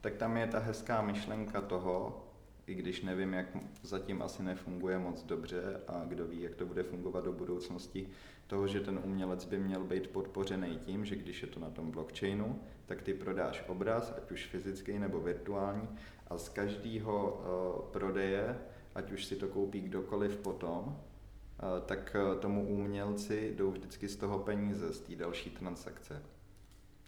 Tak 0.00 0.14
tam 0.14 0.36
je 0.36 0.46
ta 0.46 0.58
hezká 0.58 1.02
myšlenka 1.02 1.60
toho, 1.60 2.24
i 2.66 2.74
když 2.74 3.02
nevím, 3.02 3.32
jak 3.32 3.46
zatím 3.82 4.22
asi 4.22 4.42
nefunguje 4.42 4.98
moc 4.98 5.22
dobře 5.22 5.80
a 5.88 6.04
kdo 6.04 6.26
ví, 6.26 6.42
jak 6.42 6.54
to 6.54 6.66
bude 6.66 6.82
fungovat 6.82 7.24
do 7.24 7.32
budoucnosti, 7.32 8.08
toho, 8.46 8.68
že 8.68 8.80
ten 8.80 9.00
umělec 9.04 9.44
by 9.44 9.58
měl 9.58 9.84
být 9.84 10.08
podpořený 10.08 10.78
tím, 10.78 11.04
že 11.04 11.16
když 11.16 11.42
je 11.42 11.48
to 11.48 11.60
na 11.60 11.70
tom 11.70 11.90
blockchainu, 11.90 12.60
tak 12.86 13.02
ty 13.02 13.14
prodáš 13.14 13.64
obraz, 13.68 14.14
ať 14.16 14.30
už 14.30 14.46
fyzický 14.46 14.98
nebo 14.98 15.20
virtuální, 15.20 15.88
a 16.28 16.38
z 16.38 16.48
každého 16.48 17.32
uh, 17.32 17.90
prodeje, 17.90 18.58
ať 18.94 19.12
už 19.12 19.24
si 19.24 19.36
to 19.36 19.48
koupí 19.48 19.80
kdokoliv 19.80 20.36
potom, 20.36 20.84
uh, 20.86 21.86
tak 21.86 22.16
uh, 22.32 22.40
tomu 22.40 22.68
umělci 22.68 23.54
jdou 23.56 23.70
vždycky 23.70 24.08
z 24.08 24.16
toho 24.16 24.38
peníze, 24.38 24.92
z 24.92 25.00
té 25.00 25.16
další 25.16 25.50
transakce. 25.50 26.22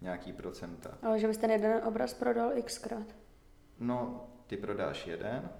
Nějaký 0.01 0.33
procenta. 0.33 0.99
Ale 1.03 1.19
že 1.19 1.27
byste 1.27 1.53
jeden 1.53 1.81
obraz 1.85 2.15
prodal 2.15 2.53
xkrát? 2.63 3.07
No, 3.81 4.29
ty 4.47 4.57
prodáš 4.57 5.07
jeden, 5.07 5.51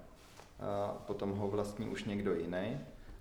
a 0.59 1.03
potom 1.07 1.31
ho 1.31 1.47
vlastní 1.47 1.89
už 1.89 2.03
někdo 2.03 2.35
jiný, 2.35 2.79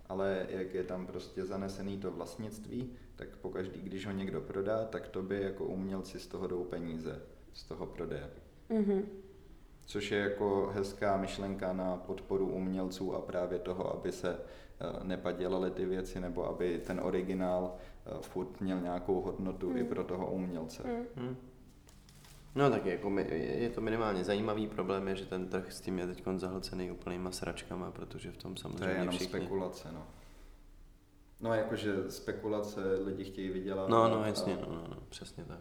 ale 0.08 0.46
jak 0.48 0.74
je 0.74 0.84
tam 0.84 1.06
prostě 1.06 1.44
zanesený 1.44 1.98
to 1.98 2.10
vlastnictví, 2.10 2.92
tak 3.16 3.36
pokaždý, 3.36 3.80
když 3.80 4.06
ho 4.06 4.12
někdo 4.12 4.40
prodá, 4.40 4.84
tak 4.84 5.08
tobě 5.08 5.42
jako 5.42 5.64
umělci 5.64 6.20
z 6.20 6.26
toho 6.26 6.46
jdou 6.46 6.64
peníze, 6.64 7.22
z 7.52 7.64
toho 7.64 7.86
prodeje. 7.86 8.30
Mm-hmm. 8.70 9.02
Což 9.84 10.10
je 10.10 10.18
jako 10.18 10.70
hezká 10.74 11.16
myšlenka 11.16 11.72
na 11.72 11.96
podporu 11.96 12.48
umělců 12.48 13.14
a 13.14 13.20
právě 13.20 13.58
toho, 13.58 13.94
aby 13.94 14.12
se 14.12 14.38
eh, 14.38 15.04
nepadělaly 15.04 15.70
ty 15.70 15.84
věci, 15.84 16.20
nebo 16.20 16.48
aby 16.48 16.82
ten 16.86 17.00
originál 17.00 17.74
furt 18.20 18.60
měl 18.60 18.80
nějakou 18.80 19.20
hodnotu 19.20 19.70
mm. 19.70 19.76
i 19.76 19.84
pro 19.84 20.04
toho 20.04 20.30
umělce. 20.30 20.82
Mm. 21.16 21.36
No 22.54 22.70
tak 22.70 22.86
jako 22.86 23.18
je 23.18 23.70
to 23.70 23.80
minimálně 23.80 24.24
zajímavý 24.24 24.66
problém, 24.66 25.08
je, 25.08 25.16
že 25.16 25.26
ten 25.26 25.48
trh 25.48 25.72
s 25.72 25.80
tím 25.80 25.98
je 25.98 26.06
teď 26.06 26.24
zahlcený 26.36 26.90
úplnýma 26.90 27.30
sračkama, 27.30 27.90
protože 27.90 28.32
v 28.32 28.36
tom 28.36 28.56
samozřejmě 28.56 28.78
To 28.78 28.84
je 28.84 28.94
jenom 28.94 29.14
všichni... 29.14 29.38
spekulace, 29.38 29.88
no. 29.92 30.06
No 31.40 31.54
jakože 31.54 32.10
spekulace 32.10 32.80
lidi 33.04 33.24
chtějí 33.24 33.50
vydělat. 33.50 33.88
No, 33.88 34.08
no, 34.08 34.24
jasně, 34.24 34.56
a... 34.56 34.60
no, 34.60 34.74
no, 34.74 34.84
no, 34.88 34.96
přesně 35.08 35.44
tak. 35.44 35.60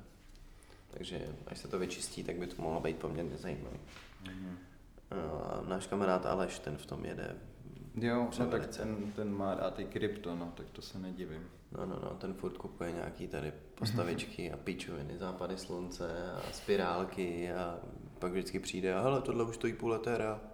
Takže 0.92 1.28
až 1.48 1.60
se 1.60 1.68
to 1.68 1.80
vyčistí, 1.80 2.24
tak 2.24 2.38
by 2.38 2.48
to 2.48 2.62
mohlo 2.62 2.80
být 2.80 2.98
poměrně 2.98 3.38
zajímavý. 3.38 3.80
Mm-hmm. 4.24 4.56
A 5.12 5.62
náš 5.70 5.88
kamarád 5.88 6.26
Aleš, 6.26 6.60
ten 6.60 6.78
v 6.78 6.86
tom 6.86 7.06
jede. 7.06 7.36
Jo, 7.96 8.30
no 8.40 8.48
tak 8.48 8.68
ten, 8.68 9.12
ten 9.16 9.34
má 9.34 9.56
rád 9.56 9.80
i 9.80 9.86
krypto, 9.86 10.36
no, 10.36 10.54
tak 10.56 10.70
to 10.70 10.82
se 10.82 11.00
nedivím. 11.00 11.50
No, 11.72 11.86
no, 11.86 12.00
no, 12.04 12.10
ten 12.10 12.34
furt 12.34 12.58
kupuje 12.58 12.92
nějaký 12.92 13.28
tady 13.28 13.54
postavičky 13.76 14.52
a 14.52 14.58
pičoviny, 14.58 15.18
západy 15.18 15.58
slunce 15.58 16.32
a 16.32 16.42
spirálky 16.52 17.52
a 17.52 17.80
pak 18.20 18.32
vždycky 18.32 18.60
přijde 18.60 18.96
a 18.96 19.02
hele, 19.02 19.22
tohle 19.22 19.44
už 19.44 19.56
stojí 19.56 19.74
půl 19.74 19.94
etéra. 19.96 20.42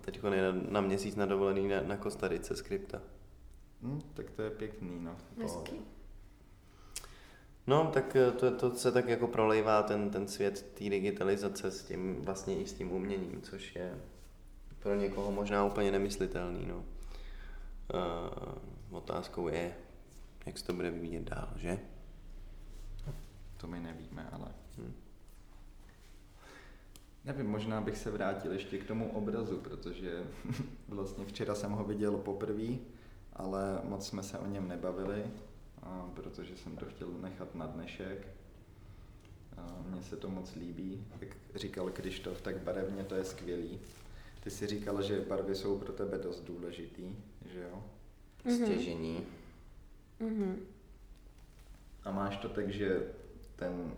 Teď 0.00 0.20
je 0.34 0.52
na, 0.52 0.60
na 0.68 0.80
měsíc 0.80 1.16
na 1.16 1.26
dovolený 1.26 1.68
na, 1.68 1.82
na 1.82 1.96
Kostarice 1.96 2.56
z 2.56 2.62
krypta. 2.62 3.00
Hmm, 3.82 4.00
tak 4.14 4.30
to 4.30 4.42
je 4.42 4.50
pěkný, 4.50 5.00
no. 5.00 5.16
Hezký. 5.38 5.80
No, 7.66 7.90
tak 7.94 8.16
eh, 8.16 8.30
to, 8.30 8.50
to 8.50 8.74
se 8.74 8.92
tak 8.92 9.08
jako 9.08 9.26
prolejvá 9.26 9.82
ten, 9.82 10.10
ten 10.10 10.28
svět 10.28 10.62
té 10.62 10.84
digitalizace 10.84 11.70
s 11.70 11.84
tím, 11.84 12.16
vlastně 12.22 12.56
i 12.56 12.66
s 12.66 12.72
tím 12.72 12.92
uměním, 12.92 13.42
což 13.42 13.76
je 13.76 13.98
pro 14.78 14.94
někoho 14.94 15.32
možná 15.32 15.64
úplně 15.64 15.92
nemyslitelný, 15.92 16.66
no. 16.66 16.84
Uh, 17.94 18.96
otázkou 18.96 19.48
je, 19.48 19.74
jak 20.46 20.58
se 20.58 20.64
to 20.64 20.72
bude 20.72 20.90
vyvíjet 20.90 21.22
dál, 21.22 21.48
že? 21.56 21.78
To 23.56 23.66
my 23.66 23.80
nevíme, 23.80 24.28
ale... 24.32 24.46
Hmm. 24.78 24.94
Nevím, 27.24 27.46
možná 27.46 27.80
bych 27.80 27.98
se 27.98 28.10
vrátil 28.10 28.52
ještě 28.52 28.78
k 28.78 28.86
tomu 28.86 29.12
obrazu, 29.12 29.58
protože 29.58 30.22
vlastně 30.88 31.24
včera 31.24 31.54
jsem 31.54 31.72
ho 31.72 31.84
viděl 31.84 32.16
poprvé, 32.16 32.76
ale 33.32 33.80
moc 33.84 34.06
jsme 34.06 34.22
se 34.22 34.38
o 34.38 34.46
něm 34.46 34.68
nebavili, 34.68 35.24
protože 36.14 36.56
jsem 36.56 36.76
to 36.76 36.86
chtěl 36.86 37.08
nechat 37.08 37.54
na 37.54 37.66
dnešek. 37.66 38.26
Mně 39.88 40.02
se 40.02 40.16
to 40.16 40.30
moc 40.30 40.54
líbí, 40.54 41.04
jak 41.20 41.36
říkal 41.54 41.90
Krištof, 41.90 42.42
tak 42.42 42.58
barevně 42.58 43.04
to 43.04 43.14
je 43.14 43.24
skvělý. 43.24 43.80
Ty 44.44 44.50
si 44.50 44.66
říkal, 44.66 45.02
že 45.02 45.20
barvy 45.20 45.54
jsou 45.54 45.78
pro 45.78 45.92
tebe 45.92 46.18
dost 46.18 46.40
důležitý, 46.40 47.16
že 47.52 47.60
jo? 47.60 47.84
Mm-hmm. 48.44 48.64
Stěžení. 48.64 49.26
Mm-hmm. 50.20 50.56
A 52.04 52.10
máš 52.10 52.36
to 52.36 52.48
tak, 52.48 52.68
že 52.70 53.02
ten 53.56 53.94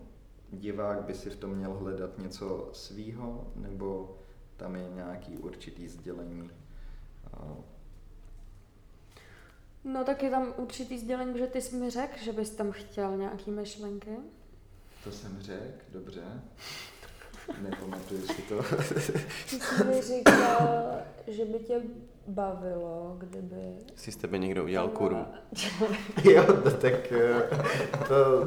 divák 0.51 1.01
by 1.01 1.13
si 1.13 1.29
v 1.29 1.35
tom 1.35 1.55
měl 1.55 1.73
hledat 1.73 2.17
něco 2.17 2.69
svýho, 2.73 3.51
nebo 3.55 4.17
tam 4.57 4.75
je 4.75 4.89
nějaký 4.89 5.37
určitý 5.37 5.87
sdělení? 5.87 6.49
No 9.83 10.03
tak 10.03 10.23
je 10.23 10.29
tam 10.29 10.53
určitý 10.57 10.99
sdělení, 10.99 11.39
že 11.39 11.47
ty 11.47 11.61
jsi 11.61 11.75
mi 11.75 11.89
řekl, 11.89 12.17
že 12.23 12.33
bys 12.33 12.49
tam 12.49 12.71
chtěl 12.71 13.17
nějaký 13.17 13.51
myšlenky. 13.51 14.17
To 15.03 15.11
jsem 15.11 15.41
řekl, 15.41 15.83
dobře. 15.89 16.23
Nepamatuju 17.61 18.27
si 18.27 18.41
to. 18.41 18.63
Ty 19.49 19.59
jsi 19.59 19.83
mi 19.83 20.01
říkal, 20.01 20.95
že 21.27 21.45
by 21.45 21.59
tě 21.59 21.81
bavilo, 22.27 23.15
kdyby... 23.17 23.75
Si 23.95 24.11
z 24.11 24.15
tebe 24.15 24.37
někdo 24.37 24.63
udělal 24.63 24.87
kuru. 24.87 25.17
jo, 26.23 26.43
to 26.63 26.71
tak 26.71 27.11
eh, 27.11 27.49
to... 28.07 28.45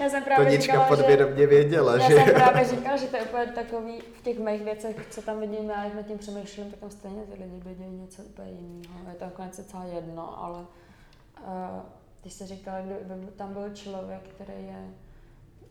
Já 0.00 0.10
jsem 0.10 0.24
právě 0.24 0.56
to 0.56 0.62
říkala, 0.62 0.84
podvědomě 0.84 1.40
že... 1.40 1.46
věděla, 1.46 1.92
já 1.92 2.08
že... 2.08 2.14
Já 2.14 2.24
jsem 2.24 2.34
právě 2.34 2.64
říkala, 2.64 2.96
že 2.96 3.06
to 3.06 3.16
je 3.16 3.22
úplně 3.22 3.46
takový 3.46 4.00
v 4.00 4.22
těch 4.22 4.38
mých 4.38 4.64
věcech, 4.64 5.06
co 5.10 5.22
tam 5.22 5.40
vidím, 5.40 5.70
já 5.70 5.90
nad 5.94 6.06
tím 6.06 6.18
přemýšlím, 6.18 6.70
tak 6.70 6.80
tam 6.80 6.90
stejně 6.90 7.22
ty 7.22 7.42
lidi 7.42 7.60
vidí 7.64 7.90
něco 7.90 8.22
úplně 8.22 8.50
jiného. 8.50 9.08
Je 9.08 9.14
to 9.14 9.24
nakonec 9.24 9.66
celá 9.66 9.84
jedno, 9.84 10.44
ale 10.44 10.58
uh, 10.58 11.80
ty 12.20 12.30
jsi 12.30 12.46
říkala, 12.46 12.80
kdyby 12.80 13.26
tam 13.36 13.52
byl 13.52 13.70
člověk, 13.74 14.22
který 14.34 14.66
je 14.66 14.88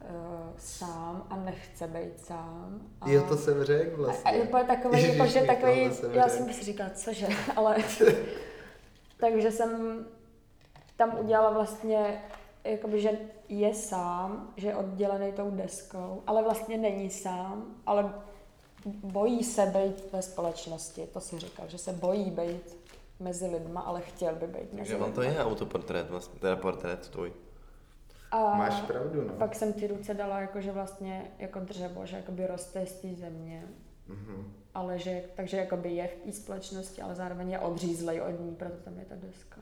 uh, 0.01 0.09
sám 0.57 1.27
a 1.29 1.35
nechce 1.35 1.87
být 1.87 2.25
sám. 2.25 2.81
A, 3.01 3.09
jo, 3.09 3.23
to 3.27 3.37
jsem 3.37 3.63
řekl 3.63 3.97
vlastně. 3.97 4.31
A, 4.31 4.33
a 4.33 4.59
je 4.59 4.65
takový, 4.67 4.97
Ježiš, 4.97 5.17
jako, 5.17 5.29
že 5.29 5.41
takový, 5.41 5.89
já 6.11 6.29
jsem 6.29 6.53
si 6.53 6.63
říkala, 6.63 6.89
cože, 6.89 7.27
ale 7.55 7.75
Takže 9.17 9.51
jsem 9.51 10.05
tam 10.97 11.19
udělala 11.19 11.49
vlastně, 11.49 12.21
jakoby, 12.63 13.01
že 13.01 13.09
je 13.49 13.73
sám, 13.73 14.53
že 14.57 14.67
je 14.67 14.75
oddělený 14.75 15.31
tou 15.31 15.51
deskou, 15.51 16.23
ale 16.27 16.43
vlastně 16.43 16.77
není 16.77 17.09
sám, 17.09 17.75
ale 17.85 18.13
bojí 18.85 19.43
se 19.43 19.65
být 19.65 20.11
ve 20.13 20.21
společnosti, 20.21 21.07
to 21.13 21.19
si 21.19 21.39
říkal, 21.39 21.65
že 21.67 21.77
se 21.77 21.93
bojí 21.93 22.31
být 22.31 22.77
mezi 23.19 23.47
lidma, 23.47 23.81
ale 23.81 24.01
chtěl 24.01 24.35
by 24.35 24.47
být 24.47 24.73
mezi 24.73 24.77
Takže 24.77 24.97
on 24.97 25.13
to 25.13 25.21
je 25.21 25.43
autoportrét 25.43 26.09
vlastně, 26.09 26.39
teda 26.39 26.55
portrét 26.55 27.09
tvůj. 27.09 27.33
A 28.31 28.55
Máš 28.57 28.81
pravdu, 28.81 29.21
no. 29.27 29.33
pak 29.33 29.55
jsem 29.55 29.73
ty 29.73 29.87
ruce 29.87 30.13
dala 30.13 30.39
jako, 30.41 30.61
že 30.61 30.71
vlastně 30.71 31.31
jako 31.39 31.59
dřevo, 31.59 32.05
že 32.05 32.15
jakoby 32.17 32.47
roste 32.47 32.85
z 32.85 32.93
té 33.01 33.15
země, 33.15 33.63
Mhm. 34.07 34.53
ale 34.73 34.99
že, 34.99 35.23
takže 35.35 35.57
jakoby 35.57 35.89
je 35.89 36.07
v 36.07 36.15
té 36.25 36.31
společnosti, 36.31 37.01
ale 37.01 37.15
zároveň 37.15 37.51
je 37.51 37.59
odřízlej 37.59 38.21
od 38.21 38.39
ní, 38.39 38.55
proto 38.55 38.75
tam 38.77 38.99
je 38.99 39.05
ta 39.05 39.15
deska. 39.15 39.61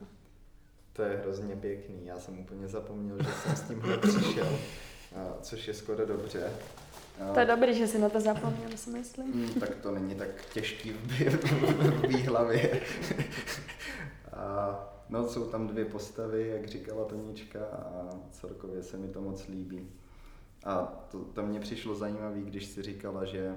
To 0.92 1.02
je 1.02 1.16
hrozně 1.16 1.56
pěkný, 1.56 2.06
já 2.06 2.18
jsem 2.18 2.38
úplně 2.38 2.68
zapomněl, 2.68 3.22
že 3.22 3.28
jsem 3.32 3.56
s 3.56 3.60
tímhle 3.62 3.98
přišel, 3.98 4.58
což 5.42 5.68
je 5.68 5.74
skoro 5.74 6.06
dobře. 6.06 6.50
To 7.34 7.40
je 7.40 7.46
dobrý, 7.46 7.74
že 7.74 7.86
si 7.86 7.98
na 7.98 8.08
to 8.08 8.20
zapomněl, 8.20 8.70
si 8.76 8.90
myslím. 8.90 9.26
Mm, 9.26 9.48
tak 9.60 9.74
to 9.74 9.90
není 9.90 10.14
tak 10.14 10.28
těžký 10.52 10.90
v 10.92 10.96
bí- 11.06 11.30
v 11.90 12.08
mý 12.08 12.22
hlavě. 12.22 12.80
A, 14.32 14.93
no, 15.08 15.28
jsou 15.28 15.46
tam 15.46 15.66
dvě 15.66 15.84
postavy, 15.84 16.48
jak 16.48 16.68
říkala 16.68 17.04
Tonička, 17.04 17.64
a 17.66 18.08
celkově 18.30 18.82
se 18.82 18.96
mi 18.96 19.08
to 19.08 19.20
moc 19.20 19.48
líbí. 19.48 19.88
A 20.64 21.04
to, 21.10 21.18
to 21.18 21.42
mě 21.42 21.60
přišlo 21.60 21.94
zajímavé, 21.94 22.40
když 22.40 22.66
si 22.66 22.82
říkala, 22.82 23.24
že, 23.24 23.56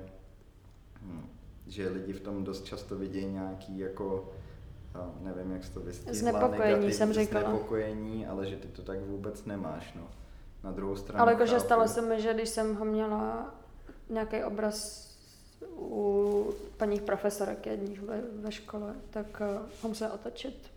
hm, 1.02 1.26
že 1.68 1.90
lidi 1.90 2.14
v 2.14 2.22
tom 2.22 2.44
dost 2.44 2.66
často 2.66 2.96
vidějí 2.96 3.26
nějaký 3.26 3.80
jako 3.80 4.34
a 4.94 5.12
nevím, 5.20 5.52
jak 5.52 5.64
jsi 5.64 5.74
to 5.74 5.80
vystihla, 5.80 6.14
Znepokojení 6.14 6.94
jsem 6.94 7.14
říkala. 7.14 7.50
Znepokojení, 7.50 8.28
ale 8.28 8.48
že 8.48 8.56
ty 8.56 8.68
to 8.68 8.82
tak 8.82 9.00
vůbec 9.00 9.46
nemáš, 9.46 9.94
no. 9.96 10.08
Na 10.64 10.72
druhou 10.72 10.96
stranu 10.96 11.22
Ale 11.22 11.32
jakože 11.32 11.60
stalo 11.60 11.88
se 11.88 12.02
mi, 12.02 12.22
že 12.22 12.34
když 12.34 12.50
jsem 12.50 12.76
ho 12.76 12.86
měla 12.86 13.56
nějaký 14.10 14.44
obraz 14.44 15.08
u 15.78 16.54
paních 16.78 17.02
profesorek 17.02 17.66
jedních 17.66 18.02
ve, 18.02 18.22
ve 18.22 18.52
škole, 18.52 18.96
tak 19.10 19.42
uh, 19.42 19.66
ho 19.82 19.90
musela 19.90 20.14
otočit. 20.14 20.72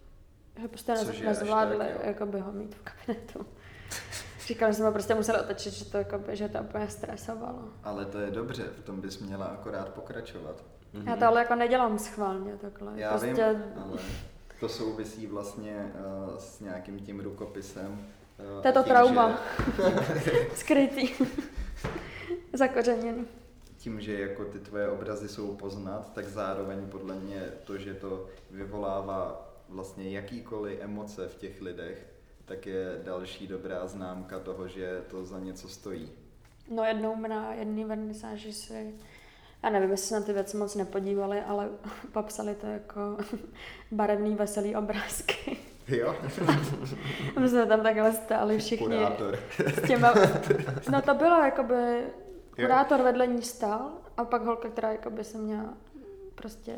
Že 0.63 0.69
prostě 0.69 0.93
nez, 0.93 1.21
nezvládli 1.21 1.77
tak, 1.79 2.07
jakoby 2.07 2.41
ho 2.41 2.53
mít 2.53 2.75
v 2.75 2.81
kabinetu. 2.83 3.47
Říkala, 4.47 4.71
že 4.71 4.77
jsme 4.77 4.87
ho 4.87 4.93
prostě 4.93 5.15
museli 5.15 5.41
otočit, 5.41 5.73
že 5.75 5.85
to, 5.85 5.99
jakoby, 5.99 6.37
že 6.37 6.49
to 6.49 6.59
úplně 6.59 6.89
stresovalo. 6.89 7.63
Ale 7.85 8.05
to 8.05 8.19
je 8.19 8.31
dobře, 8.31 8.63
v 8.63 8.83
tom 8.83 9.01
bys 9.01 9.19
měla 9.19 9.47
akorát 9.47 9.89
pokračovat. 9.89 10.65
Já 11.05 11.17
to 11.17 11.27
ale 11.27 11.41
jako 11.41 11.55
nedělám 11.55 11.99
schválně 11.99 12.57
takhle. 12.57 12.93
Já 12.95 13.11
prostě 13.11 13.27
vím, 13.29 13.63
ale 13.85 13.99
to 14.61 14.69
souvisí 14.69 15.27
vlastně 15.27 15.93
uh, 16.29 16.37
s 16.39 16.61
nějakým 16.61 17.01
tím 17.01 17.21
rukopisem. 17.21 18.07
Uh, 18.57 18.63
To 18.63 18.69
je 18.69 18.73
to 18.73 18.83
trauma. 18.83 19.39
skrytý. 20.55 21.09
Zakořeněný. 22.53 23.27
Tím, 23.77 24.01
že 24.01 24.21
jako 24.21 24.45
ty 24.45 24.59
tvoje 24.59 24.89
obrazy 24.89 25.29
jsou 25.29 25.57
poznat, 25.57 26.13
tak 26.13 26.25
zároveň 26.29 26.87
podle 26.91 27.15
mě 27.15 27.43
to, 27.65 27.79
že 27.79 27.95
to 27.95 28.27
vyvolává 28.51 29.49
vlastně 29.71 30.11
jakýkoliv 30.11 30.79
emoce 30.81 31.29
v 31.29 31.35
těch 31.35 31.61
lidech, 31.61 32.07
tak 32.45 32.66
je 32.66 33.01
další 33.05 33.47
dobrá 33.47 33.87
známka 33.87 34.39
toho, 34.39 34.68
že 34.68 35.03
to 35.11 35.25
za 35.25 35.39
něco 35.39 35.68
stojí. 35.68 36.11
No 36.71 36.85
jednou 36.85 37.16
na 37.29 37.53
jedné 37.55 37.85
vernisáži 37.85 38.53
si, 38.53 38.95
já 39.62 39.71
nevím, 39.71 39.91
jestli 39.91 40.07
se 40.07 40.21
na 40.21 40.27
ty 40.27 40.33
věci 40.33 40.57
moc 40.57 40.75
nepodívali, 40.75 41.41
ale 41.41 41.68
popsali 42.12 42.55
to 42.55 42.66
jako 42.66 43.16
barevný 43.91 44.35
veselý 44.35 44.77
obrázky. 44.77 45.57
Jo? 45.89 46.16
My 47.39 47.49
jsme 47.49 47.66
tam 47.66 47.83
takhle 47.83 48.12
stáli 48.12 48.59
všichni 48.59 48.87
Kurátor. 48.87 49.39
s 49.59 49.89
těma, 49.89 50.14
no 50.93 51.03
to 51.03 51.14
bylo 51.14 51.45
jakoby, 51.45 52.03
kurátor 52.55 53.03
vedle 53.03 53.27
ní 53.27 53.43
stál 53.43 53.93
a 54.16 54.25
pak 54.25 54.45
holka, 54.45 54.68
která 54.68 54.93
jakoby 54.93 55.25
se 55.25 55.39
měla 55.39 55.75
prostě 56.35 56.77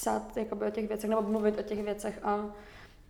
psát 0.00 0.36
jakoby 0.36 0.66
o 0.66 0.70
těch 0.70 0.88
věcech 0.88 1.10
nebo 1.10 1.22
mluvit 1.22 1.58
o 1.58 1.62
těch 1.62 1.82
věcech 1.84 2.18
a 2.22 2.46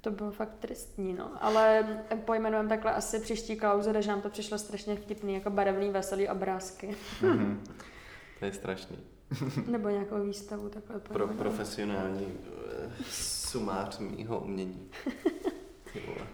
to 0.01 0.11
bylo 0.11 0.31
fakt 0.31 0.55
tristní, 0.59 1.13
no. 1.13 1.31
Ale 1.41 1.87
pojmenujeme 2.25 2.69
takhle 2.69 2.93
asi 2.95 3.21
příští 3.21 3.57
klauze, 3.57 4.03
že 4.03 4.11
nám 4.11 4.21
to 4.23 4.31
přišlo 4.31 4.59
strašně 4.59 4.97
vtipný, 4.97 5.35
jako 5.35 5.51
barevný, 5.51 5.91
veselý 5.91 6.29
obrázky. 6.29 6.97
Mhm. 7.23 7.65
To 8.39 8.45
je 8.45 8.53
strašný. 8.53 8.97
Nebo 9.67 9.89
nějakou 9.89 10.23
výstavu 10.25 10.69
takhle 10.69 11.01
Pro 11.01 11.09
pojmenujeme. 11.09 11.41
profesionální 11.43 12.27
eh, 12.87 12.91
sumář 13.11 13.99
mýho 13.99 14.41
umění. 14.41 14.91
Ty 15.93 16.01
vole. 16.07 16.27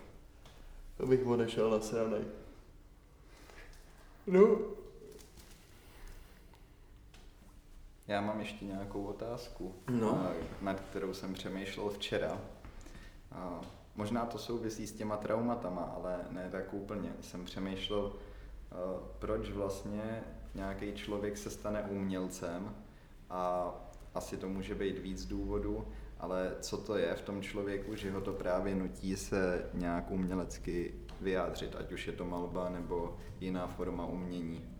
Abych 1.00 1.26
odešel 1.26 1.70
na 1.70 1.80
sranej. 1.80 2.20
No. 4.26 4.58
Já 8.08 8.20
mám 8.20 8.40
ještě 8.40 8.64
nějakou 8.64 9.04
otázku, 9.04 9.74
No. 9.90 10.26
nad 10.60 10.80
kterou 10.80 11.14
jsem 11.14 11.34
přemýšlel 11.34 11.88
včera. 11.88 12.40
A 13.32 13.60
možná 13.96 14.26
to 14.26 14.38
souvisí 14.38 14.86
s 14.86 14.92
těma 14.92 15.16
traumatama, 15.16 15.82
ale 15.82 16.18
ne 16.30 16.48
tak 16.52 16.74
úplně. 16.74 17.12
Jsem 17.20 17.44
přemýšlel, 17.44 18.12
a 18.72 18.76
proč 19.18 19.50
vlastně 19.50 20.22
nějaký 20.54 20.92
člověk 20.92 21.36
se 21.38 21.50
stane 21.50 21.82
umělcem 21.82 22.74
a 23.30 23.70
asi 24.14 24.36
to 24.36 24.48
může 24.48 24.74
být 24.74 24.98
víc 24.98 25.24
důvodů, 25.26 25.86
ale 26.20 26.56
co 26.60 26.76
to 26.78 26.96
je 26.96 27.14
v 27.14 27.22
tom 27.22 27.42
člověku, 27.42 27.94
že 27.94 28.10
ho 28.12 28.20
to 28.20 28.32
právě 28.32 28.74
nutí 28.74 29.16
se 29.16 29.70
nějak 29.74 30.10
umělecky 30.10 30.94
vyjádřit, 31.20 31.76
ať 31.76 31.92
už 31.92 32.06
je 32.06 32.12
to 32.12 32.24
malba 32.24 32.68
nebo 32.68 33.16
jiná 33.40 33.66
forma 33.66 34.06
umění. 34.06 34.73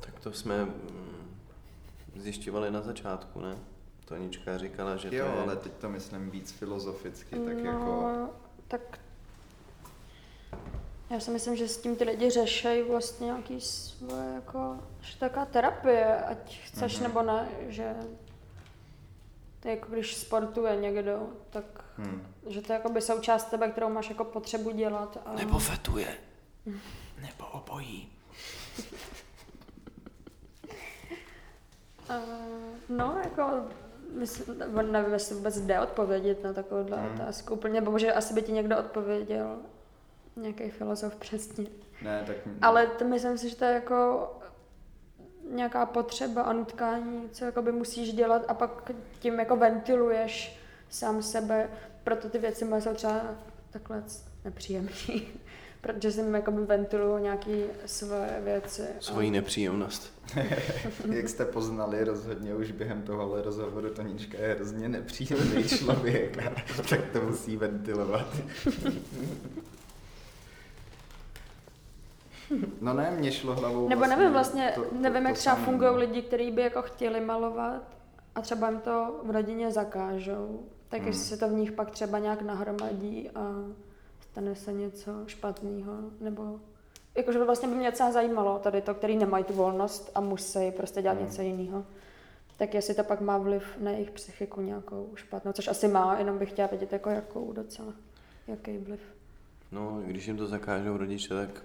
Tak 0.00 0.20
to 0.20 0.32
jsme 0.32 0.64
mm, 0.64 1.40
zjišťovali 2.16 2.70
na 2.70 2.80
začátku, 2.80 3.40
ne? 3.40 3.56
Tonička 4.04 4.58
říkala, 4.58 4.96
že 4.96 5.08
to 5.08 5.14
Jo, 5.14 5.26
je... 5.26 5.42
ale 5.42 5.56
teď 5.56 5.72
to 5.72 5.88
myslím 5.88 6.30
víc 6.30 6.52
filozoficky, 6.52 7.36
tak 7.38 7.56
no, 7.56 7.70
jako... 7.70 8.28
tak 8.68 9.00
já 11.10 11.20
si 11.20 11.30
myslím, 11.30 11.56
že 11.56 11.68
s 11.68 11.78
tím 11.78 11.96
ty 11.96 12.04
lidi 12.04 12.30
řešejí 12.30 12.82
vlastně 12.82 13.24
nějaký 13.26 13.60
svoje 13.60 14.34
jako, 14.34 14.78
že 15.00 15.18
to 15.18 15.24
je 15.24 15.28
taková 15.28 15.46
terapie, 15.46 16.16
ať 16.24 16.60
chceš 16.64 16.94
Mhm. 16.94 17.02
nebo 17.02 17.22
ne, 17.22 17.48
že 17.68 17.94
to 19.60 19.68
je 19.68 19.74
jako 19.74 19.92
když 19.92 20.16
sportuje 20.16 20.76
někdo, 20.76 21.28
tak 21.50 21.64
Hmm. 21.96 22.26
že 22.46 22.60
to 22.62 22.72
je 22.72 22.76
jakoby 22.76 23.00
součást 23.00 23.44
tebe, 23.44 23.70
kterou 23.70 23.88
máš 23.88 24.08
jako 24.08 24.24
potřebu 24.24 24.70
dělat. 24.70 25.18
A... 25.26 25.34
Nebo 25.34 25.58
fetuje. 25.58 26.14
Nebo 27.20 27.46
obojí. 27.52 28.12
Uh, 32.10 32.96
no, 32.96 33.18
jako, 33.24 33.50
myslím, 34.18 34.58
nevím, 34.90 35.12
jestli 35.12 35.34
vůbec 35.34 35.60
jde 35.60 35.80
odpovědět 35.80 36.44
na 36.44 36.52
takovouhle 36.52 36.96
Hmm. 36.96 37.14
otázku 37.14 37.54
úplně, 37.54 37.80
bože, 37.80 38.12
asi 38.12 38.34
by 38.34 38.42
ti 38.42 38.52
někdo 38.52 38.78
odpověděl, 38.78 39.58
nějaký 40.36 40.70
filozof 40.70 41.16
přesně. 41.16 41.66
Ne, 42.02 42.24
tak... 42.26 42.36
Ale 42.62 42.86
to 42.86 43.04
myslím 43.04 43.38
si, 43.38 43.48
že 43.48 43.56
to 43.56 43.64
je 43.64 43.72
jako 43.72 44.30
nějaká 45.50 45.86
potřeba 45.86 46.42
a 46.42 46.52
nutkání, 46.52 47.28
co 47.32 47.44
jakoby 47.44 47.72
musíš 47.72 48.12
dělat 48.12 48.42
a 48.48 48.54
pak 48.54 48.90
tím 49.18 49.38
jako 49.38 49.56
ventiluješ 49.56 50.60
sám 50.90 51.22
sebe, 51.22 51.70
proto 52.04 52.28
ty 52.28 52.38
věci 52.38 52.64
moje 52.64 52.82
jsou 52.82 52.94
třeba 52.94 53.20
takhle 53.70 54.02
nepříjemný, 54.44 55.28
protože 55.80 56.12
jsem 56.12 56.34
jakoby 56.34 56.60
ventiluju 56.64 57.18
nějaký 57.18 57.62
svoje 57.86 58.40
věci. 58.44 58.82
a- 58.82 59.00
Svoji 59.00 59.30
nepříjemnost. 59.30 60.12
Jak 61.10 61.28
jste 61.28 61.44
poznali, 61.44 62.04
rozhodně 62.04 62.54
už 62.54 62.70
během 62.70 63.02
tohohle 63.02 63.42
rozhovoru 63.42 63.90
Tonička 63.90 64.38
je 64.38 64.54
hrozně 64.54 64.88
nepříjemný 64.88 65.64
člověk 65.64 66.38
a 66.46 66.52
tak 66.90 67.00
to 67.12 67.20
musí 67.22 67.56
ventilovat. 67.56 68.26
No 72.80 72.94
ne, 72.94 73.10
mě 73.10 73.32
šlo 73.32 73.54
hlavou 73.54 73.88
Nebo 73.88 74.06
nevím 74.06 74.32
vlastně, 74.32 74.72
to- 74.74 74.82
to- 74.84 74.94
nevím, 75.00 75.22
to 75.22 75.28
jak 75.28 75.38
třeba 75.38 75.54
samý, 75.54 75.64
fungují 75.66 75.90
no. 75.92 75.96
lidi, 75.98 76.22
kteří 76.22 76.50
by 76.50 76.62
jako 76.62 76.82
chtěli 76.82 77.20
malovat 77.20 77.82
a 78.34 78.40
třeba 78.40 78.70
jim 78.70 78.80
to 78.80 79.20
v 79.24 79.30
rodině 79.30 79.70
zakážou, 79.72 80.60
tak 80.88 80.98
Hmm. 81.00 81.08
jestli 81.08 81.24
se 81.24 81.36
to 81.36 81.48
v 81.48 81.52
nich 81.52 81.72
pak 81.72 81.90
třeba 81.90 82.18
nějak 82.18 82.42
nahromadí 82.42 83.30
a 83.34 83.40
stane 84.30 84.54
se 84.54 84.72
něco 84.72 85.12
špatného, 85.26 85.92
nebo 86.20 86.60
jakože 87.16 87.38
by 87.38 87.44
vlastně 87.44 87.68
by 87.68 87.74
mě 87.74 87.90
docela 87.90 88.12
zajímalo 88.12 88.58
tady 88.58 88.82
to, 88.82 88.94
který 88.94 89.16
nemají 89.16 89.44
tu 89.44 89.52
volnost 89.52 90.10
a 90.14 90.20
musí 90.20 90.70
prostě 90.70 91.02
dělat 91.02 91.14
Hmm. 91.18 91.26
něco 91.26 91.42
jiného. 91.42 91.86
Tak 92.56 92.74
jestli 92.74 92.94
to 92.94 93.04
pak 93.04 93.20
má 93.20 93.38
vliv 93.38 93.64
na 93.78 93.90
jejich 93.90 94.10
psychiku 94.10 94.60
nějakou 94.60 95.12
špatnou, 95.14 95.52
což 95.52 95.68
asi 95.68 95.88
má, 95.88 96.18
jenom 96.18 96.38
bych 96.38 96.50
chtěla 96.50 96.68
vědět 96.68 96.92
jako 96.92 97.10
jakou 97.10 97.52
docela, 97.52 97.92
jaký 98.46 98.78
vliv. 98.78 99.00
No, 99.72 100.02
když 100.06 100.26
jim 100.26 100.36
to 100.36 100.46
zakážou 100.46 100.96
rodiče, 100.96 101.28
tak 101.34 101.62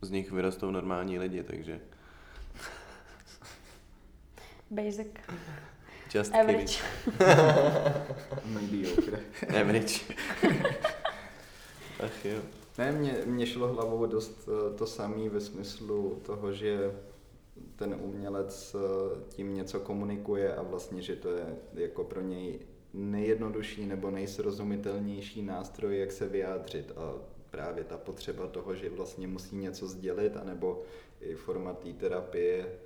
z 0.00 0.10
nich 0.10 0.32
vyrostou 0.32 0.70
normální 0.70 1.18
lidi, 1.18 1.42
takže... 1.42 1.80
Basic. 4.70 5.08
Just 6.14 6.34
Average. 6.34 6.78
Kidding. 8.64 9.56
Average. 9.60 10.00
Ach 12.04 12.24
jo. 12.24 12.38
Ne, 12.78 12.92
mě, 12.92 13.18
mě 13.26 13.46
šlo 13.46 13.68
hlavou 13.68 14.06
dost 14.06 14.48
eh, 14.48 14.76
to 14.78 14.86
samé 14.86 15.28
ve 15.28 15.40
smyslu 15.40 16.20
toho, 16.26 16.52
že 16.52 16.94
ten 17.76 17.96
umělec 18.00 18.76
eh, 18.78 19.20
tím 19.28 19.54
něco 19.54 19.80
komunikuje 19.80 20.54
a 20.54 20.62
vlastně, 20.62 21.02
že 21.02 21.16
to 21.16 21.28
je 21.30 21.56
jako 21.74 22.04
pro 22.04 22.20
něj 22.20 22.60
nejjednodušší 22.94 23.86
nebo 23.86 24.10
nejsrozumitelnější 24.10 25.42
nástroj, 25.42 25.98
jak 25.98 26.12
se 26.12 26.28
vyjádřit 26.28 26.92
a 26.96 27.14
právě 27.50 27.84
ta 27.84 27.98
potřeba 27.98 28.46
toho, 28.46 28.74
že 28.74 28.90
vlastně 28.90 29.26
musí 29.28 29.56
něco 29.56 29.88
sdělit, 29.88 30.36
anebo 30.36 30.82
i 31.20 31.34
forma 31.34 31.72
té 31.72 31.92
terapie 31.92 32.78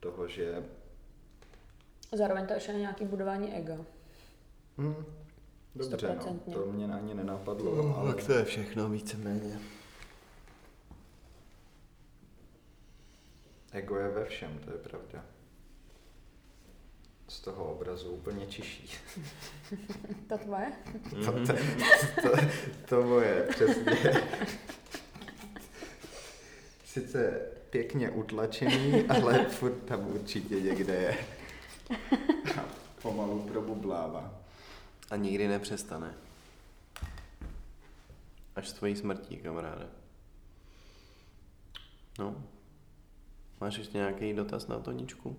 toho, 0.00 0.28
že 0.28 0.64
Zároveň 2.12 2.46
to 2.46 2.54
ještě 2.54 2.72
je 2.72 2.78
nějaký 2.78 3.04
budování 3.04 3.54
ega. 3.54 3.76
hm, 4.78 5.04
dobře, 5.74 6.18
no, 6.26 6.38
to 6.52 6.66
mě 6.72 6.94
ani 6.94 7.14
nenapadlo, 7.14 7.96
ale 7.98 8.14
Tak 8.14 8.24
to 8.24 8.32
je 8.32 8.44
všechno 8.44 8.88
víceméně. 8.88 9.58
ego 13.72 13.96
je 13.96 14.08
ve 14.08 14.24
všem, 14.24 14.58
to 14.64 14.70
je 14.70 14.78
pravda. 14.78 15.24
Z 17.28 17.40
toho 17.40 17.64
obrazu 17.64 18.10
úplně 18.10 18.46
čiší. 18.46 18.90
To 20.28 20.38
tvoje? 20.38 20.72
To, 21.24 21.32
to, 21.32 21.52
to, 22.22 22.36
to 22.88 23.02
moje, 23.02 23.46
přesně. 23.50 24.22
Sice 26.84 27.40
pěkně 27.70 28.10
utlačený, 28.10 29.04
ale 29.08 29.44
furt 29.44 29.72
tam 29.84 30.06
určitě 30.06 30.60
někde 30.60 30.94
je. 30.94 31.16
A 32.60 32.64
pomalu 33.02 33.42
probublává. 33.42 34.41
A 35.12 35.16
nikdy 35.16 35.48
nepřestane. 35.48 36.14
Až 38.56 38.68
s 38.68 38.72
tvojí 38.72 38.96
smrtí, 38.96 39.36
kamaráde. 39.36 39.86
No. 42.18 42.44
Máš 43.60 43.76
ještě 43.78 43.98
nějaký 43.98 44.32
dotaz 44.32 44.66
na 44.66 44.78
Toničku? 44.78 45.36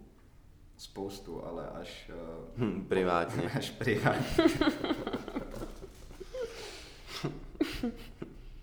Spoustu, 0.77 1.45
ale 1.45 1.69
až, 1.69 2.11
eh, 2.13 2.13
Hm, 2.57 2.85
privátně. 2.89 3.43
až 3.57 3.69
privátně. 3.69 4.43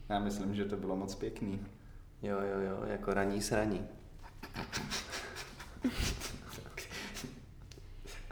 Já 0.08 0.18
myslím, 0.18 0.54
že 0.54 0.64
to 0.64 0.76
bylo 0.76 0.96
moc 0.96 1.14
pěkný. 1.14 1.66
Jo, 2.22 2.38
jo, 2.40 2.60
jo, 2.60 2.84
jako 2.86 3.14
raní 3.14 3.42
sraní. 3.42 3.88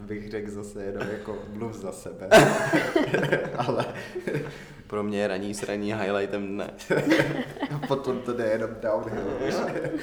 Bych 0.01 0.31
řekl 0.31 0.51
zase 0.51 0.85
jenom 0.85 1.09
jako 1.09 1.39
mluv 1.53 1.75
za 1.75 1.93
sebe. 1.93 2.29
ale 3.67 3.85
Pro 4.87 5.03
mě 5.03 5.21
je 5.21 5.29
raní 5.29 5.55
sraní 5.55 5.95
highlightem 5.95 6.49
dne. 6.49 6.71
potom 7.89 8.21
to 8.21 8.33
jde 8.33 8.45
jenom 8.47 8.71
downhill. 8.81 9.25
víš? 9.45 9.55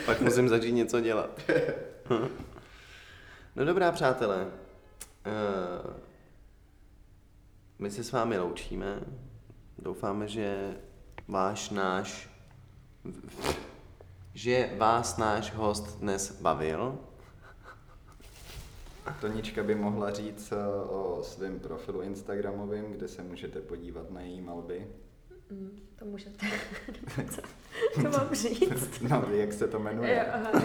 Pak 0.05 0.21
musím 0.21 0.49
začít 0.49 0.71
něco 0.71 1.01
dělat. 1.01 1.41
No 3.55 3.65
dobrá, 3.65 3.91
přátelé. 3.91 4.47
Eh, 5.25 5.93
My 7.79 7.91
se 7.91 8.03
s 8.03 8.11
vámi 8.11 8.37
loučíme. 8.37 8.99
Doufáme, 9.77 10.27
že 10.27 10.73
váš 11.27 11.69
náš 11.69 12.29
že 14.33 14.69
vás 14.77 15.17
náš 15.17 15.53
host 15.53 15.99
dnes 15.99 16.41
bavil. 16.41 16.99
Tonička 19.13 19.63
by 19.63 19.75
mohla 19.75 20.11
říct 20.11 20.51
eh, 20.51 20.55
o 20.89 21.19
svém 21.23 21.59
profilu 21.59 22.01
Instagramovém, 22.01 22.91
kde 22.91 23.07
se 23.07 23.23
můžete 23.23 23.61
podívat 23.61 24.11
na 24.11 24.21
její 24.21 24.41
malby. 24.41 24.87
Mm, 25.51 25.79
to 25.95 26.05
můžete. 26.05 26.45
Co, 27.35 27.41
co 28.01 28.01
mám 28.09 28.35
říct? 28.35 28.99
No, 29.01 29.25
jak 29.31 29.53
se 29.53 29.67
to 29.67 29.77
Jo, 29.77 29.83
jmenuje? 29.83 30.25
aha, 30.25 30.51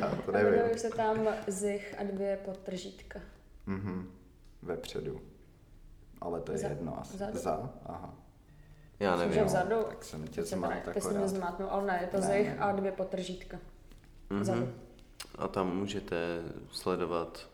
Já 0.00 0.10
to 0.10 0.30
jo. 0.30 0.32
Jmenuje 0.32 0.62
nevím. 0.62 0.78
se 0.78 0.88
tam 0.90 1.28
zich 1.46 1.94
a 1.98 2.02
dvě 2.04 2.38
podtržítka. 2.44 3.20
Mhm. 3.66 4.10
Vepředu. 4.62 5.20
Ale 6.20 6.40
to 6.40 6.52
je 6.52 6.58
Za- 6.58 6.68
jedno 6.68 7.00
asi. 7.00 7.16
vzadu. 7.16 7.38
Za? 7.38 7.70
Aha. 7.86 8.14
Já 9.00 9.10
Myslím, 9.10 9.28
nevím. 9.30 9.42
že 9.42 9.44
vzadu. 9.44 9.82
Tak 9.88 10.04
jsem 10.04 10.26
tě 10.26 10.42
zmát 10.42 10.72
Ty 10.94 11.00
jsi 11.00 11.14
mě 11.14 11.28
zmátnul, 11.28 11.68
ale 11.70 11.86
ne, 11.86 11.98
je 12.02 12.06
to 12.06 12.16
Ne, 12.20 12.26
zich 12.26 12.46
ne. 12.48 12.58
a 12.58 12.72
dvě 12.72 12.92
podtržítka. 12.92 13.58
Vzadu. 14.40 14.68
A 15.38 15.48
tam 15.48 15.76
můžete 15.76 16.42
sledovat 16.70 17.48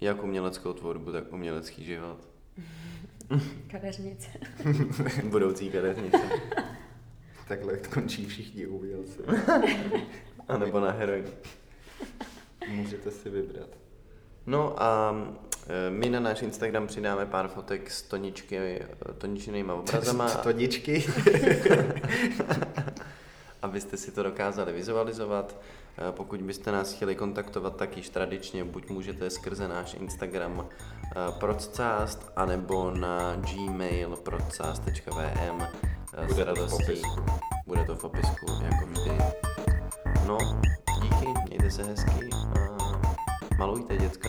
jak 0.00 0.22
uměleckou 0.22 0.72
tvorbu, 0.72 1.12
tak 1.12 1.32
umělecký 1.32 1.84
život. 1.84 2.18
Kadeřnice. 3.70 4.28
Budoucí 5.24 5.70
kadeřnice. 5.70 6.18
Takhle 7.48 7.76
končí 7.76 8.26
všichni 8.26 8.66
umělci. 8.66 9.22
A 10.48 10.58
nebo 10.58 10.80
na 10.80 10.90
heroin. 10.90 11.24
Můžete 12.68 13.10
si 13.10 13.30
vybrat. 13.30 13.68
No 14.46 14.82
a 14.82 15.14
e, 15.68 15.90
my 15.90 16.10
na 16.10 16.20
náš 16.20 16.42
Instagram 16.42 16.86
přidáme 16.86 17.26
pár 17.26 17.48
fotek 17.48 17.90
s 17.90 18.02
toničky, 18.02 18.82
toničnými 19.18 19.72
obrazama, 19.72 20.30
Toničky. 20.30 21.06
abyste 23.62 23.96
si 23.96 24.12
to 24.12 24.22
dokázali 24.22 24.72
vizualizovat. 24.72 25.56
E, 25.98 26.12
Pokud 26.12 26.42
byste 26.42 26.72
nás 26.72 26.92
chtěli 26.92 27.14
kontaktovat, 27.14 27.76
tak 27.76 27.96
již 27.96 28.08
tradičně 28.08 28.64
buď 28.64 28.90
můžete 28.90 29.30
skrze 29.30 29.68
náš 29.68 29.94
Instagram 29.94 30.66
e, 30.68 31.32
procast, 31.40 32.32
anebo 32.36 32.90
na 32.90 33.36
gmail 33.36 34.16
procast.vm 34.16 35.62
e, 35.62 36.28
s 36.28 36.28
Bude 36.28 36.28
to 36.28 36.34
v 36.34 36.38
radostí. 36.46 36.84
popisku. 36.84 37.24
Bude 37.66 37.84
to 37.84 37.94
v 37.96 38.00
popisku, 38.00 38.46
jako 38.64 38.86
vždy. 38.86 39.18
No, 40.26 40.38
díky, 41.02 41.26
mějte 41.48 41.70
se 41.70 41.82
hezky 41.84 42.30
a 42.32 42.68
malujte 43.58 43.96
děcka. 43.96 44.28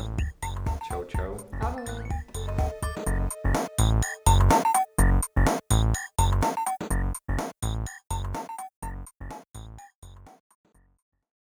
Čau, 0.88 1.04
čau. 1.04 1.38
Ahoj. 1.62 2.17